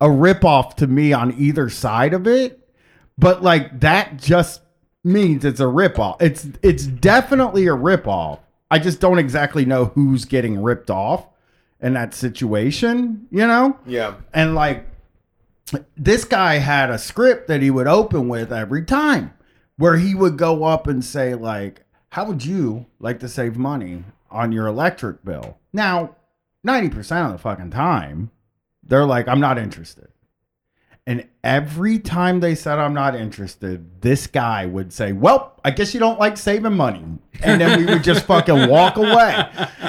a 0.00 0.06
ripoff 0.06 0.76
to 0.76 0.86
me 0.86 1.12
on 1.12 1.34
either 1.36 1.68
side 1.68 2.14
of 2.14 2.26
it. 2.26 2.59
But 3.20 3.42
like 3.42 3.80
that 3.80 4.16
just 4.16 4.62
means 5.04 5.44
it's 5.44 5.60
a 5.60 5.64
ripoff. 5.64 6.20
It's 6.20 6.48
it's 6.62 6.86
definitely 6.86 7.66
a 7.66 7.72
ripoff. 7.72 8.40
I 8.70 8.78
just 8.78 9.00
don't 9.00 9.18
exactly 9.18 9.64
know 9.64 9.86
who's 9.86 10.24
getting 10.24 10.62
ripped 10.62 10.90
off 10.90 11.26
in 11.80 11.94
that 11.94 12.14
situation, 12.14 13.26
you 13.30 13.46
know? 13.46 13.78
Yeah, 13.86 14.14
And 14.32 14.54
like 14.54 14.86
this 15.96 16.24
guy 16.24 16.54
had 16.56 16.90
a 16.90 16.98
script 16.98 17.48
that 17.48 17.62
he 17.62 17.70
would 17.70 17.86
open 17.86 18.28
with 18.28 18.52
every 18.52 18.84
time 18.84 19.32
where 19.76 19.96
he 19.96 20.14
would 20.14 20.36
go 20.36 20.64
up 20.64 20.86
and 20.86 21.04
say 21.04 21.34
like, 21.34 21.84
"How 22.10 22.24
would 22.24 22.44
you 22.44 22.86
like 22.98 23.20
to 23.20 23.28
save 23.28 23.56
money 23.56 24.04
on 24.30 24.52
your 24.52 24.66
electric 24.66 25.24
bill?" 25.24 25.58
Now, 25.72 26.16
90% 26.66 27.26
of 27.26 27.32
the 27.32 27.38
fucking 27.38 27.70
time, 27.70 28.30
they're 28.82 29.06
like, 29.06 29.28
"I'm 29.28 29.40
not 29.40 29.58
interested." 29.58 30.08
And 31.06 31.26
every 31.42 31.98
time 31.98 32.40
they 32.40 32.54
said 32.54 32.78
I'm 32.78 32.94
not 32.94 33.16
interested, 33.16 34.00
this 34.02 34.26
guy 34.26 34.66
would 34.66 34.92
say, 34.92 35.12
"Well, 35.12 35.58
I 35.64 35.70
guess 35.70 35.94
you 35.94 36.00
don't 36.00 36.20
like 36.20 36.36
saving 36.36 36.76
money." 36.76 37.04
And 37.42 37.60
then 37.60 37.78
we 37.78 37.86
would 37.86 38.04
just 38.04 38.26
fucking 38.26 38.68
walk 38.68 38.96
away. 38.96 39.46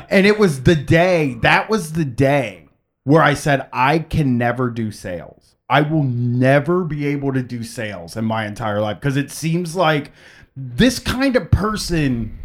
And 0.09 0.25
it 0.25 0.39
was 0.39 0.63
the 0.63 0.75
day, 0.75 1.37
that 1.41 1.69
was 1.69 1.93
the 1.93 2.05
day 2.05 2.67
where 3.03 3.21
I 3.21 3.33
said 3.33 3.67
I 3.73 3.99
can 3.99 4.37
never 4.37 4.69
do 4.69 4.91
sales. 4.91 5.55
I 5.69 5.81
will 5.81 6.03
never 6.03 6.83
be 6.83 7.07
able 7.07 7.33
to 7.33 7.41
do 7.41 7.63
sales 7.63 8.17
in 8.17 8.25
my 8.25 8.45
entire 8.45 8.81
life 8.81 8.99
because 8.99 9.17
it 9.17 9.31
seems 9.31 9.75
like 9.75 10.11
this 10.55 10.99
kind 10.99 11.35
of 11.35 11.49
person 11.49 12.37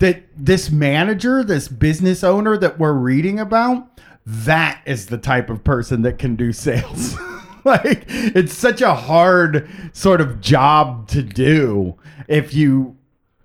that 0.00 0.22
this 0.36 0.70
manager, 0.70 1.42
this 1.42 1.68
business 1.68 2.22
owner 2.22 2.58
that 2.58 2.78
we're 2.78 2.92
reading 2.92 3.38
about, 3.38 3.88
that 4.26 4.82
is 4.84 5.06
the 5.06 5.18
type 5.18 5.48
of 5.48 5.64
person 5.64 6.02
that 6.02 6.18
can 6.18 6.36
do 6.36 6.52
sales. 6.52 7.16
like 7.82 8.04
it's 8.08 8.52
such 8.54 8.80
a 8.82 8.94
hard 8.94 9.68
sort 9.92 10.20
of 10.20 10.40
job 10.40 11.08
to 11.08 11.22
do 11.22 11.96
if 12.28 12.54
you 12.54 12.96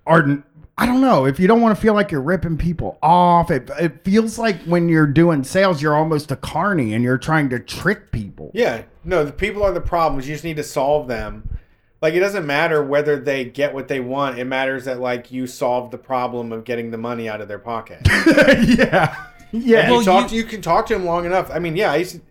aren't 0.05 0.43
I 0.77 0.85
don't 0.85 1.01
know 1.01 1.25
if 1.25 1.39
you 1.41 1.47
don't 1.47 1.59
want 1.61 1.75
to 1.75 1.81
feel 1.81 1.93
like 1.93 2.09
you're 2.09 2.21
ripping 2.21 2.57
people 2.57 2.97
off. 3.03 3.51
It, 3.51 3.69
it 3.81 4.03
feels 4.05 4.39
like 4.39 4.61
when 4.63 4.87
you're 4.87 5.07
doing 5.07 5.43
sales, 5.43 5.81
you're 5.81 5.93
almost 5.95 6.31
a 6.31 6.37
carny 6.37 6.93
and 6.93 7.03
you're 7.03 7.17
trying 7.17 7.49
to 7.49 7.59
trick 7.59 8.13
people. 8.13 8.49
yeah. 8.53 8.83
No, 9.03 9.25
the 9.25 9.33
people 9.33 9.63
are 9.63 9.73
the 9.73 9.81
problems. 9.81 10.25
You 10.27 10.35
just 10.35 10.45
need 10.45 10.55
to 10.55 10.63
solve 10.63 11.07
them. 11.09 11.57
Like 12.01 12.13
it 12.13 12.19
doesn't 12.21 12.45
matter 12.45 12.81
whether 12.81 13.19
they 13.19 13.43
get 13.43 13.73
what 13.73 13.89
they 13.89 13.99
want. 13.99 14.39
It 14.39 14.45
matters 14.45 14.85
that 14.85 15.01
like 15.01 15.31
you 15.33 15.47
solve 15.47 15.91
the 15.91 15.97
problem 15.97 16.53
of 16.53 16.63
getting 16.63 16.91
the 16.91 16.97
money 16.97 17.27
out 17.27 17.41
of 17.41 17.49
their 17.49 17.59
pocket. 17.59 17.99
yeah, 18.07 19.25
yeah. 19.51 19.91
you 19.91 20.03
talk 20.05 20.31
you- 20.31 20.37
you 20.37 20.43
can 20.45 20.61
talk 20.61 20.85
to 20.87 20.93
them 20.93 21.03
long 21.05 21.25
enough. 21.25 21.49
I 21.51 21.59
mean, 21.59 21.75
yeah, 21.75 21.91
I 21.91 21.97
used 21.97 22.15
to, 22.15 22.21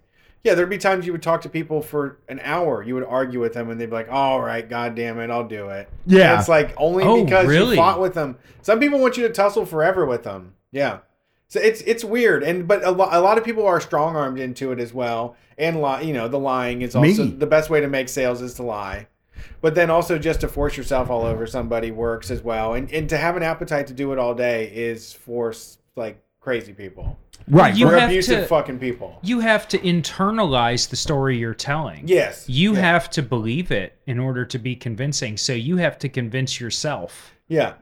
yeah, 0.44 0.54
there'd 0.54 0.70
be 0.70 0.78
times 0.78 1.04
you 1.06 1.12
would 1.12 1.22
talk 1.22 1.40
to 1.42 1.48
people 1.48 1.82
for 1.82 2.18
an 2.28 2.40
hour. 2.42 2.82
You 2.82 2.94
would 2.94 3.04
argue 3.04 3.40
with 3.40 3.52
them, 3.54 3.70
and 3.70 3.80
they'd 3.80 3.86
be 3.86 3.92
like, 3.92 4.10
"All 4.10 4.40
right, 4.40 4.66
god 4.68 4.94
damn 4.94 5.18
it, 5.20 5.30
I'll 5.30 5.46
do 5.48 5.68
it." 5.68 5.88
Yeah. 6.06 6.32
And 6.32 6.40
it's 6.40 6.48
like 6.48 6.74
only 6.76 7.04
Oh, 7.04 7.24
because 7.24 7.46
really? 7.46 7.70
you 7.70 7.76
fought 7.76 8.00
with 8.00 8.14
them. 8.14 8.36
Some 8.62 8.80
people 8.80 8.98
want 9.00 9.16
you 9.16 9.26
to 9.26 9.32
tussle 9.32 9.66
forever 9.66 10.06
with 10.06 10.22
them. 10.24 10.54
Yeah, 10.70 10.98
so 11.48 11.60
it's 11.60 11.80
it's 11.82 12.04
weird, 12.04 12.42
and 12.42 12.68
but 12.68 12.84
a 12.84 12.90
lot 12.90 13.12
a 13.14 13.20
lot 13.20 13.38
of 13.38 13.44
people 13.44 13.66
are 13.66 13.80
strong 13.80 14.16
armed 14.16 14.38
into 14.38 14.70
it 14.72 14.78
as 14.80 14.92
well, 14.94 15.34
and 15.56 15.80
lie. 15.80 16.02
You 16.02 16.12
know, 16.12 16.28
the 16.28 16.38
lying 16.38 16.82
is 16.82 16.94
also 16.94 17.24
Me. 17.24 17.30
the 17.30 17.46
best 17.46 17.70
way 17.70 17.80
to 17.80 17.88
make 17.88 18.08
sales 18.08 18.40
is 18.42 18.54
to 18.54 18.62
lie. 18.62 19.08
But 19.60 19.74
then 19.74 19.88
also 19.90 20.18
just 20.18 20.40
to 20.42 20.48
force 20.48 20.76
yourself 20.76 21.10
all 21.10 21.24
over 21.24 21.46
somebody 21.46 21.90
works 21.90 22.30
as 22.30 22.42
well, 22.42 22.74
and 22.74 22.92
and 22.92 23.08
to 23.08 23.16
have 23.16 23.36
an 23.36 23.42
appetite 23.42 23.86
to 23.88 23.94
do 23.94 24.12
it 24.12 24.18
all 24.18 24.34
day 24.34 24.70
is 24.74 25.12
for 25.12 25.54
like 25.96 26.22
crazy 26.40 26.72
people. 26.72 27.16
Right. 27.50 27.74
You 27.74 27.86
We're 27.86 27.98
have 27.98 28.10
abusive 28.10 28.40
to- 28.42 28.46
fucking 28.46 28.78
people. 28.78 29.18
You 29.22 29.40
have 29.40 29.66
to 29.68 29.78
internalize 29.78 30.88
the 30.88 30.96
story 30.96 31.38
you're 31.38 31.54
telling. 31.54 32.06
Yes. 32.06 32.48
You 32.48 32.74
Yeah. 32.74 32.80
have 32.80 33.10
to 33.10 33.22
believe 33.22 33.70
it 33.70 33.94
in 34.06 34.18
order 34.18 34.44
to 34.44 34.58
be 34.58 34.76
convincing. 34.76 35.36
So 35.36 35.52
you 35.52 35.76
have 35.78 35.98
to 36.00 36.08
convince 36.08 36.60
yourself. 36.60 37.34
Yeah. 37.48 37.74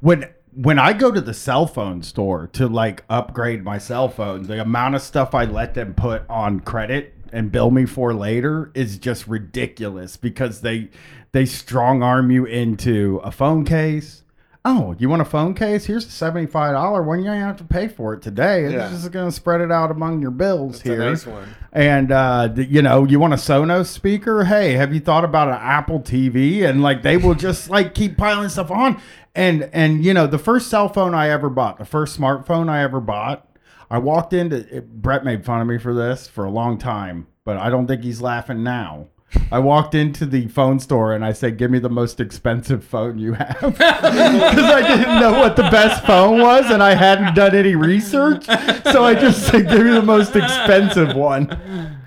when 0.00 0.26
when 0.52 0.78
I 0.80 0.92
go 0.94 1.12
to 1.12 1.20
the 1.20 1.32
cell 1.34 1.66
phone 1.66 2.02
store 2.02 2.48
to 2.54 2.66
like 2.66 3.04
upgrade 3.08 3.62
my 3.62 3.78
cell 3.78 4.08
phone, 4.08 4.42
the 4.44 4.60
amount 4.60 4.94
of 4.96 5.02
stuff 5.02 5.32
I 5.34 5.44
let 5.44 5.74
them 5.74 5.94
put 5.94 6.22
on 6.28 6.60
credit 6.60 7.14
and 7.32 7.52
bill 7.52 7.70
me 7.70 7.84
for 7.86 8.12
later 8.12 8.72
is 8.74 8.98
just 8.98 9.28
ridiculous 9.28 10.16
because 10.16 10.62
they 10.62 10.88
they 11.32 11.46
strong 11.46 12.02
arm 12.02 12.30
you 12.32 12.44
into 12.46 13.20
a 13.22 13.30
phone 13.30 13.64
case. 13.64 14.19
Oh, 14.62 14.94
you 14.98 15.08
want 15.08 15.22
a 15.22 15.24
phone 15.24 15.54
case? 15.54 15.86
Here's 15.86 16.04
a 16.06 16.10
seventy-five 16.10 16.74
dollar 16.74 17.02
one. 17.02 17.20
You 17.20 17.26
don't 17.26 17.36
have 17.40 17.56
to 17.58 17.64
pay 17.64 17.88
for 17.88 18.12
it 18.12 18.20
today. 18.20 18.64
It's 18.64 18.74
Yeah. 18.74 18.90
just 18.90 19.10
gonna 19.10 19.32
spread 19.32 19.62
it 19.62 19.72
out 19.72 19.90
among 19.90 20.20
your 20.20 20.30
bills 20.30 20.80
a 20.80 20.88
here. 20.88 20.98
nice 20.98 21.26
one. 21.26 21.48
And 21.72 22.12
uh, 22.12 22.50
you 22.56 22.82
know, 22.82 23.04
you 23.04 23.18
want 23.18 23.32
a 23.32 23.36
Sonos 23.36 23.86
speaker? 23.86 24.44
Hey, 24.44 24.72
have 24.74 24.92
you 24.92 25.00
thought 25.00 25.24
about 25.24 25.48
an 25.48 25.54
Apple 25.60 26.00
TV? 26.00 26.62
And 26.68 26.82
like 26.82 27.02
they 27.02 27.16
will 27.16 27.34
just 27.34 27.70
like 27.70 27.94
keep 27.94 28.18
piling 28.18 28.50
stuff 28.50 28.70
on. 28.70 29.00
And 29.34 29.70
and 29.72 30.04
you 30.04 30.12
know, 30.12 30.26
the 30.26 30.38
first 30.38 30.68
cell 30.68 30.90
phone 30.90 31.14
I 31.14 31.30
ever 31.30 31.48
bought, 31.48 31.78
the 31.78 31.86
first 31.86 32.18
smartphone 32.20 32.68
I 32.68 32.82
ever 32.82 33.00
bought, 33.00 33.48
I 33.90 33.96
walked 33.96 34.34
into 34.34 34.56
it, 34.76 35.00
Brett 35.00 35.24
made 35.24 35.42
fun 35.42 35.62
of 35.62 35.68
me 35.68 35.78
for 35.78 35.94
this 35.94 36.28
for 36.28 36.44
a 36.44 36.50
long 36.50 36.76
time, 36.76 37.28
but 37.46 37.56
I 37.56 37.70
don't 37.70 37.86
think 37.86 38.02
he's 38.04 38.20
laughing 38.20 38.62
now. 38.62 39.06
I 39.52 39.58
walked 39.60 39.94
into 39.94 40.26
the 40.26 40.48
phone 40.48 40.80
store 40.80 41.12
and 41.14 41.24
I 41.24 41.32
said, 41.32 41.56
"Give 41.56 41.70
me 41.70 41.78
the 41.78 41.88
most 41.88 42.18
expensive 42.20 42.82
phone 42.84 43.18
you 43.18 43.34
have," 43.34 43.60
because 43.60 43.80
I 43.80 44.82
didn't 44.96 45.20
know 45.20 45.32
what 45.40 45.56
the 45.56 45.62
best 45.64 46.04
phone 46.04 46.40
was 46.40 46.70
and 46.70 46.82
I 46.82 46.94
hadn't 46.94 47.34
done 47.34 47.54
any 47.54 47.74
research. 47.76 48.44
So 48.46 49.04
I 49.04 49.14
just 49.14 49.46
said, 49.46 49.68
"Give 49.68 49.84
me 49.84 49.92
the 49.92 50.02
most 50.02 50.34
expensive 50.36 51.14
one." 51.14 51.56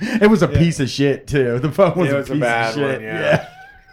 It 0.02 0.30
was 0.30 0.42
a 0.42 0.48
piece 0.48 0.80
of 0.80 0.90
shit 0.90 1.28
too. 1.28 1.60
The 1.60 1.72
phone 1.72 1.98
was, 1.98 2.10
It 2.10 2.14
a 2.14 2.18
was 2.18 2.30
a 2.30 2.34
piece 2.34 2.42
bad 2.42 2.70
of 2.70 2.76
shit. 2.76 2.92
one, 2.94 3.02
yeah. 3.04 3.50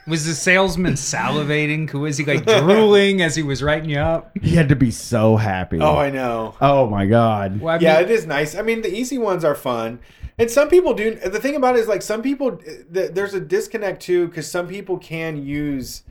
Was 0.06 0.26
the 0.26 0.34
salesman 0.34 0.94
salivating? 0.94 1.92
Was 1.92 2.16
he 2.18 2.24
like 2.24 2.44
drooling 2.44 3.22
as 3.22 3.36
he 3.36 3.42
was 3.44 3.62
writing 3.62 3.90
you 3.90 3.98
up? 3.98 4.32
He 4.42 4.56
had 4.56 4.68
to 4.70 4.76
be 4.76 4.90
so 4.90 5.36
happy. 5.36 5.78
Oh, 5.80 5.94
I 5.94 6.10
know. 6.10 6.56
oh 6.60 6.88
my 6.88 7.06
god. 7.06 7.60
Well, 7.60 7.76
I 7.76 7.78
yeah, 7.78 7.94
mean, 8.00 8.04
it 8.06 8.10
is 8.10 8.26
nice. 8.26 8.56
I 8.56 8.62
mean, 8.62 8.82
the 8.82 8.92
easy 8.92 9.18
ones 9.18 9.44
are 9.44 9.54
fun, 9.54 10.00
and 10.40 10.50
some 10.50 10.68
people 10.68 10.94
do. 10.94 11.14
The 11.14 11.38
thing 11.38 11.54
about 11.54 11.76
it 11.76 11.80
is, 11.80 11.88
like, 11.88 12.02
some 12.02 12.22
people 12.22 12.56
th- 12.56 13.12
there's 13.12 13.34
a 13.34 13.40
disconnect 13.40 14.02
too, 14.02 14.26
because 14.26 14.50
some 14.50 14.66
people 14.66 14.98
can 14.98 15.36
use 15.36 16.02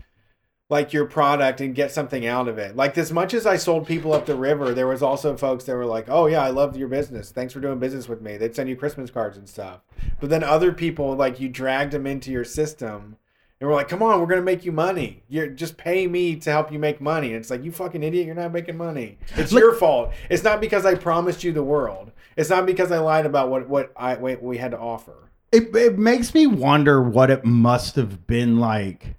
like 0.70 0.94
your 0.94 1.06
product 1.06 1.62
and 1.62 1.74
get 1.74 1.92
something 1.92 2.28
out 2.28 2.48
of 2.48 2.60
it. 2.60 2.76
Like, 2.76 2.96
as 2.98 3.12
much 3.12 3.34
as 3.34 3.48
I 3.48 3.58
sold 3.58 3.88
people 3.88 4.14
up 4.14 4.28
the 4.28 4.36
river, 4.36 4.72
there 4.74 4.86
was 4.86 5.02
also 5.02 5.36
folks 5.36 5.64
that 5.64 5.76
were 5.76 5.86
like, 5.86 6.06
"Oh 6.08 6.28
yeah, 6.28 6.44
I 6.44 6.50
love 6.52 6.78
your 6.78 6.88
business. 6.88 7.32
Thanks 7.32 7.54
for 7.54 7.60
doing 7.60 7.80
business 7.80 8.08
with 8.08 8.22
me." 8.22 8.38
They'd 8.38 8.56
send 8.56 8.70
you 8.70 8.76
Christmas 8.76 9.10
cards 9.10 9.36
and 9.36 9.50
stuff. 9.50 9.82
But 10.20 10.30
then 10.30 10.44
other 10.44 10.72
people, 10.72 11.16
like, 11.16 11.40
you 11.40 11.50
dragged 11.50 11.92
them 11.92 12.06
into 12.06 12.32
your 12.32 12.44
system. 12.44 13.18
And 13.62 13.70
we're 13.70 13.76
like, 13.76 13.90
come 13.90 14.02
on, 14.02 14.22
we're 14.22 14.28
gonna 14.28 14.42
make 14.42 14.64
you 14.64 14.72
money. 14.72 15.22
You're 15.28 15.48
just 15.48 15.76
pay 15.76 16.08
me 16.08 16.38
to 16.38 16.50
help 16.50 16.72
you 16.72 16.80
make 16.80 17.02
money. 17.02 17.28
And 17.28 17.36
it's 17.38 17.50
like, 17.50 17.64
you 17.64 17.72
fucking 17.74 18.04
idiot, 18.04 18.26
you're 18.26 18.36
not 18.36 18.54
making 18.54 18.78
money. 18.78 19.18
It's 19.36 19.52
Look- 19.52 19.62
your 19.62 19.74
fault. 19.76 20.12
It's 20.30 20.44
not 20.44 20.62
because 20.62 20.86
I 20.86 20.96
promised 20.96 21.44
you 21.44 21.52
the 21.52 21.64
world. 21.64 22.12
It's 22.38 22.50
not 22.50 22.66
because 22.66 22.90
I 22.92 23.00
lied 23.00 23.26
about 23.26 23.50
what 23.50 23.68
what 23.68 23.92
I 23.98 24.16
what 24.16 24.42
we 24.42 24.58
had 24.58 24.72
to 24.72 24.80
offer. 24.80 25.30
It 25.52 25.76
it 25.76 26.00
makes 26.00 26.34
me 26.34 26.48
wonder 26.48 27.02
what 27.02 27.30
it 27.30 27.44
must 27.44 27.96
have 27.98 28.26
been 28.28 28.60
like 28.60 29.16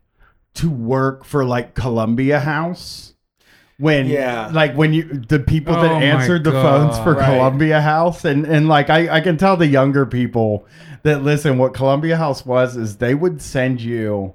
to 0.54 0.70
work 0.70 1.24
for 1.24 1.44
like 1.44 1.74
Columbia 1.74 2.40
House. 2.40 3.09
When 3.80 4.06
Yeah. 4.06 4.50
like 4.52 4.74
when 4.74 4.92
you 4.92 5.04
the 5.04 5.38
people 5.40 5.74
that 5.74 5.90
Oh 5.90 5.98
answered 5.98 6.44
the 6.44 6.52
phones 6.52 6.98
for 6.98 7.14
Right. 7.14 7.24
Columbia 7.24 7.80
House 7.80 8.24
and 8.24 8.44
and 8.46 8.68
like 8.68 8.90
I 8.90 9.16
I 9.16 9.20
can 9.20 9.36
tell 9.36 9.56
the 9.56 9.66
younger 9.66 10.04
people 10.06 10.66
that 11.02 11.22
listen 11.22 11.56
what 11.56 11.72
Columbia 11.74 12.16
House 12.18 12.44
was 12.44 12.76
is 12.76 12.96
they 12.98 13.14
would 13.14 13.40
send 13.40 13.80
you 13.80 14.34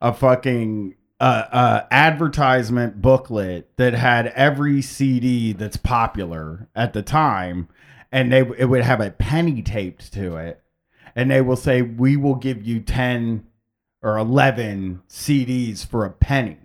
a 0.00 0.12
fucking 0.12 0.94
uh, 1.20 1.44
uh, 1.50 1.80
advertisement 1.90 3.02
booklet 3.02 3.68
that 3.76 3.92
had 3.92 4.28
every 4.28 4.80
CD 4.80 5.52
that's 5.52 5.76
popular 5.76 6.68
at 6.76 6.92
the 6.92 7.02
time, 7.02 7.68
and 8.12 8.32
they 8.32 8.40
it 8.56 8.66
would 8.70 8.84
have 8.84 9.00
a 9.00 9.10
penny 9.10 9.60
taped 9.60 10.12
to 10.12 10.36
it, 10.36 10.62
and 11.16 11.28
they 11.30 11.40
will 11.40 11.56
say 11.56 11.82
we 11.82 12.16
will 12.16 12.36
give 12.36 12.64
you 12.66 12.78
ten 12.80 13.44
or 14.00 14.16
eleven 14.16 15.02
CDs 15.08 15.84
for 15.84 16.04
a 16.04 16.10
penny, 16.10 16.56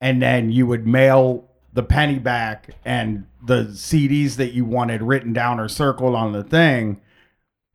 and 0.00 0.20
then 0.22 0.50
you 0.50 0.66
would 0.66 0.86
mail 0.86 1.48
the 1.72 1.82
penny 1.82 2.18
back 2.18 2.70
and 2.84 3.26
the 3.42 3.64
CDs 3.72 4.36
that 4.36 4.52
you 4.52 4.64
wanted 4.64 5.02
written 5.02 5.32
down 5.32 5.60
or 5.60 5.68
circled 5.68 6.14
on 6.14 6.32
the 6.32 6.42
thing. 6.42 7.00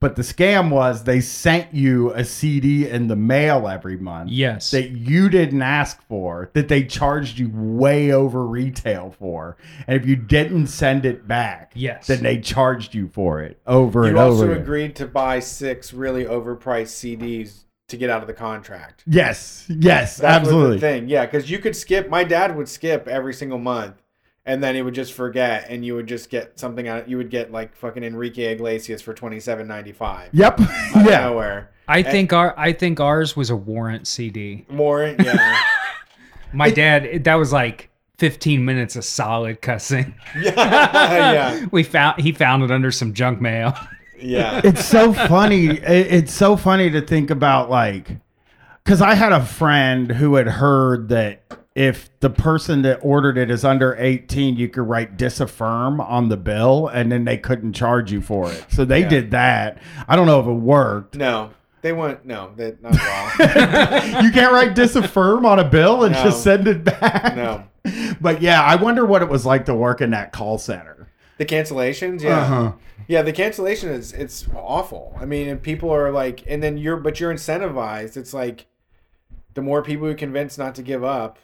But 0.02 0.18
the 0.18 0.22
scam 0.22 0.70
was 0.70 1.06
they 1.06 1.22
sent 1.22 1.74
you 1.74 2.12
a 2.14 2.26
CD 2.26 2.88
in 2.88 3.08
the 3.08 3.16
mail 3.16 3.68
every 3.68 3.98
month 3.98 4.30
yes. 4.30 4.70
that 4.72 4.90
you 4.92 5.30
didn't 5.30 5.62
ask 5.62 6.06
for, 6.08 6.52
that 6.54 6.68
they 6.68 6.84
charged 6.84 7.40
you 7.40 7.50
way 7.52 8.12
over 8.12 8.46
retail 8.46 9.16
for. 9.18 9.56
And 9.88 10.00
if 10.00 10.06
you 10.06 10.16
didn't 10.18 10.68
send 10.68 11.06
it 11.06 11.28
back, 11.28 11.72
Yes. 11.74 12.08
then 12.08 12.22
they 12.22 12.40
charged 12.40 12.94
you 12.94 13.08
for 13.08 13.42
it 13.42 13.60
over 13.66 14.04
and 14.06 14.18
over. 14.18 14.26
You 14.26 14.32
also 14.32 14.52
again. 14.52 14.62
agreed 14.64 14.96
to 14.98 15.08
buy 15.08 15.40
six 15.40 15.94
really 15.94 16.26
overpriced 16.26 17.18
CDs 17.18 17.65
to 17.88 17.98
get 17.98 18.10
out 18.10 18.22
of 18.22 18.28
the 18.28 18.34
contract. 18.34 19.04
Yes, 19.06 19.66
yes, 19.70 20.18
That 20.18 20.40
was 20.42 20.48
absolutely. 20.50 20.76
the 20.78 20.82
thing. 20.82 21.10
Yeah, 21.10 21.26
because 21.26 21.50
you 21.50 21.60
could 21.60 21.76
skip. 21.76 22.10
My 22.10 22.24
dad 22.24 22.56
would 22.58 22.68
skip 22.68 23.08
every 23.08 23.34
single 23.34 23.60
month, 23.60 24.02
and 24.46 24.64
then 24.64 24.76
he 24.76 24.82
would 24.82 24.96
just 24.96 25.14
forget, 25.14 25.68
and 25.70 25.86
you 25.86 25.96
would 25.96 26.08
just 26.08 26.30
get 26.30 26.60
something 26.60 26.88
out. 26.88 27.08
You 27.10 27.18
would 27.18 27.30
get 27.30 27.52
like 27.52 27.76
fucking 27.76 28.04
Enrique 28.04 28.52
Iglesias 28.54 29.02
for 29.02 29.14
twenty 29.14 29.40
seven 29.40 29.68
ninety 29.68 29.92
five. 29.92 30.30
Yep. 30.34 30.60
Out 30.62 30.96
of 30.96 31.06
yeah. 31.06 31.20
nowhere. 31.22 31.72
I 31.88 32.02
think 32.02 32.34
our 32.34 32.54
I 32.58 32.74
think 32.74 33.00
ours 33.00 33.36
was 33.36 33.52
a 33.52 33.56
warrant 33.56 34.08
CD. 34.08 34.66
Warrant. 34.72 35.22
yeah, 35.24 35.60
My 36.54 36.72
dad 36.72 37.24
that 37.26 37.36
was 37.36 37.54
like 37.54 37.90
15 38.18 38.64
minutes 38.66 38.96
of 38.96 39.04
solid 39.06 39.62
cussing. 39.62 40.16
yeah, 40.42 40.54
yeah, 41.34 41.66
We 41.72 41.84
found 41.84 42.20
he 42.22 42.32
found 42.32 42.64
it 42.64 42.72
under 42.72 42.90
some 42.90 43.14
junk 43.14 43.40
mail. 43.42 43.78
Yeah. 44.20 44.62
it's 44.64 44.86
so 44.86 45.14
funny. 45.14 45.68
It- 45.68 45.84
It's 46.14 46.34
so 46.34 46.56
funny 46.58 46.90
to 46.92 47.02
think 47.02 47.30
about, 47.30 47.70
like, 47.70 48.18
because 48.84 49.02
I 49.02 49.16
had 49.16 49.32
a 49.32 49.44
friend 49.46 50.12
who 50.12 50.36
had 50.36 50.48
heard 50.48 51.10
that 51.10 51.42
if 51.76 52.10
the 52.22 52.30
person 52.30 52.84
that 52.84 53.00
ordered 53.02 53.38
it 53.38 53.50
is 53.52 53.66
under 53.66 53.96
18, 54.00 54.56
you 54.56 54.70
could 54.70 54.88
write 54.88 55.18
disaffirm 55.18 56.00
on 56.00 56.30
the 56.30 56.38
bill 56.38 56.88
and 56.88 57.12
then 57.12 57.26
they 57.26 57.38
couldn't 57.38 57.74
charge 57.74 58.12
you 58.12 58.22
for 58.22 58.50
it. 58.52 58.66
So 58.70 58.86
they 58.86 59.02
Yeah. 59.02 59.10
did 59.10 59.32
that. 59.32 59.80
I 60.08 60.16
don't 60.16 60.26
know 60.28 60.40
if 60.40 60.46
it 60.48 60.52
worked. 60.54 61.16
No, 61.16 61.50
they 61.82 61.92
went 61.92 62.26
no, 62.26 62.52
that 62.56 62.82
not 62.82 62.94
you 64.24 64.32
can't 64.32 64.54
write 64.54 64.74
disaffirm 64.76 65.46
on 65.46 65.60
a 65.60 65.66
bill 65.66 66.04
and 66.06 66.14
No. 66.14 66.24
just 66.24 66.44
send 66.44 66.68
it 66.70 66.84
back. 66.86 67.36
No, 67.36 67.64
But 68.22 68.42
yeah, 68.42 68.62
I 68.62 68.76
wonder 68.76 69.06
what 69.06 69.22
it 69.22 69.28
was 69.30 69.46
like 69.46 69.66
to 69.66 69.76
work 69.76 70.00
in 70.00 70.12
that 70.12 70.32
call 70.32 70.58
center. 70.58 71.05
The 71.38 71.46
cancellations, 71.46 72.22
yeah. 72.22 72.40
Uh-huh. 72.40 72.72
Yeah, 73.08 73.22
the 73.22 73.34
cancellation 73.34 73.90
is 73.90 74.14
it's 74.14 74.48
awful. 74.56 75.16
I 75.20 75.26
mean, 75.26 75.48
and 75.48 75.62
people 75.62 75.92
are 75.92 76.12
like, 76.12 76.44
and 76.48 76.64
then 76.64 76.78
you're, 76.78 76.98
but 76.98 77.20
you're 77.20 77.34
incentivized. 77.34 78.18
It's 78.18 78.34
like, 78.34 78.66
the 79.54 79.62
more 79.62 79.82
people 79.84 80.10
you 80.10 80.16
convince 80.16 80.58
not 80.58 80.76
to 80.76 80.82
give 80.82 81.04
up, 81.04 81.38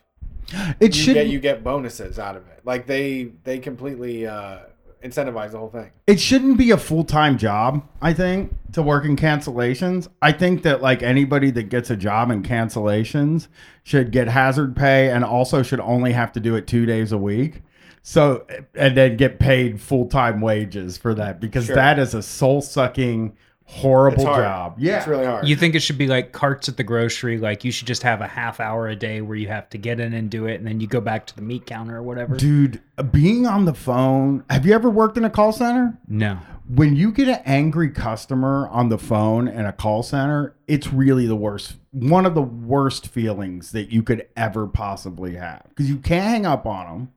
It 0.80 0.96
you 0.96 1.04
should 1.04 1.14
get 1.14 1.28
you 1.28 1.40
get 1.40 1.64
bonuses 1.64 2.18
out 2.20 2.36
of 2.36 2.48
it. 2.48 2.62
Like 2.66 2.88
they 2.88 3.32
they 3.44 3.60
completely 3.60 4.26
uh, 4.28 4.60
incentivize 5.04 5.52
the 5.52 5.58
whole 5.60 5.70
thing. 5.70 5.90
it 6.08 6.20
shouldn't 6.20 6.58
be 6.58 6.70
a 6.70 6.78
full-time 6.78 7.36
job 7.36 7.84
i 8.04 8.14
think 8.14 8.54
to 8.72 8.84
work 8.84 9.04
in 9.04 9.16
cancellations 9.16 10.08
i 10.22 10.32
think 10.32 10.62
that 10.62 10.80
like 10.80 11.02
anybody 11.02 11.50
that 11.50 11.70
gets 11.70 11.90
a 11.90 11.96
job 11.96 12.30
in 12.30 12.44
cancellations 12.44 13.48
should 13.84 14.12
get 14.12 14.28
hazard 14.28 14.76
pay 14.76 15.10
and 15.10 15.26
also 15.26 15.64
should 15.64 15.80
only 15.80 16.12
have 16.12 16.32
to 16.32 16.40
do 16.40 16.54
it 16.56 16.68
two 16.68 16.86
days 16.86 17.12
a 17.12 17.18
week 17.18 17.64
so 18.04 18.46
and 18.76 18.98
then 18.98 19.16
get 19.18 19.40
paid 19.40 19.80
full-time 19.80 20.42
wages 20.42 20.98
for 20.98 21.14
that 21.14 21.40
because 21.40 21.66
Sure. 21.68 21.76
that 21.76 22.00
is 22.00 22.14
a 22.14 22.22
soul-sucking 22.24 23.34
horrible 23.66 24.26
job 24.26 24.76
yeah 24.80 24.98
It's 24.98 25.08
really 25.08 25.26
hard. 25.26 25.48
You 25.48 25.56
think 25.56 25.76
it 25.76 25.80
should 25.80 25.98
be 25.98 26.08
like 26.08 26.34
carts 26.34 26.68
at 26.68 26.76
the 26.76 26.84
grocery, 26.84 27.38
like 27.38 27.64
you 27.64 27.72
should 27.72 27.88
just 27.88 28.04
have 28.04 28.20
a 28.20 28.28
half 28.28 28.60
hour 28.60 28.88
a 28.90 28.96
day 28.98 29.22
where 29.22 29.38
you 29.38 29.48
have 29.48 29.70
to 29.70 29.78
get 29.78 30.00
in 30.02 30.14
and 30.14 30.30
do 30.30 30.46
it 30.46 30.56
and 30.56 30.68
then 30.68 30.82
you 30.82 30.88
go 30.88 31.00
back 31.00 31.26
to 31.28 31.36
the 31.38 31.42
meat 31.42 31.66
counter 31.66 31.96
or 31.98 32.04
whatever. 32.04 32.36
dude 32.36 32.82
being 33.12 33.48
on 33.48 33.64
the 33.66 33.74
phone 33.74 34.44
have 34.50 34.66
you 34.66 34.74
ever 34.74 34.90
worked 34.90 35.18
in 35.18 35.24
a 35.24 35.30
call 35.30 35.54
center 35.54 35.98
No. 36.10 36.40
when 36.68 36.98
you 36.98 37.14
get 37.14 37.30
an 37.30 37.40
angry 37.46 37.90
customer 37.92 38.68
on 38.70 38.90
the 38.90 38.98
phone 38.98 39.48
in 39.48 39.66
a 39.66 39.72
call 39.72 40.04
center, 40.04 40.54
it's 40.68 40.92
really 40.92 41.26
the 41.28 41.36
worst, 41.38 41.76
one 41.92 42.26
of 42.26 42.36
the 42.36 42.42
worst 42.42 43.08
feelings 43.08 43.72
that 43.72 43.90
you 43.90 44.04
could 44.04 44.28
ever 44.36 44.68
possibly 44.68 45.36
have 45.36 45.64
because 45.70 45.90
you 45.90 45.98
can't 45.98 46.26
hang 46.26 46.46
up 46.46 46.66
on 46.66 46.86
them. 46.88 47.12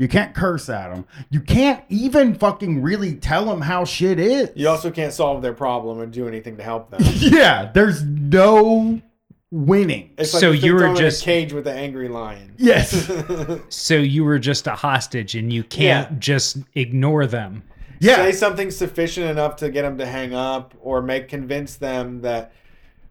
You 0.00 0.08
can't 0.08 0.34
curse 0.34 0.70
at 0.70 0.88
them. 0.94 1.04
You 1.28 1.40
can't 1.40 1.84
even 1.90 2.34
fucking 2.34 2.80
really 2.80 3.16
tell 3.16 3.44
them 3.44 3.60
how 3.60 3.84
shit 3.84 4.18
is. 4.18 4.48
you 4.54 4.66
also 4.66 4.90
can't 4.90 5.12
solve 5.12 5.42
their 5.42 5.52
problem 5.52 6.00
and 6.00 6.10
do 6.10 6.26
anything 6.26 6.56
to 6.56 6.62
help 6.62 6.90
them. 6.90 7.02
yeah, 7.16 7.70
there's 7.74 8.02
no 8.02 9.02
winning. 9.50 10.14
It's 10.16 10.30
So 10.30 10.52
you 10.52 10.72
were 10.72 10.78
throw 10.78 10.88
'em 10.92 10.96
in 10.96 11.02
a 11.02 11.04
just- 11.10 11.22
cage 11.22 11.52
with 11.52 11.66
an 11.66 11.76
angry 11.76 12.08
lion. 12.08 12.54
Yes. 12.56 13.12
So 13.68 13.94
you 13.96 14.24
were 14.24 14.38
just 14.38 14.66
a 14.66 14.74
hostage 14.74 15.34
and 15.34 15.52
you 15.52 15.64
can't 15.64 16.10
Yeah. 16.12 16.16
just 16.18 16.56
ignore 16.74 17.26
them. 17.26 17.62
yeah. 17.98 18.16
Say 18.16 18.32
something 18.32 18.70
sufficient 18.70 19.26
enough 19.30 19.56
to 19.56 19.68
get 19.68 19.82
them 19.82 19.98
to 19.98 20.06
hang 20.06 20.32
up, 20.32 20.72
or 20.80 21.02
make 21.02 21.28
convince 21.28 21.76
them 21.76 22.22
that. 22.22 22.52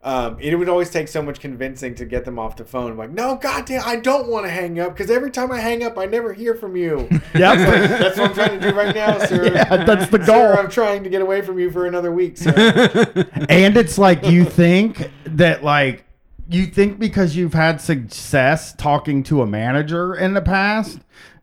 Um, 0.01 0.37
it 0.39 0.55
would 0.55 0.69
always 0.69 0.89
take 0.89 1.09
so 1.09 1.21
much 1.21 1.41
convincing 1.41 1.93
to 1.95 2.05
get 2.05 2.23
them 2.23 2.39
off 2.39 2.55
the 2.55 2.63
phone. 2.63 2.95
like, 2.95 3.09
no, 3.11 3.35
goddamn, 3.35 3.83
I 3.85 3.97
don't 3.97 4.29
want 4.29 4.45
to 4.45 4.49
hang 4.49 4.79
up 4.79 4.93
because 4.95 5.11
every 5.11 5.29
time 5.29 5.51
I 5.51 5.59
hang 5.59 5.83
up, 5.83 5.97
I 5.97 6.05
never 6.05 6.31
hear 6.31 6.55
from 6.55 6.75
you. 6.77 7.07
Yep. 7.35 7.57
That's 7.99 8.17
what 8.17 8.29
I'm 8.29 8.33
trying 8.33 8.59
to 8.59 8.71
do 8.71 8.75
right 8.75 8.95
now, 8.95 9.17
sir. 9.25 9.51
yeah, 9.53 9.83
that's 9.85 10.09
the 10.09 10.19
Sir, 10.19 10.25
goal. 10.25 10.57
I'm 10.57 10.69
trying 10.69 11.03
to 11.03 11.09
get 11.09 11.21
away 11.21 11.41
from 11.41 11.59
you 11.59 11.69
for 11.69 11.85
another 11.85 12.11
week, 12.11 12.37
sir. 12.37 12.53
and 13.49 13.77
it's 13.77 13.97
like 13.97 14.25
you 14.25 14.45
think 14.45 15.11
that 15.25 15.63
like 15.63 16.05
you 16.49 16.65
think 16.65 16.97
because 16.97 17.35
you've 17.35 17.53
had 17.53 17.79
success 17.79 18.73
talking 18.73 19.21
to 19.23 19.41
a 19.41 19.45
manager 19.45 20.15
in 20.15 20.33
the 20.33 20.41
past 20.41 20.99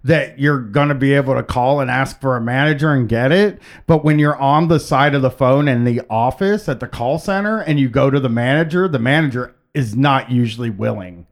that 0.07 0.39
you're 0.39 0.61
going 0.61 0.89
to 0.89 0.95
be 0.95 1.13
able 1.15 1.35
to 1.35 1.43
call 1.43 1.81
and 1.81 1.91
ask 1.91 2.21
for 2.21 2.37
a 2.37 2.41
manager 2.41 2.93
and 2.93 3.09
get 3.09 3.33
it 3.33 3.61
but 3.87 4.05
when 4.05 4.19
you're 4.19 4.37
on 4.37 4.69
the 4.69 4.79
side 4.81 5.15
of 5.15 5.23
the 5.23 5.31
phone 5.31 5.69
in 5.69 5.85
the 5.85 6.01
office 6.11 6.69
at 6.69 6.81
the 6.81 6.87
call 6.89 7.19
center 7.19 7.61
and 7.61 7.79
you 7.81 7.89
go 7.89 8.11
to 8.11 8.21
the 8.21 8.29
manager 8.29 8.87
the 8.89 8.99
manager 8.99 9.55
is 9.75 9.95
not 9.97 10.31
usually 10.31 10.71
willing 10.71 11.27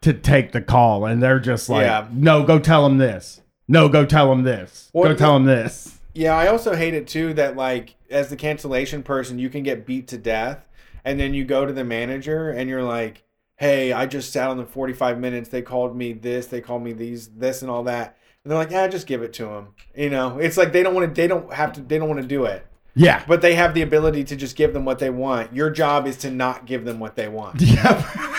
to 0.00 0.12
take 0.12 0.52
the 0.52 0.60
call 0.60 1.04
and 1.04 1.22
they're 1.22 1.38
just 1.40 1.68
like 1.68 1.84
Yeah. 1.84 2.08
no 2.12 2.42
go 2.44 2.58
tell 2.58 2.84
him 2.86 2.98
this. 2.98 3.40
No 3.68 3.88
go 3.88 4.04
tell 4.04 4.30
him 4.32 4.42
this. 4.42 4.90
Well, 4.92 5.10
go 5.10 5.14
tell 5.16 5.36
him 5.36 5.44
this. 5.44 5.98
Yeah, 6.14 6.34
I 6.36 6.48
also 6.48 6.74
hate 6.74 6.92
it 6.94 7.06
too 7.06 7.32
that 7.34 7.56
like 7.56 7.94
as 8.10 8.28
the 8.28 8.36
cancellation 8.36 9.02
person, 9.02 9.38
you 9.38 9.48
can 9.48 9.62
get 9.62 9.86
beat 9.86 10.08
to 10.08 10.18
death, 10.18 10.68
and 11.04 11.18
then 11.20 11.32
you 11.32 11.44
go 11.44 11.64
to 11.64 11.72
the 11.72 11.84
manager 11.84 12.50
and 12.50 12.68
you're 12.68 12.82
like, 12.82 13.22
"Hey, 13.62 13.92
I 13.92 14.06
just 14.06 14.32
sat 14.32 14.50
on 14.50 14.56
the 14.58 14.66
45 14.66 15.18
minutes. 15.18 15.48
They 15.48 15.62
called 15.62 15.96
me 15.96 16.12
this. 16.12 16.46
They 16.46 16.60
called 16.60 16.82
me 16.82 16.92
these, 16.92 17.28
this, 17.28 17.62
and 17.62 17.70
all 17.70 17.84
that." 17.84 18.16
And 18.44 18.50
they're 18.50 18.58
like, 18.58 18.70
"Yeah, 18.70 18.88
just 18.88 19.06
give 19.06 19.22
it 19.22 19.32
to 19.34 19.44
them." 19.46 19.68
You 19.96 20.10
know, 20.10 20.38
it's 20.38 20.56
like 20.56 20.72
they 20.72 20.82
don't 20.82 20.94
want 20.94 21.08
to. 21.08 21.14
They 21.14 21.28
don't 21.28 21.52
have 21.52 21.72
to. 21.74 21.80
They 21.80 21.98
don't 21.98 22.08
want 22.08 22.20
to 22.20 22.26
do 22.26 22.44
it, 22.44 22.66
yeah 22.94 23.24
but 23.26 23.40
they 23.40 23.54
have 23.54 23.74
the 23.74 23.82
ability 23.82 24.24
to 24.24 24.36
just 24.36 24.56
give 24.56 24.72
them 24.72 24.84
what 24.84 24.98
they 24.98 25.10
want. 25.10 25.54
Your 25.54 25.70
job 25.70 26.06
is 26.06 26.16
to 26.18 26.30
not 26.30 26.66
give 26.66 26.84
them 26.84 26.98
what 26.98 27.16
they 27.16 27.28
want. 27.28 27.60
yeah 27.60 28.30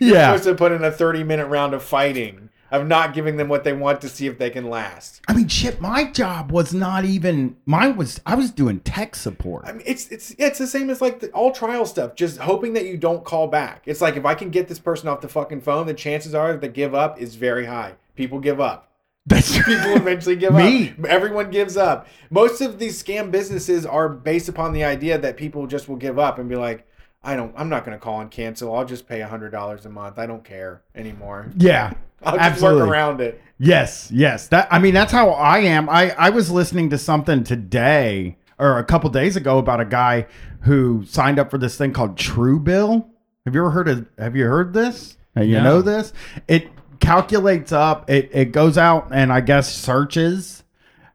You're 0.00 0.14
yeah 0.14 0.26
supposed 0.36 0.44
to 0.44 0.54
put 0.54 0.72
in 0.72 0.82
a 0.84 0.90
30 0.90 1.24
minute 1.24 1.46
round 1.46 1.74
of 1.74 1.82
fighting 1.82 2.49
of 2.70 2.86
not 2.86 3.14
giving 3.14 3.36
them 3.36 3.48
what 3.48 3.64
they 3.64 3.72
want 3.72 4.00
to 4.00 4.08
see 4.08 4.26
if 4.26 4.38
they 4.38 4.50
can 4.50 4.70
last. 4.70 5.20
I 5.28 5.34
mean, 5.34 5.48
shit, 5.48 5.80
my 5.80 6.04
job 6.04 6.52
was 6.52 6.72
not 6.72 7.04
even 7.04 7.56
mine 7.66 7.96
was 7.96 8.20
I 8.24 8.34
was 8.34 8.50
doing 8.50 8.80
tech 8.80 9.16
support. 9.16 9.64
I 9.66 9.72
mean, 9.72 9.82
it's 9.86 10.08
it's 10.08 10.34
it's 10.38 10.58
the 10.58 10.66
same 10.66 10.90
as 10.90 11.00
like 11.00 11.20
the, 11.20 11.30
all 11.30 11.52
trial 11.52 11.86
stuff. 11.86 12.14
Just 12.14 12.38
hoping 12.38 12.72
that 12.74 12.86
you 12.86 12.96
don't 12.96 13.24
call 13.24 13.48
back. 13.48 13.82
It's 13.86 14.00
like 14.00 14.16
if 14.16 14.24
I 14.24 14.34
can 14.34 14.50
get 14.50 14.68
this 14.68 14.78
person 14.78 15.08
off 15.08 15.20
the 15.20 15.28
fucking 15.28 15.62
phone, 15.62 15.86
the 15.86 15.94
chances 15.94 16.34
are 16.34 16.52
that 16.52 16.60
they 16.60 16.68
give 16.68 16.94
up 16.94 17.20
is 17.20 17.34
very 17.34 17.66
high. 17.66 17.94
People 18.14 18.38
give 18.38 18.60
up. 18.60 18.90
That's 19.26 19.56
People 19.64 19.96
eventually 19.96 20.36
give 20.36 20.54
Me. 20.54 20.90
up. 20.90 21.04
Everyone 21.04 21.50
gives 21.50 21.76
up. 21.76 22.08
Most 22.30 22.60
of 22.60 22.78
these 22.78 23.02
scam 23.02 23.30
businesses 23.30 23.84
are 23.84 24.08
based 24.08 24.48
upon 24.48 24.72
the 24.72 24.84
idea 24.84 25.18
that 25.18 25.36
people 25.36 25.66
just 25.66 25.88
will 25.88 25.96
give 25.96 26.18
up 26.18 26.38
and 26.38 26.48
be 26.48 26.56
like, 26.56 26.86
I 27.22 27.36
don't. 27.36 27.52
I'm 27.56 27.68
not 27.68 27.84
going 27.84 27.96
to 27.96 28.02
call 28.02 28.20
and 28.20 28.30
cancel. 28.30 28.74
I'll 28.74 28.84
just 28.84 29.06
pay 29.08 29.20
a 29.20 29.26
hundred 29.26 29.50
dollars 29.50 29.84
a 29.86 29.90
month. 29.90 30.18
I 30.18 30.26
don't 30.26 30.44
care 30.44 30.82
anymore. 30.94 31.50
yeah. 31.56 31.92
I'll 32.22 32.34
just 32.36 32.44
absolutely. 32.50 32.82
work 32.82 32.90
around 32.90 33.20
it. 33.22 33.40
Yes, 33.58 34.10
yes. 34.12 34.48
That 34.48 34.68
I 34.70 34.78
mean 34.78 34.92
that's 34.92 35.10
how 35.12 35.30
I 35.30 35.60
am. 35.60 35.88
I 35.88 36.10
I 36.18 36.28
was 36.30 36.50
listening 36.50 36.90
to 36.90 36.98
something 36.98 37.44
today 37.44 38.36
or 38.58 38.76
a 38.78 38.84
couple 38.84 39.08
days 39.08 39.36
ago 39.36 39.56
about 39.58 39.80
a 39.80 39.86
guy 39.86 40.26
who 40.60 41.02
signed 41.06 41.38
up 41.38 41.50
for 41.50 41.56
this 41.56 41.78
thing 41.78 41.94
called 41.94 42.16
Truebill. 42.16 43.06
Have 43.46 43.54
you 43.54 43.62
ever 43.62 43.70
heard 43.70 43.88
of 43.88 44.06
have 44.18 44.36
you 44.36 44.44
heard 44.44 44.74
this? 44.74 45.16
You 45.34 45.46
No. 45.54 45.62
know 45.62 45.82
this? 45.82 46.12
It 46.46 46.68
calculates 47.00 47.72
up, 47.72 48.10
it 48.10 48.28
it 48.34 48.52
goes 48.52 48.76
out 48.76 49.08
and 49.12 49.32
I 49.32 49.40
guess 49.40 49.74
searches 49.74 50.62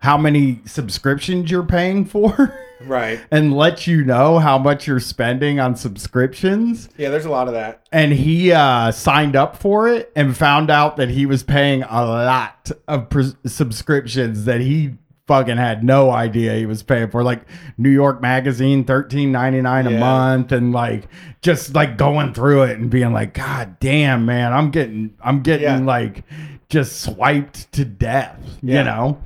how 0.06 0.18
many 0.18 0.62
subscriptions 0.66 1.49
you're 1.51 1.64
paying 1.66 2.06
for 2.06 2.58
Right. 2.86 3.20
and 3.32 3.53
let 3.56 3.88
you 3.88 4.03
know 4.03 4.38
how 4.39 4.58
much 4.58 4.86
you're 4.86 4.99
spending 4.99 5.60
on 5.60 5.76
subscriptions. 5.76 6.89
Yeah. 6.97 7.10
There's 7.10 7.26
a 7.26 7.30
lot 7.30 7.47
of 7.47 7.53
that. 7.56 7.88
and 7.91 8.12
he 8.14 8.51
uh, 8.51 8.91
signed 8.91 9.36
up 9.36 9.58
for 9.58 9.88
it 9.88 10.12
and 10.16 10.36
found 10.38 10.70
out 10.70 10.97
that 10.97 11.10
he 11.10 11.26
was 11.26 11.41
paying 11.43 11.84
a 11.84 12.06
lot 12.06 12.72
of 12.88 13.10
pres- 13.10 13.36
subscriptions 13.45 14.45
that 14.45 14.62
he 14.62 14.95
fucking 15.28 15.58
had 15.58 15.84
no 15.84 16.12
idea 16.12 16.53
he 16.53 16.68
was 16.68 16.84
paying 16.84 17.10
for 17.10 17.24
like 17.24 17.41
new 17.80 17.89
york 17.89 18.22
magazine 18.22 18.86
13.99 18.86 19.88
a 19.88 19.91
Yeah. 19.91 19.99
month 19.99 20.51
and 20.51 20.72
like 20.72 21.08
just 21.41 21.74
like 21.74 21.97
going 21.97 22.32
through 22.36 22.62
it 22.62 22.78
and 22.78 22.91
being 22.91 23.12
like 23.12 23.34
god 23.34 23.80
damn 23.80 24.28
man 24.28 24.53
i'm 24.53 24.70
getting 24.70 25.16
i'm 25.24 25.41
getting 25.41 25.64
Yeah. 25.64 25.78
like 25.80 26.26
just 26.70 27.01
swiped 27.01 27.72
to 27.72 27.86
death 27.86 28.39
Yeah. 28.62 28.78
you 28.78 28.84
know 28.84 29.18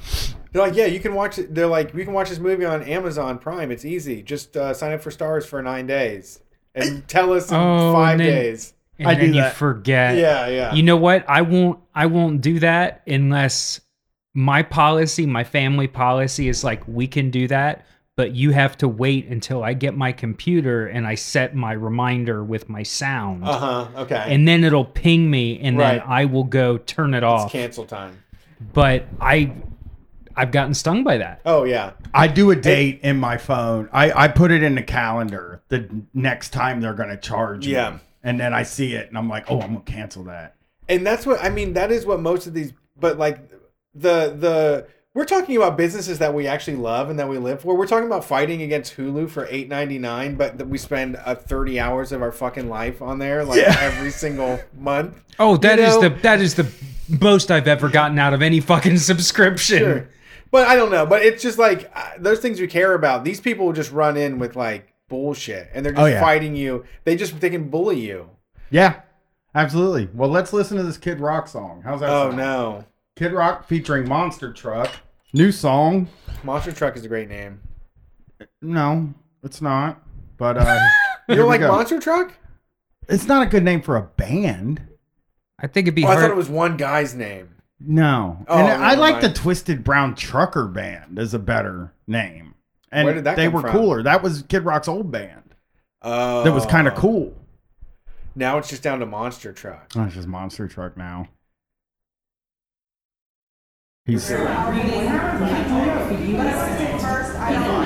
They're 0.51 0.61
like, 0.61 0.75
yeah, 0.75 0.85
you 0.85 0.99
can 0.99 1.13
watch 1.13 1.37
it. 1.37 1.53
They're 1.53 1.67
like, 1.67 1.93
you 1.93 2.03
can 2.03 2.13
watch 2.13 2.29
this 2.29 2.39
movie 2.39 2.65
on 2.65 2.81
Amazon 2.83 3.37
Prime. 3.37 3.71
It's 3.71 3.85
easy. 3.85 4.21
Just 4.23 4.57
uh, 4.57 4.73
sign 4.73 4.91
up 4.93 5.01
for 5.01 5.11
Starz 5.11 5.45
for 5.45 5.61
nine 5.61 5.85
days 5.87 6.39
and 6.73 7.07
tell 7.07 7.33
us 7.33 7.49
in 7.51 7.57
Oh, 7.57 7.93
five 7.93 8.13
and 8.13 8.21
then- 8.21 8.27
days. 8.41 8.73
And 8.97 9.07
I 9.07 9.13
then 9.15 9.29
do 9.31 9.35
you 9.37 9.41
that. 9.43 9.53
forget. 9.53 10.17
Yeah, 10.17 10.47
yeah. 10.47 10.73
You 10.73 10.83
know 10.83 10.97
what? 10.97 11.23
I 11.29 11.41
won't 11.41 11.79
I 11.95 12.07
won't 12.07 12.41
do 12.41 12.59
that 12.59 13.01
unless 13.07 13.79
my 14.33 14.61
policy, 14.61 15.25
my 15.25 15.45
family 15.45 15.87
policy 15.87 16.49
is 16.49 16.65
like 16.65 16.85
we 16.85 17.07
can 17.07 17.31
do 17.31 17.47
that, 17.47 17.85
but 18.17 18.33
you 18.35 18.51
have 18.51 18.77
to 18.79 18.89
wait 18.89 19.27
until 19.27 19.63
I 19.63 19.71
get 19.71 19.95
my 19.95 20.11
computer 20.11 20.87
and 20.87 21.07
I 21.07 21.15
set 21.15 21.55
my 21.55 21.71
reminder 21.71 22.43
with 22.43 22.67
my 22.67 22.83
sound. 22.83 23.45
uh 23.45 23.57
huh. 23.85 23.87
Okay. 24.01 24.21
And 24.27 24.45
then 24.45 24.65
it'll 24.65 24.83
ping 24.83 25.31
me 25.31 25.57
and 25.61 25.77
Right. 25.77 25.99
then 25.99 26.03
I 26.05 26.25
will 26.25 26.43
go 26.43 26.77
turn 26.77 27.13
it 27.13 27.17
it's 27.19 27.23
off. 27.23 27.51
cancel 27.53 27.85
time. 27.85 28.21
But 28.73 29.05
I 29.21 29.53
I've 30.39 30.51
gotten 30.51 30.73
stung 30.73 31.03
by 31.03 31.17
that. 31.17 31.41
Oh 31.45 31.63
yeah. 31.65 31.91
I 32.13 32.27
do 32.27 32.51
a 32.51 32.55
date 32.55 33.01
in 33.03 33.17
my 33.17 33.37
phone. 33.37 33.89
I, 33.91 34.11
I 34.11 34.27
put 34.29 34.51
it 34.51 34.63
in 34.63 34.75
the 34.75 34.81
calendar 34.83 35.61
the 35.67 35.89
next 36.13 36.49
time 36.51 36.79
they're 36.81 36.93
going 36.93 37.09
to 37.09 37.17
charge 37.17 37.65
me. 37.65 37.73
Yeah. 37.73 37.99
And 38.23 38.39
then 38.39 38.53
I 38.53 38.63
see 38.63 38.93
it 38.93 39.09
and 39.09 39.17
I'm 39.17 39.27
like, 39.29 39.45
oh, 39.49 39.59
I'm 39.61 39.73
going 39.73 39.85
to 39.85 39.91
cancel 39.91 40.23
that. 40.25 40.55
And 40.87 41.05
that's 41.05 41.25
what 41.25 41.43
I 41.43 41.49
mean. 41.49 41.73
That 41.73 41.91
is 41.91 42.05
what 42.05 42.19
most 42.21 42.47
of 42.47 42.53
these. 42.53 42.73
But 42.99 43.17
like 43.17 43.39
the 43.93 44.33
the 44.37 44.87
we're 45.13 45.25
talking 45.25 45.57
about 45.57 45.75
businesses 45.75 46.19
that 46.19 46.33
we 46.33 46.47
actually 46.47 46.77
love 46.77 47.09
and 47.09 47.17
that 47.19 47.27
we 47.27 47.37
live 47.37 47.61
for. 47.61 47.75
We're 47.75 47.87
talking 47.87 48.05
about 48.07 48.23
fighting 48.23 48.61
against 48.61 48.95
Hulu 48.95 49.29
for 49.29 49.47
eight 49.49 49.67
ninety 49.67 49.97
nine, 49.99 50.35
but 50.35 50.57
that 50.57 50.67
we 50.67 50.77
spend 50.77 51.17
uh, 51.25 51.35
thirty 51.35 51.79
hours 51.79 52.11
of 52.11 52.21
our 52.21 52.31
fucking 52.31 52.69
life 52.69 53.01
on 53.01 53.19
there, 53.19 53.43
like 53.43 53.61
Yeah. 53.61 53.75
every 53.79 54.11
single 54.23 54.59
month. 54.77 55.21
Oh, 55.37 55.57
that 55.57 55.79
You 55.79 55.85
is 55.85 55.95
know- 55.95 56.01
the 56.01 56.09
that 56.21 56.39
is 56.41 56.55
the 56.55 56.71
most 57.19 57.49
I've 57.51 57.67
ever 57.67 57.89
gotten 57.89 58.19
out 58.19 58.33
of 58.33 58.41
any 58.41 58.59
fucking 58.59 58.97
subscription. 58.97 59.79
Sure. 59.79 60.09
But 60.51 60.67
I 60.67 60.75
don't 60.75 60.91
know. 60.91 61.05
But 61.05 61.21
it's 61.23 61.41
just 61.43 61.57
like 61.59 61.91
uh, 61.95 62.11
those 62.19 62.39
things 62.39 62.59
we 62.59 62.67
care 62.67 62.93
about. 62.93 63.23
These 63.23 63.39
people 63.39 63.71
just 63.73 63.91
run 63.91 64.17
in 64.17 64.39
with 64.39 64.55
like 64.55 64.93
bullshit, 65.07 65.69
and 65.73 65.85
they're 65.85 65.93
just 65.93 66.01
Oh, 66.01 66.05
yeah. 66.07 66.19
fighting 66.21 66.55
you. 66.55 66.85
They 67.03 67.15
just 67.15 67.39
they 67.39 67.49
can 67.49 67.69
bully 67.69 67.99
you. 67.99 68.29
Yeah, 68.71 69.01
absolutely. 69.55 70.09
Well, 70.13 70.29
let's 70.29 70.53
listen 70.53 70.77
to 70.77 70.83
this 70.83 70.97
Kid 70.97 71.19
Rock 71.19 71.47
song. 71.47 71.81
How's 71.83 71.99
that 72.01 72.09
Oh 72.09 72.25
sound? 72.29 72.37
no, 72.37 72.85
Kid 73.15 73.31
Rock 73.33 73.67
featuring 73.67 74.07
Monster 74.07 74.51
Truck. 74.53 74.91
New 75.33 75.51
song. 75.51 76.07
Monster 76.43 76.71
Truck 76.71 76.95
is 76.97 77.05
a 77.05 77.07
great 77.07 77.29
name. 77.29 77.59
No, 78.61 79.13
it's 79.43 79.61
not. 79.61 80.01
But 80.37 80.57
uh, 80.57 80.61
You 81.27 81.35
here 81.35 81.35
don't 81.37 81.45
we 81.45 81.49
like 81.49 81.59
go. 81.61 81.67
Monster 81.67 81.99
Truck? 81.99 82.33
It's 83.07 83.27
not 83.27 83.43
a 83.43 83.45
good 83.45 83.63
name 83.63 83.81
for 83.81 83.95
a 83.97 84.03
band. 84.03 84.81
I 85.59 85.67
think 85.67 85.85
it'd 85.87 85.95
be 85.95 86.03
Oh, 86.05 86.07
I 86.07 86.11
hard. 86.13 86.21
thought 86.23 86.31
it 86.31 86.37
was 86.37 86.49
one 86.49 86.77
guy's 86.77 87.13
name. 87.13 87.55
No. 87.79 88.45
Oh, 88.47 88.57
and 88.57 88.67
I 88.67 88.89
never 88.89 89.01
like 89.01 89.21
the. 89.21 89.31
Twisted 89.31 89.83
Brown 89.83 90.15
Trucker 90.15 90.67
Band 90.67 91.17
as 91.17 91.33
a 91.33 91.39
better 91.39 91.93
name. 92.07 92.55
And 92.91 93.05
Where 93.05 93.13
did 93.13 93.23
that 93.23 93.35
they 93.35 93.45
come 93.45 93.53
were 93.53 93.61
from? 93.61 93.71
cooler. 93.71 94.03
That 94.03 94.21
was 94.21 94.43
Kid 94.43 94.65
Rock's 94.65 94.87
old 94.87 95.11
band. 95.11 95.55
Oh, 96.01 96.43
That 96.43 96.53
was 96.53 96.65
kind 96.65 96.87
of 96.87 96.93
oh. 96.95 96.97
cool. 96.97 97.35
Now 98.35 98.57
it's 98.57 98.69
just 98.69 98.83
down 98.83 98.99
to 98.99 99.05
Monster 99.05 99.53
Truck. 99.53 99.91
Oh, 99.95 100.03
it's 100.03 100.15
just 100.15 100.27
Monster 100.27 100.67
Truck 100.67 100.97
now. 100.97 101.27
He's. 104.05 104.27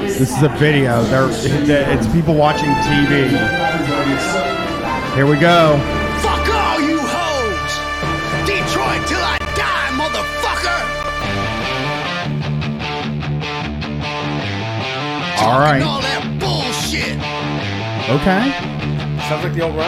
This 0.04 0.38
is 0.38 0.44
a 0.44 0.50
video. 0.58 1.04
They're, 1.04 1.30
it's 1.30 2.08
people 2.14 2.36
watching 2.36 2.70
TV. 2.70 3.30
Here 5.16 5.26
we 5.26 5.38
go. 5.38 6.03
All 15.44 15.60
Talking 15.60 15.72
right. 15.72 15.82
All 15.84 16.02
that 16.02 16.39
bullshit! 16.39 17.18
Okay. 18.22 18.52
Sounds 19.28 19.44
like 19.44 19.54
the 19.54 19.62
old 19.62 19.76
rock. 19.76 19.88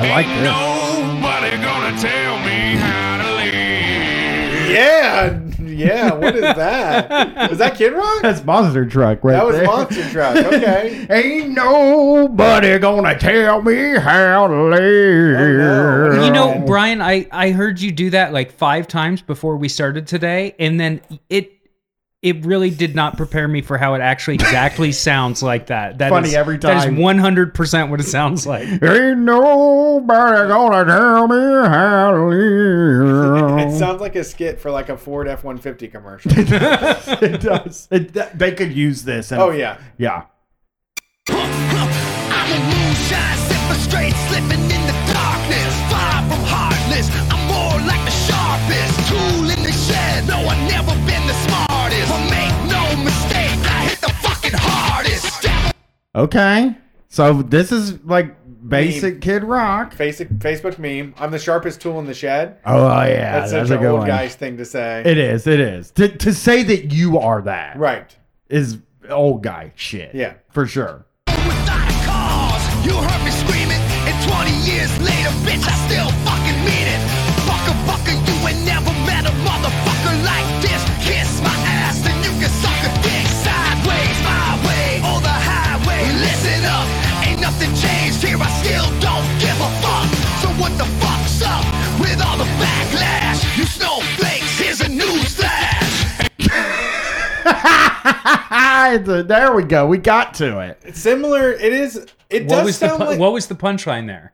I 0.00 0.10
like 0.10 0.26
this. 0.26 0.44
Nobody 0.44 1.50
gonna 1.62 1.96
tell 1.98 2.38
me 2.44 2.76
how 2.76 3.22
to 3.22 3.34
live. 3.36 4.70
Yeah, 4.70 5.40
Yeah, 5.60 6.12
what 6.12 6.34
is 6.36 6.42
that? 6.42 7.48
Was 7.50 7.58
that 7.58 7.76
Kid 7.76 7.92
Rock? 7.94 8.20
That's 8.22 8.44
monster 8.44 8.84
truck 8.84 9.24
right 9.24 9.32
That 9.32 9.46
was 9.46 9.56
there. 9.56 9.64
Monster 9.64 10.10
Truck. 10.10 10.36
Okay. 10.36 11.06
Ain't 11.10 11.50
nobody 11.54 12.78
gonna 12.78 13.18
tell 13.18 13.62
me 13.62 13.96
how 13.96 14.46
to 14.46 14.62
live. 14.64 15.56
no. 15.58 16.24
You 16.24 16.30
know, 16.30 16.62
Brian, 16.66 17.00
I 17.00 17.26
I 17.32 17.50
heard 17.52 17.80
you 17.80 17.92
do 17.92 18.10
that 18.10 18.32
like 18.32 18.52
five 18.52 18.86
times 18.88 19.22
before 19.22 19.56
we 19.56 19.68
started 19.68 20.06
today, 20.06 20.54
and 20.58 20.78
then 20.78 21.00
it 21.30 21.57
it 22.20 22.44
really 22.44 22.70
did 22.70 22.96
not 22.96 23.16
prepare 23.16 23.46
me 23.46 23.62
for 23.62 23.78
how 23.78 23.94
it 23.94 24.00
actually 24.00 24.34
exactly 24.34 24.90
sounds 25.06 25.40
like 25.42 25.66
that. 25.68 25.98
That 25.98 26.10
Funny 26.10 26.28
is- 26.30 26.34
every 26.34 26.58
time. 26.58 26.76
That 26.78 26.92
is 26.92 26.98
one 26.98 27.18
hundred 27.18 27.54
percent 27.54 27.90
what 27.90 28.00
it 28.00 28.04
sounds 28.06 28.46
like. 28.46 28.66
Ain't 28.68 29.18
nobody 29.20 30.48
gonna 30.48 30.84
tell 30.84 31.28
me 31.28 31.68
how 31.68 32.10
to 32.12 32.24
live. 32.24 33.68
It 33.68 33.78
sounds 33.78 34.00
like 34.00 34.16
a 34.16 34.24
skit 34.24 34.60
for 34.60 34.70
like 34.72 34.88
a 34.88 34.96
Ford 34.96 35.28
F 35.28 35.44
one 35.44 35.58
fifty 35.58 35.86
commercial. 35.88 36.32
it 36.36 37.40
does. 37.40 37.86
It, 37.90 38.12
that- 38.14 38.36
they 38.38 38.52
could 38.52 38.72
use 38.72 39.04
this. 39.04 39.30
in- 39.30 39.38
Oh 39.38 39.50
yeah. 39.50 39.78
yeah. 39.96 40.24
I'm 41.30 42.50
a 42.50 42.58
moonshine 42.64 43.38
sipper 43.46 43.76
straight 43.76 44.14
slipping 44.28 44.62
in 44.64 44.82
the 44.86 45.12
darkness. 45.12 45.74
Far 45.90 46.22
from 46.28 46.42
heartless, 46.46 47.10
I'm 47.30 47.37
Okay. 56.14 56.76
So 57.08 57.42
this 57.42 57.72
is 57.72 58.02
like 58.04 58.34
basic 58.68 59.20
Kid 59.20 59.44
Rock. 59.44 59.96
Basic 59.96 60.28
Facebook 60.38 60.78
meme. 60.78 61.14
I'm 61.18 61.30
the 61.30 61.38
sharpest 61.38 61.80
tool 61.80 61.98
in 62.00 62.06
the 62.06 62.14
shed. 62.14 62.58
Oh 62.66 62.86
yeah, 63.02 63.40
That's, 63.40 63.52
that's, 63.52 63.68
such 63.68 63.70
a 63.70 63.74
an 63.78 63.80
good 63.82 63.90
old 63.90 63.98
one. 64.00 64.08
guy's 64.08 64.34
thing 64.34 64.56
to 64.58 64.64
say. 64.64 65.02
It 65.04 65.16
is. 65.18 65.46
It 65.46 65.60
is. 65.60 65.90
To 65.92 66.08
to 66.08 66.34
say 66.34 66.62
that 66.64 66.92
you 66.92 67.18
are 67.18 67.42
that. 67.42 67.78
right. 67.78 68.14
Is 68.48 68.78
old 69.10 69.42
guy 69.42 69.72
shit. 69.74 70.14
Yeah. 70.14 70.34
for 70.50 70.66
sure. 70.66 71.06
Without 71.28 71.88
a 71.88 72.06
cause, 72.06 72.86
you 72.86 72.92
heard 72.96 73.24
me 73.24 73.30
screaming, 73.30 73.76
and 74.08 74.16
20 74.28 74.50
years 74.70 74.90
later, 75.00 75.30
bitch, 75.44 75.64
I 75.66 75.72
still 75.88 76.10
fucking 76.24 76.58
mean 76.64 76.88
it. 76.88 77.07
The 92.38 92.44
backlash? 92.44 93.56
You 93.58 93.64
snowflakes, 93.64 94.58
here's 94.58 94.80
a 94.80 94.84
newsflash. 94.86 96.28
there 99.28 99.52
we 99.54 99.62
go. 99.64 99.86
We 99.86 99.98
got 99.98 100.34
to 100.34 100.60
it. 100.60 100.78
It's 100.84 101.00
similar. 101.00 101.52
It 101.52 101.72
is. 101.72 102.06
It 102.30 102.42
What 102.44 102.48
does 102.50 102.64
was 102.66 102.78
the 102.78 102.88
sound 102.88 103.00
pu- 103.02 103.08
like. 103.10 103.18
what 103.18 103.32
was 103.32 103.46
the 103.46 103.54
punchline 103.54 104.06
there? 104.06 104.32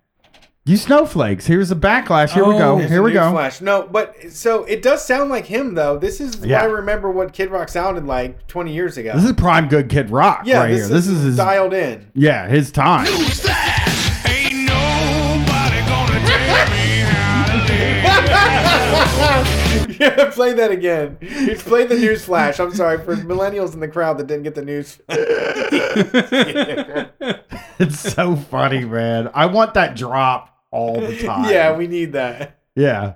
You 0.66 0.76
snowflakes. 0.78 1.46
Here's 1.46 1.70
a 1.70 1.76
backlash. 1.76 2.30
Here 2.32 2.44
we 2.44 2.54
Oh, 2.54 2.58
go. 2.58 2.78
Here 2.78 3.02
we 3.02 3.12
go. 3.12 3.20
newsflash. 3.32 3.60
No, 3.60 3.86
but 3.90 4.14
so 4.30 4.64
it 4.64 4.80
does 4.82 5.04
sound 5.04 5.28
like 5.30 5.44
him 5.46 5.74
though. 5.74 5.98
This 5.98 6.20
is 6.20 6.36
Yeah. 6.44 6.60
why 6.60 6.68
I 6.68 6.70
remember 6.70 7.10
what 7.10 7.32
Kid 7.34 7.50
Rock 7.50 7.68
sounded 7.68 8.06
like 8.06 8.46
20 8.46 8.72
years 8.72 8.96
ago. 8.96 9.12
This 9.14 9.24
is 9.24 9.32
prime 9.32 9.68
good 9.68 9.88
Kid 9.90 10.08
Rock 10.10 10.42
yeah, 10.46 10.60
right 10.60 10.68
this 10.70 10.88
here. 10.88 10.96
Is 10.96 11.06
This 11.06 11.06
is 11.16 11.22
his 11.22 11.36
dialed 11.36 11.74
in. 11.74 12.06
yeah 12.14 12.48
his 12.48 12.70
time. 12.72 13.06
Yeah, 20.00 20.30
play 20.32 20.52
that 20.54 20.70
again. 20.70 21.18
He's 21.20 21.62
played 21.62 21.88
the 21.88 21.96
news 21.96 22.24
flash. 22.24 22.60
I'm 22.60 22.74
sorry 22.74 22.98
for 22.98 23.16
millennials 23.16 23.74
in 23.74 23.80
the 23.80 23.88
crowd 23.88 24.18
that 24.18 24.26
didn't 24.26 24.44
get 24.44 24.54
the 24.54 24.64
news. 24.64 25.00
It's 27.76 27.98
so 27.98 28.36
funny, 28.36 28.84
man. 28.84 29.30
I 29.34 29.46
want 29.46 29.74
that 29.74 29.96
drop 29.96 30.56
all 30.70 31.00
the 31.00 31.20
time. 31.20 31.50
yeah, 31.50 31.76
we 31.76 31.88
need 31.88 32.12
that. 32.12 32.60
yeah. 32.76 33.14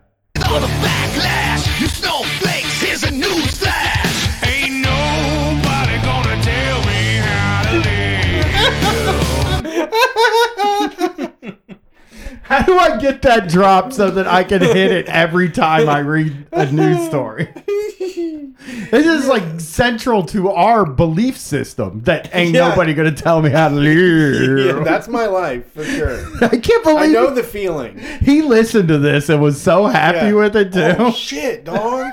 How 12.49 12.63
do 12.63 12.79
I 12.79 12.97
get 12.99 13.21
that 13.23 13.49
drop 13.49 13.93
so 13.93 14.11
that 14.11 14.27
I 14.27 14.43
can 14.43 14.63
hit 14.63 14.91
it 14.91 15.07
every 15.07 15.51
time 15.51 15.87
I 15.89 15.99
read 15.99 16.47
a 16.53 16.71
news 16.73 17.07
story? 17.07 17.49
This 18.91 19.07
is 19.07 19.29
like 19.29 19.61
central 19.61 20.25
to 20.27 20.51
our 20.51 20.85
belief 20.85 21.39
system 21.39 22.03
that 22.03 22.29
ain't 22.35 22.55
Yeah. 22.55 22.69
nobody 22.71 22.93
gonna 22.93 23.13
tell 23.13 23.41
me 23.41 23.51
how 23.51 23.69
to 23.69 23.75
live. 23.77 24.59
Yeah, 24.79 24.83
that's 24.85 25.09
my 25.09 25.27
life 25.27 25.73
for 25.73 25.85
sure. 25.85 26.19
I 26.45 26.57
can't 26.59 26.83
believe 26.83 26.99
I 26.99 27.07
know 27.07 27.33
the 27.35 27.43
feeling. 27.45 27.99
he 28.21 28.43
listened 28.43 28.89
to 28.89 28.99
this 28.99 29.29
and 29.29 29.41
was 29.41 29.61
so 29.61 29.87
happy 29.87 30.29
Yeah. 30.29 30.33
with 30.33 30.57
it 30.57 30.73
too. 30.73 30.97
Oh 30.99 31.13
shit, 31.13 31.65
dog! 31.65 32.11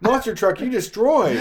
Monster 0.00 0.34
truck, 0.34 0.60
you 0.60 0.68
destroyed. 0.70 1.36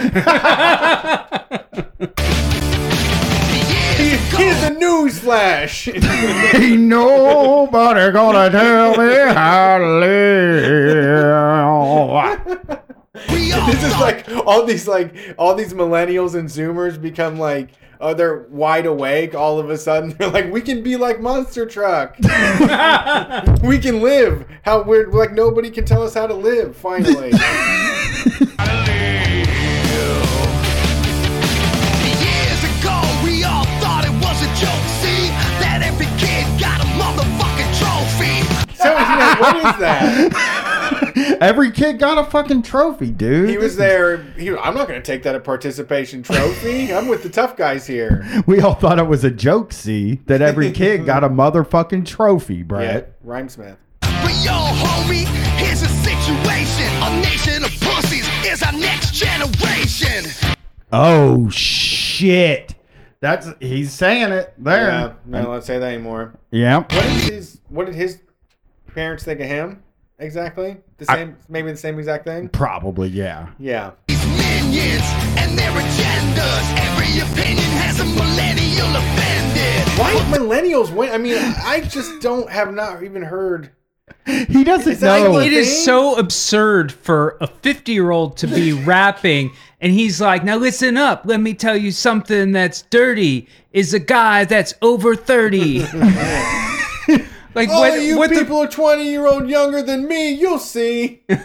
Years 4.37 4.59
Here's 4.59 4.63
a 4.63 4.79
news 4.79 5.19
flash. 5.19 5.87
Ain't 5.87 6.81
nobody 6.81 8.11
gonna 8.11 8.49
tell 8.49 8.97
me 8.97 9.33
how 9.33 9.77
to 9.77 9.99
live. 9.99 11.15
this 13.65 13.83
is 13.83 13.99
like 13.99 14.27
all 14.45 14.65
these 14.65 14.87
like 14.87 15.35
all 15.37 15.55
these 15.55 15.73
millennials 15.73 16.35
and 16.35 16.49
zoomers 16.49 17.01
become 17.01 17.39
like 17.39 17.69
oh 18.01 18.13
they're 18.13 18.39
wide 18.49 18.85
awake 18.85 19.33
all 19.35 19.59
of 19.59 19.69
a 19.69 19.77
sudden. 19.77 20.09
They're 20.17 20.29
like 20.29 20.51
we 20.51 20.61
can 20.61 20.83
be 20.83 20.97
like 20.97 21.19
monster 21.19 21.65
truck. 21.65 22.15
We 23.63 23.79
can 23.79 24.01
live 24.01 24.45
how 24.63 24.83
we're 24.83 25.09
like 25.11 25.31
nobody 25.31 25.71
can 25.71 25.85
tell 25.85 26.03
us 26.03 26.13
how 26.13 26.27
to 26.27 26.35
live 26.35 26.77
finally 26.77 27.31
trophy. 39.15 39.41
what 39.41 39.55
is 39.57 39.79
that 39.79 41.37
Every 41.41 41.71
kid 41.71 41.97
got 41.99 42.17
a 42.17 42.29
fucking 42.29 42.61
trophy, 42.61 43.09
dude. 43.11 43.49
he 43.49 43.57
was 43.57 43.75
there 43.75 44.17
he, 44.37 44.49
i'm 44.49 44.75
not 44.75 44.87
going 44.87 45.01
to 45.01 45.05
take 45.05 45.23
that 45.23 45.35
a 45.35 45.39
participation 45.39 46.21
trophy 46.23 46.93
i'm 46.93 47.07
with 47.07 47.23
the 47.23 47.29
tough 47.29 47.55
guys 47.57 47.87
here 47.87 48.25
We 48.45 48.59
all 48.61 48.75
thought 48.75 48.99
it 48.99 49.07
was 49.07 49.23
a 49.23 49.31
joke, 49.31 49.73
see, 49.73 50.15
that 50.25 50.41
every 50.41 50.71
kid 50.71 51.05
got 51.05 51.23
a 51.23 51.29
motherfucking 51.29 52.05
trophy, 52.05 52.57
yeah 52.57 52.63
Brett. 52.63 53.23
rhymesmith 53.25 53.77
But 54.01 54.33
yo, 54.43 54.51
homie, 54.53 55.25
here's 55.57 55.81
a 55.81 55.87
situation. 55.87 56.85
A 57.03 57.21
nation 57.21 57.63
of 57.63 57.71
pussies 57.79 58.27
is 58.45 58.61
our 58.63 58.71
next 58.73 59.11
generation. 59.13 60.25
Oh 60.91 61.49
shit. 61.49 62.75
That's 63.21 63.47
he's 63.59 63.91
saying 63.91 64.31
it 64.31 64.53
there. 64.57 64.87
yeah 64.87 65.13
there. 65.25 65.43
no 65.43 65.49
let's 65.51 65.65
say 65.65 65.79
that 65.79 65.93
anymore 65.93 66.37
Yeah. 66.51 66.79
what 66.79 66.89
did 66.89 67.33
his 67.33 67.59
what 67.69 67.85
did 67.87 67.95
his 67.95 68.19
parents 68.95 69.23
think 69.23 69.39
of 69.41 69.47
him 69.47 69.83
exactly 70.19 70.77
the 70.97 71.05
I- 71.09 71.15
same 71.15 71.37
maybe 71.49 71.69
the 71.71 71.77
same 71.77 71.99
exact 71.99 72.23
thing 72.25 72.47
Probably, 72.49 73.09
yeah. 73.09 73.49
yeah 73.59 73.91
These 74.07 74.25
minions 74.25 75.03
and 75.37 75.57
their 75.59 75.71
agendas. 75.71 76.65
Every 76.77 77.19
opinion 77.19 77.69
has 77.83 77.99
a 77.99 78.05
millennial 78.05 78.87
offended. 78.95 79.99
Why 79.99 80.13
millennials 80.37 80.93
win? 80.95 81.11
I 81.11 81.17
mean, 81.17 81.37
I 81.37 81.81
just 81.81 82.21
don't 82.21 82.49
have 82.49 82.73
not 82.73 83.03
even 83.03 83.21
heard. 83.23 83.71
He 84.25 84.63
doesn't 84.63 84.93
Is 84.93 84.99
that 85.01 85.23
know. 85.23 85.31
like 85.31 85.47
It 85.47 85.53
is 85.53 85.83
so 85.85 86.17
absurd 86.17 86.91
for 86.91 87.37
a 87.41 87.47
50 87.47 87.91
year 87.91 88.11
old 88.11 88.37
to 88.37 88.47
be 88.47 88.71
rapping 88.85 89.51
and 89.81 89.91
he's 89.91 90.19
like, 90.21 90.43
now 90.43 90.55
listen 90.57 90.95
up, 90.97 91.23
let 91.25 91.39
me 91.41 91.53
tell 91.53 91.75
you 91.77 91.91
something 91.91 92.51
that's 92.53 92.83
dirty 92.83 93.47
is 93.73 93.93
a 93.93 93.99
guy 93.99 94.45
that's 94.45 94.73
over 94.81 95.15
30. 95.15 95.85
like 97.55 97.69
Oh, 97.71 97.79
what, 97.79 98.01
you 98.01 98.17
what 98.17 98.29
the 98.29 98.39
people 98.39 98.59
are 98.59 98.67
twenty 98.67 99.09
year 99.09 99.25
old 99.25 99.49
younger 99.49 99.81
than 99.81 100.05
me. 100.07 100.33
You'll 100.33 100.59
see. 100.59 101.23
Work 101.29 101.39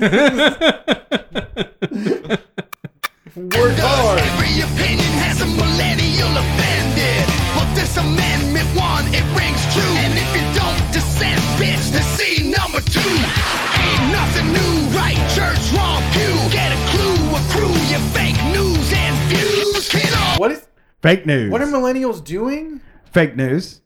hard. 3.78 4.18
Every 4.20 4.60
opinion 4.60 5.12
has 5.22 5.40
a 5.40 5.46
millennial 5.46 6.34
offended. 6.34 7.24
But 7.54 7.70
this 7.78 7.94
amendment 7.96 8.66
one, 8.74 9.06
it 9.14 9.22
rings 9.38 9.62
true. 9.70 9.94
And 10.02 10.18
if 10.18 10.26
you 10.34 10.42
don't 10.58 10.82
dissent, 10.92 11.38
bitch, 11.56 11.94
then 11.94 12.02
see 12.18 12.50
number 12.50 12.80
two. 12.82 12.98
Ain't 13.00 14.10
nothing 14.10 14.50
new, 14.50 14.74
right? 14.98 15.14
Church, 15.30 15.62
wrong 15.72 16.02
pew. 16.10 16.34
Get 16.50 16.74
a 16.74 16.78
clue, 16.90 17.22
accrue 17.38 17.70
your 17.86 18.02
fake 18.10 18.34
news 18.50 18.90
and 18.92 19.14
views. 19.30 19.86
Kid. 19.88 20.10
Oh. 20.10 20.34
What 20.38 20.50
is? 20.52 20.66
Fake 21.02 21.24
news. 21.24 21.50
What 21.50 21.62
are 21.62 21.66
millennials 21.66 22.22
doing? 22.22 22.82
Fake 23.12 23.34
news. 23.36 23.80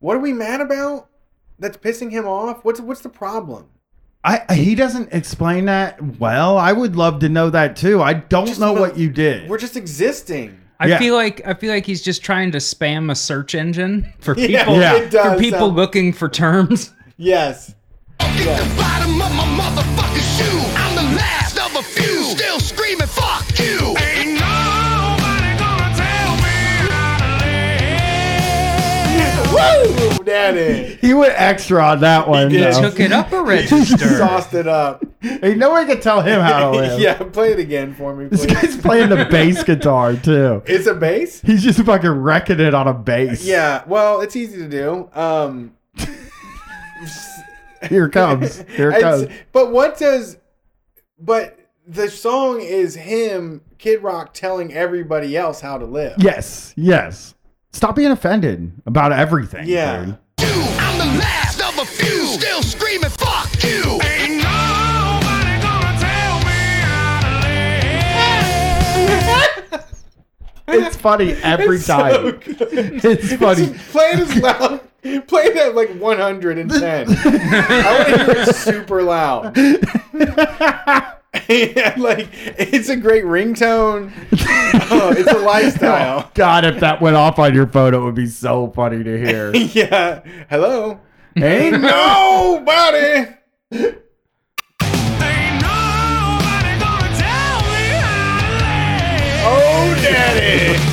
What 0.00 0.16
are 0.16 0.20
we 0.20 0.32
mad 0.32 0.60
about? 0.60 1.08
That's 1.58 1.76
pissing 1.76 2.10
him 2.10 2.26
off. 2.26 2.64
What's 2.64 2.80
what's 2.80 3.02
the 3.02 3.08
problem? 3.10 3.66
I 4.24 4.42
he 4.54 4.74
doesn't 4.74 5.12
explain 5.12 5.66
that 5.66 6.18
well. 6.18 6.58
I 6.58 6.72
would 6.72 6.96
love 6.96 7.20
to 7.20 7.28
know 7.28 7.50
that 7.50 7.76
too. 7.76 8.02
I 8.02 8.14
don't 8.14 8.46
Just 8.46 8.60
know 8.60 8.72
what 8.72 8.96
you 8.98 9.10
did. 9.10 9.48
We're 9.48 9.58
just 9.58 9.76
existing. 9.76 10.58
I 10.78 10.86
Yeah. 10.88 10.98
feel 10.98 11.14
like 11.14 11.46
I 11.46 11.52
feel 11.54 11.70
like 11.72 11.84
he's 11.86 12.02
just 12.02 12.22
trying 12.22 12.50
to 12.52 12.58
spam 12.58 13.10
a 13.10 13.14
search 13.14 13.54
engine 13.54 14.12
for 14.20 14.34
people 14.46 14.76
Yeah. 14.76 14.96
it 14.96 15.10
does 15.10 15.34
for 15.34 15.38
people 15.38 15.58
sound- 15.60 15.76
looking 15.76 16.12
for 16.14 16.28
terms. 16.28 16.92
Yes. 17.18 17.74
Get 18.18 18.60
Woo, 29.60 30.24
daddy. 30.24 30.98
he 31.00 31.14
went 31.14 31.34
extra 31.36 31.82
on 31.82 32.00
that 32.00 32.28
one. 32.28 32.48
did. 32.48 32.74
though. 32.74 32.90
Took 32.90 33.00
it 33.00 33.12
up 33.12 33.32
a 33.32 33.42
register. 33.42 33.98
Sauced 34.18 34.54
it 34.54 34.66
up. 34.66 35.04
Ain't 35.22 35.58
no 35.58 35.70
one 35.70 35.86
can 35.86 36.00
tell 36.00 36.22
him 36.22 36.40
how 36.40 36.70
to 36.70 36.76
live. 36.76 37.00
yeah, 37.00 37.14
play 37.14 37.52
it 37.52 37.58
again 37.58 37.94
for 37.94 38.14
me, 38.14 38.26
This 38.26 38.46
guy's 38.46 38.76
playing 38.76 39.10
the 39.10 39.26
bass 39.26 39.62
guitar 39.62 40.14
too. 40.14 40.62
It's 40.66 40.86
a 40.86 40.94
bass? 40.94 41.40
He's 41.42 41.62
just 41.62 41.82
fucking 41.84 42.10
wrecking 42.10 42.60
it 42.60 42.74
on 42.74 42.88
a 42.88 42.94
bass. 42.94 43.44
Yeah, 43.44 43.84
well, 43.86 44.20
it's 44.20 44.36
easy 44.36 44.56
to 44.58 44.68
do. 44.68 45.10
Um 45.12 45.76
Here 47.88 48.06
it 48.06 48.12
comes. 48.12 48.62
Here 48.68 48.90
it 48.90 49.00
comes. 49.00 49.28
But 49.52 49.72
what 49.72 49.98
does 49.98 50.38
but 51.18 51.58
the 51.86 52.08
song 52.08 52.60
is 52.60 52.94
him, 52.94 53.62
Kid 53.78 54.02
Rock 54.02 54.32
telling 54.32 54.72
everybody 54.72 55.36
else 55.36 55.60
how 55.60 55.76
to 55.76 55.84
live. 55.84 56.14
Yes. 56.18 56.72
Yes. 56.76 57.34
Stop 57.72 57.94
being 57.96 58.10
offended 58.10 58.72
about 58.86 59.12
everything. 59.12 59.66
Yeah. 59.68 60.04
dude. 60.36 60.48
I'm 60.48 60.98
the 60.98 61.18
last 61.20 61.60
of 61.62 61.78
a 61.78 61.84
few. 61.86 62.26
Still 62.26 62.62
screaming, 62.62 63.10
fuck 63.10 63.50
you. 63.62 64.00
Ain't 64.02 64.42
nobody 64.42 65.60
gonna 65.62 65.98
tell 66.00 66.38
me 66.40 66.80
how 66.82 67.20
to 67.22 67.30
live. 69.70 70.84
It's 70.86 70.96
funny 70.96 71.32
every 71.42 71.76
It's 71.78 71.86
time. 71.86 72.12
so 72.12 72.32
good. 72.32 73.04
It's 73.04 73.32
funny. 73.34 73.66
Play 73.92 74.10
it 74.12 74.18
as 74.20 74.36
loud. 74.36 74.80
Play 75.28 75.42
it 75.44 75.56
at 75.56 75.74
like 75.74 75.90
110. 75.94 77.08
I 77.08 77.14
want 77.96 78.08
to 78.08 78.24
hear 78.24 78.42
it 78.48 78.54
super 78.54 79.02
loud. 79.02 79.56
Yeah, 81.48 81.94
like 81.96 82.28
it's 82.32 82.88
a 82.88 82.96
great 82.96 83.24
ringtone. 83.24 84.12
Oh, 84.92 85.12
it's 85.16 85.30
a 85.30 85.38
lifestyle. 85.38 86.24
Oh, 86.26 86.30
God, 86.34 86.64
if 86.64 86.80
that 86.80 87.00
went 87.00 87.14
off 87.14 87.38
on 87.38 87.54
your 87.54 87.66
phone, 87.68 87.94
it 87.94 87.98
would 87.98 88.14
be 88.14 88.26
so 88.26 88.70
funny 88.70 89.04
to 89.04 89.24
hear. 89.24 89.54
yeah. 89.54 90.22
Hello. 90.48 91.00
Ain't 91.36 91.80
Nobody. 91.80 93.28
Ain't 93.72 94.02
nobody 100.32 100.89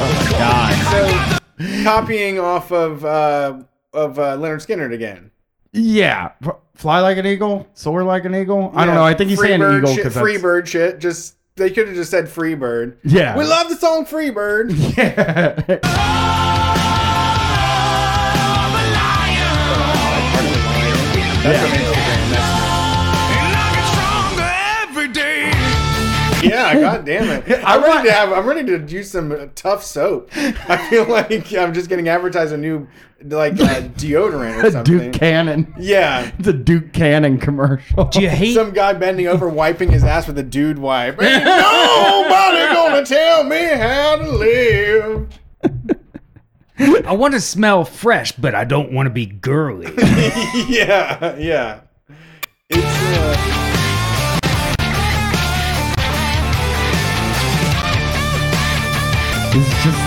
away. 0.00 0.38
God. 0.38 1.38
So, 1.58 1.82
copying 1.84 2.38
off 2.38 2.70
of 2.72 3.04
uh, 3.04 3.62
of 3.92 4.18
uh, 4.18 4.36
Lynyrd 4.36 4.64
Skynyrd 4.66 4.92
again. 4.94 5.30
Yeah. 5.72 6.32
Fly 6.74 7.00
like 7.00 7.18
an 7.18 7.26
eagle, 7.26 7.68
soar 7.74 8.02
like 8.04 8.24
an 8.24 8.34
eagle. 8.34 8.72
I 8.74 8.84
don't 8.86 8.94
know. 8.94 9.04
I 9.04 9.14
think 9.14 9.30
he's 9.30 9.40
saying 9.40 9.60
Freebird 9.60 9.78
eagle 9.78 9.94
shit, 9.94 10.04
because 10.04 10.16
Freebird 10.16 10.66
shit. 10.66 10.98
Just 11.00 11.34
they 11.56 11.70
could 11.70 11.88
have 11.88 11.96
just 11.96 12.10
said 12.10 12.28
free 12.28 12.54
bird. 12.54 12.98
Yeah. 13.04 13.36
We 13.36 13.44
love 13.44 13.68
the 13.68 13.76
song 13.76 14.06
Freebird. 14.06 14.70
Yeah. 14.96 15.54
I'm 18.60 18.72
a 18.74 18.76
lion. 18.94 19.48
That's 21.42 21.62
on 21.62 21.70
Instagram. 21.70 21.77
Yeah, 26.42 26.80
god 26.80 27.04
damn 27.04 27.28
it. 27.28 27.60
I'm 27.64 27.82
ready 27.82 28.08
to 28.08 28.12
have. 28.12 28.32
I'm 28.32 28.46
ready 28.46 28.64
to 28.64 28.78
use 28.86 29.10
some 29.10 29.32
uh, 29.32 29.46
tough 29.54 29.84
soap. 29.84 30.30
I 30.34 30.88
feel 30.90 31.08
like 31.08 31.52
I'm 31.54 31.72
just 31.74 31.88
getting 31.88 32.08
advertised 32.08 32.52
a 32.52 32.56
new 32.56 32.86
like 33.24 33.54
uh, 33.54 33.82
deodorant 33.96 34.62
or 34.62 34.70
something. 34.72 34.98
Duke 34.98 35.12
Cannon. 35.12 35.72
Yeah. 35.78 36.30
It's 36.38 36.48
a 36.48 36.52
Duke 36.52 36.92
Cannon 36.92 37.38
commercial. 37.38 38.04
Do 38.04 38.20
you 38.20 38.28
hate? 38.28 38.54
Some 38.54 38.72
guy 38.72 38.92
bending 38.92 39.26
over, 39.26 39.48
wiping 39.48 39.90
his 39.90 40.04
ass 40.04 40.26
with 40.26 40.38
a 40.38 40.42
dude 40.42 40.78
wipe. 40.78 41.20
Ain't 41.20 41.44
nobody 41.44 42.74
gonna 42.74 43.04
tell 43.04 43.44
me 43.44 43.64
how 43.64 44.16
to 44.16 44.30
live. 44.30 45.28
I 47.06 47.12
want 47.12 47.34
to 47.34 47.40
smell 47.40 47.84
fresh, 47.84 48.30
but 48.32 48.54
I 48.54 48.64
don't 48.64 48.92
want 48.92 49.06
to 49.06 49.10
be 49.10 49.26
girly. 49.26 49.92
yeah, 50.68 51.36
yeah. 51.36 51.80
It's 52.70 52.84
uh, 52.84 53.67
It's 59.58 59.82
just 59.82 59.98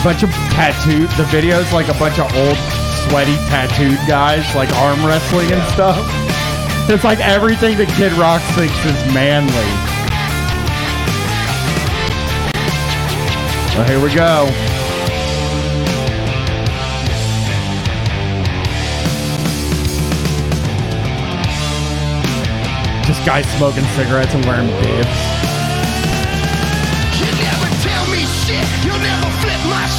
a 0.00 0.04
bunch 0.04 0.22
of 0.24 0.30
tattooed. 0.50 1.08
The 1.10 1.24
video's 1.30 1.72
like 1.72 1.88
a 1.88 1.94
bunch 1.94 2.18
of 2.18 2.26
old, 2.34 2.58
sweaty, 3.06 3.36
tattooed 3.46 3.98
guys, 4.08 4.42
like 4.56 4.68
arm 4.76 5.04
wrestling 5.06 5.52
and 5.52 5.62
stuff. 5.72 6.04
It's 6.90 7.04
like 7.04 7.20
everything 7.20 7.78
that 7.78 7.86
Kid 7.96 8.12
Rock 8.14 8.42
thinks 8.56 8.74
is 8.84 9.14
manly. 9.14 9.52
Well, 13.76 13.86
here 13.86 14.02
we 14.02 14.12
go. 14.12 14.48
Just 23.06 23.24
guys 23.24 23.46
smoking 23.56 23.84
cigarettes 23.94 24.34
and 24.34 24.44
wearing 24.46 24.66
bibs. 24.82 25.47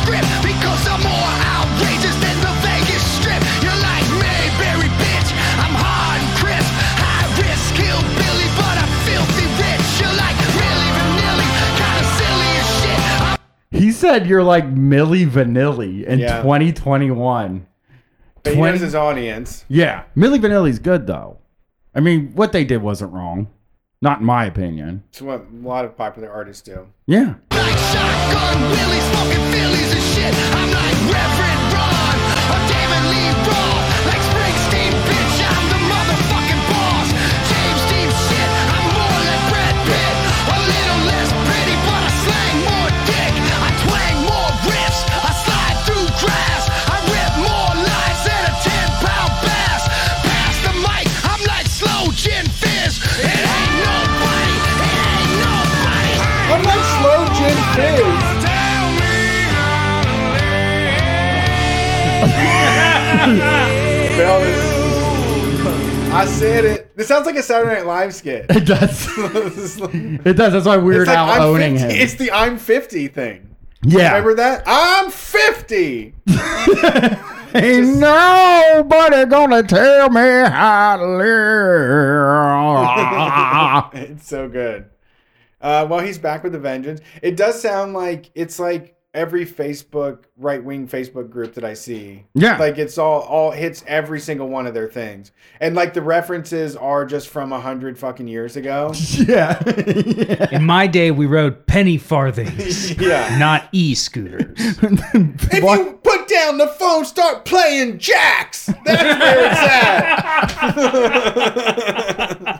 Flip 0.09 0.25
because 0.41 0.83
I'm 0.89 1.01
more 1.05 1.31
outrageous 1.53 2.17
than 2.17 2.37
the 2.41 2.53
Vegas 2.65 3.03
Strip. 3.21 3.37
You're 3.61 3.77
like 3.77 4.05
Mayberry, 4.17 4.89
bitch. 4.97 5.29
I'm 5.61 5.75
hard 5.77 6.17
and 6.17 6.33
crisp, 6.41 6.73
high 6.97 7.29
risk, 7.37 7.69
kill 7.77 8.01
Billy, 8.17 8.49
but 8.57 8.75
I'm 8.81 8.93
filthy 9.05 9.45
rich. 9.61 9.85
You're 10.01 10.17
like 10.17 10.33
Milli 10.57 10.89
Vanilli, 10.97 11.49
kind 11.77 11.97
of 12.01 12.09
silly 12.17 12.51
as 12.57 12.67
shit. 12.81 12.99
I'm 13.21 13.79
He 13.79 13.91
said 13.91 14.25
you're 14.25 14.43
like 14.43 14.65
Milli 14.73 15.29
Vanilli 15.29 16.03
in 16.05 16.17
Yeah. 16.19 16.41
2021. 16.41 17.67
but 18.41 18.53
he 18.53 18.57
20 18.57 18.71
knows 18.71 18.81
his 18.81 18.95
audience. 18.95 19.63
Yeah, 19.67 20.03
Milli 20.17 20.39
Vanilli's 20.39 20.79
good 20.79 21.05
though. 21.05 21.37
I 21.93 21.99
mean, 21.99 22.31
what 22.33 22.51
they 22.51 22.63
did 22.65 22.81
wasn't 22.81 23.13
wrong, 23.13 23.47
not 24.01 24.21
in 24.21 24.25
my 24.25 24.45
opinion. 24.45 25.03
It's 25.09 25.21
what 25.21 25.45
a 25.53 25.67
lot 25.67 25.85
of 25.85 25.95
popular 25.95 26.31
artists 26.31 26.63
do. 26.63 26.87
Yeah, 27.05 27.35
like 27.51 27.77
shotgun 27.77 28.61
Willie, 28.61 29.01
smoking 29.01 29.31
Phillies 29.31 29.43
and 29.43 29.48
shit. 30.19 30.35
I'm 30.55 30.71
like 30.71 31.38
I 66.11 66.25
said 66.25 66.65
it. 66.65 66.95
This 66.97 67.07
sounds 67.07 67.25
like 67.27 67.35
a 67.35 67.43
Saturday 67.43 67.75
Night 67.75 67.85
Live 67.85 68.13
skit. 68.13 68.47
it 68.49 68.65
does. 68.65 69.05
This 69.15 69.57
is 69.57 69.79
like- 69.79 69.93
it 69.93 70.33
does. 70.33 70.53
That's 70.53 70.65
why 70.65 70.77
Weird 70.77 71.07
like 71.07 71.17
Al 71.17 71.29
I'm 71.29 71.41
owning 71.41 71.77
50. 71.77 71.93
him. 71.95 72.01
It's 72.01 72.15
the 72.15 72.31
I'm 72.31 72.57
50 72.57 73.07
thing. 73.09 73.55
yeah, 73.83 74.07
Remember 74.09 74.33
that? 74.35 74.63
I'm 74.65 75.11
50. 75.11 76.13
ain't 77.55 77.97
nobody 77.97 79.25
gonna 79.25 79.63
tell 79.63 80.09
me 80.09 80.21
how 80.49 80.97
to 80.97 81.05
live. 83.93 84.09
it's 84.11 84.27
so 84.27 84.47
good. 84.49 84.85
Uh, 85.61 85.85
well, 85.89 85.99
he's 85.99 86.17
back 86.17 86.43
with 86.43 86.55
a 86.55 86.59
vengeance. 86.59 87.01
It 87.21 87.35
does 87.37 87.61
sound 87.61 87.93
like 87.93 88.31
it's 88.33 88.59
like 88.59 88.95
every 89.13 89.43
Facebook 89.45 90.25
right 90.37 90.63
wing 90.63 90.87
Facebook 90.87 91.29
group 91.31 91.55
that 91.55 91.63
I 91.63 91.73
see. 91.73 92.25
Yeah. 92.35 92.57
Like 92.57 92.77
it's 92.77 92.97
all 92.97 93.21
all 93.21 93.51
hits 93.51 93.83
every 93.87 94.19
single 94.19 94.47
one 94.47 94.67
of 94.67 94.73
their 94.73 94.87
things. 94.87 95.31
And 95.59 95.75
like 95.75 95.93
the 95.93 96.01
references 96.01 96.75
are 96.75 97.05
just 97.05 97.27
from 97.29 97.51
a 97.51 97.59
hundred 97.59 97.97
fucking 97.97 98.27
years 98.27 98.55
ago. 98.55 98.91
yeah. 99.17 99.61
yeah. 99.65 100.47
In 100.51 100.63
my 100.63 100.85
day, 100.87 101.11
we 101.11 101.25
rode 101.25 101.65
penny 101.65 101.97
farthings, 101.97 102.91
yeah. 102.99 103.37
not 103.39 103.67
e-scooters. 103.71 104.53
If 104.57 105.63
What- 105.63 105.79
you 105.79 105.93
put 106.03 106.27
down 106.27 106.57
the 106.59 106.67
phone, 106.67 107.03
start 107.05 107.45
playing 107.45 107.97
jacks. 107.97 108.67
That's 108.85 109.03
where 109.03 109.45
it's 109.45 109.59
at. 112.41 112.58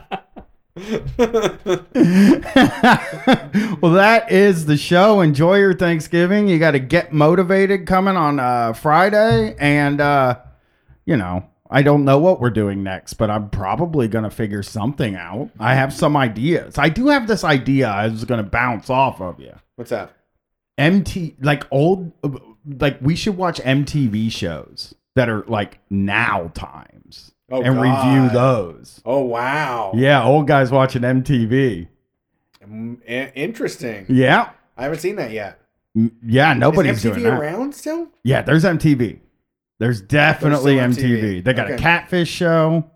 Well, 3.80 3.92
that 3.92 4.26
is 4.30 4.66
the 4.66 4.76
show. 4.76 5.20
Enjoy 5.20 5.56
your 5.56 5.74
Thanksgiving. 5.74 6.48
You 6.48 6.58
got 6.58 6.72
to 6.72 6.78
get 6.78 7.12
motivated 7.12 7.86
coming 7.86 8.16
on 8.16 8.40
uh, 8.40 8.72
Friday. 8.72 9.54
And, 9.58 10.00
uh, 10.00 10.38
you 11.04 11.16
know, 11.16 11.44
I 11.70 11.82
don't 11.82 12.04
know 12.04 12.18
what 12.18 12.40
we're 12.40 12.50
doing 12.50 12.82
next, 12.82 13.14
but 13.14 13.30
I'm 13.30 13.48
probably 13.50 14.08
going 14.08 14.24
to 14.24 14.30
figure 14.30 14.62
something 14.62 15.14
out. 15.14 15.50
I 15.58 15.74
have 15.74 15.92
some 15.92 16.16
ideas. 16.16 16.78
I 16.78 16.88
do 16.88 17.08
have 17.08 17.26
this 17.28 17.44
idea 17.44 17.88
I 17.88 18.08
was 18.08 18.24
going 18.24 18.42
to 18.42 18.50
bounce 18.50 18.90
off 18.90 19.20
of 19.20 19.38
you. 19.38 19.54
What's 19.76 19.90
that? 19.90 20.12
MT, 20.78 21.36
like 21.40 21.64
old, 21.70 22.12
like 22.64 22.98
we 23.00 23.14
should 23.14 23.36
watch 23.36 23.60
MTV 23.60 24.32
shows 24.32 24.94
that 25.14 25.28
are 25.28 25.44
like 25.46 25.78
now 25.90 26.50
times 26.54 27.32
Oh, 27.50 27.62
and 27.62 27.74
God. 27.74 27.82
review 28.16 28.30
those. 28.30 29.00
Oh 29.04 29.20
wow. 29.20 29.92
Yeah, 29.94 30.24
old 30.24 30.46
guys 30.46 30.70
watching 30.70 31.02
MTV. 31.02 31.88
Mm, 32.66 32.98
i- 33.08 33.32
interesting. 33.34 34.06
Yeah. 34.08 34.50
I 34.76 34.84
haven't 34.84 35.00
seen 35.00 35.16
that 35.16 35.30
yet. 35.32 35.60
M- 35.96 36.12
Yeah, 36.24 36.52
nobody's 36.54 37.04
Is 37.04 37.10
MTV 37.10 37.14
doing 37.14 37.24
that. 37.24 37.40
around 37.40 37.74
still? 37.74 38.08
Yeah, 38.22 38.42
there's 38.42 38.64
MTV. 38.64 39.18
There's 39.78 40.00
definitely 40.00 40.76
still 40.76 40.90
MTV. 40.90 41.20
MTV. 41.40 41.44
They 41.44 41.52
got 41.54 41.70
a 41.70 41.76
catfish 41.76 42.30
show, 42.30 42.88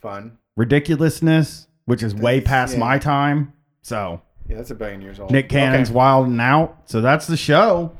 Fun. 0.00 0.38
ridiculousness, 0.56 1.66
which 1.84 2.02
is 2.02 2.14
way 2.14 2.40
past 2.40 2.74
yeah. 2.74 2.78
my 2.80 2.98
time. 2.98 3.52
So 3.82 4.22
Yeah, 4.48 4.56
that's 4.56 4.70
a 4.70 4.74
billion 4.74 5.02
years 5.02 5.20
old. 5.20 5.30
Nick 5.30 5.48
Cannon's 5.50 5.88
Okay. 5.90 5.96
Wild 5.96 6.28
and 6.28 6.40
Out. 6.40 6.78
So 6.86 7.00
that's 7.02 7.26
the 7.26 7.36
show. 7.36 7.92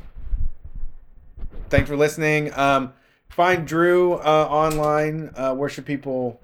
Thanks 1.68 1.88
for 1.90 1.96
listening. 1.96 2.52
Um, 2.54 2.92
find 3.32 3.66
Drew 3.66 4.14
uh, 4.14 4.48
online. 4.50 5.30
Uh, 5.34 5.54
where 5.54 5.68
should 5.68 5.86
people? 5.86 6.40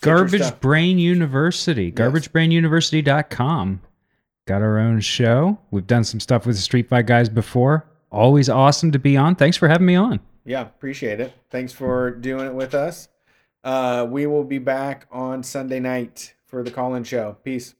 Garbage? 0.00 0.60
Brain 0.60 0.98
University, 0.98 1.92
garbagebrainuniversity.com. 1.92 3.80
Got 4.46 4.62
our 4.62 4.78
own 4.78 5.00
show. 5.00 5.58
We've 5.70 5.86
done 5.86 6.04
some 6.04 6.20
stuff 6.20 6.46
with 6.46 6.56
the 6.56 6.62
Street 6.62 6.88
Fight 6.88 7.06
guys 7.06 7.28
before. 7.28 7.86
Always 8.10 8.48
awesome 8.48 8.92
to 8.92 8.98
be 8.98 9.16
on. 9.16 9.36
Thanks 9.36 9.56
for 9.56 9.68
having 9.68 9.86
me 9.86 9.94
on. 9.94 10.20
Yeah, 10.44 10.60
appreciate 10.62 11.20
it. 11.20 11.32
Thanks 11.50 11.72
for 11.72 12.10
doing 12.10 12.46
it 12.46 12.54
with 12.54 12.74
us. 12.74 13.08
Uh, 13.62 14.06
we 14.08 14.26
will 14.26 14.44
be 14.44 14.58
back 14.58 15.06
on 15.10 15.42
Sunday 15.42 15.80
night 15.80 16.34
for 16.46 16.62
the 16.62 16.70
call-in 16.70 17.04
show. 17.04 17.36
Peace. 17.42 17.74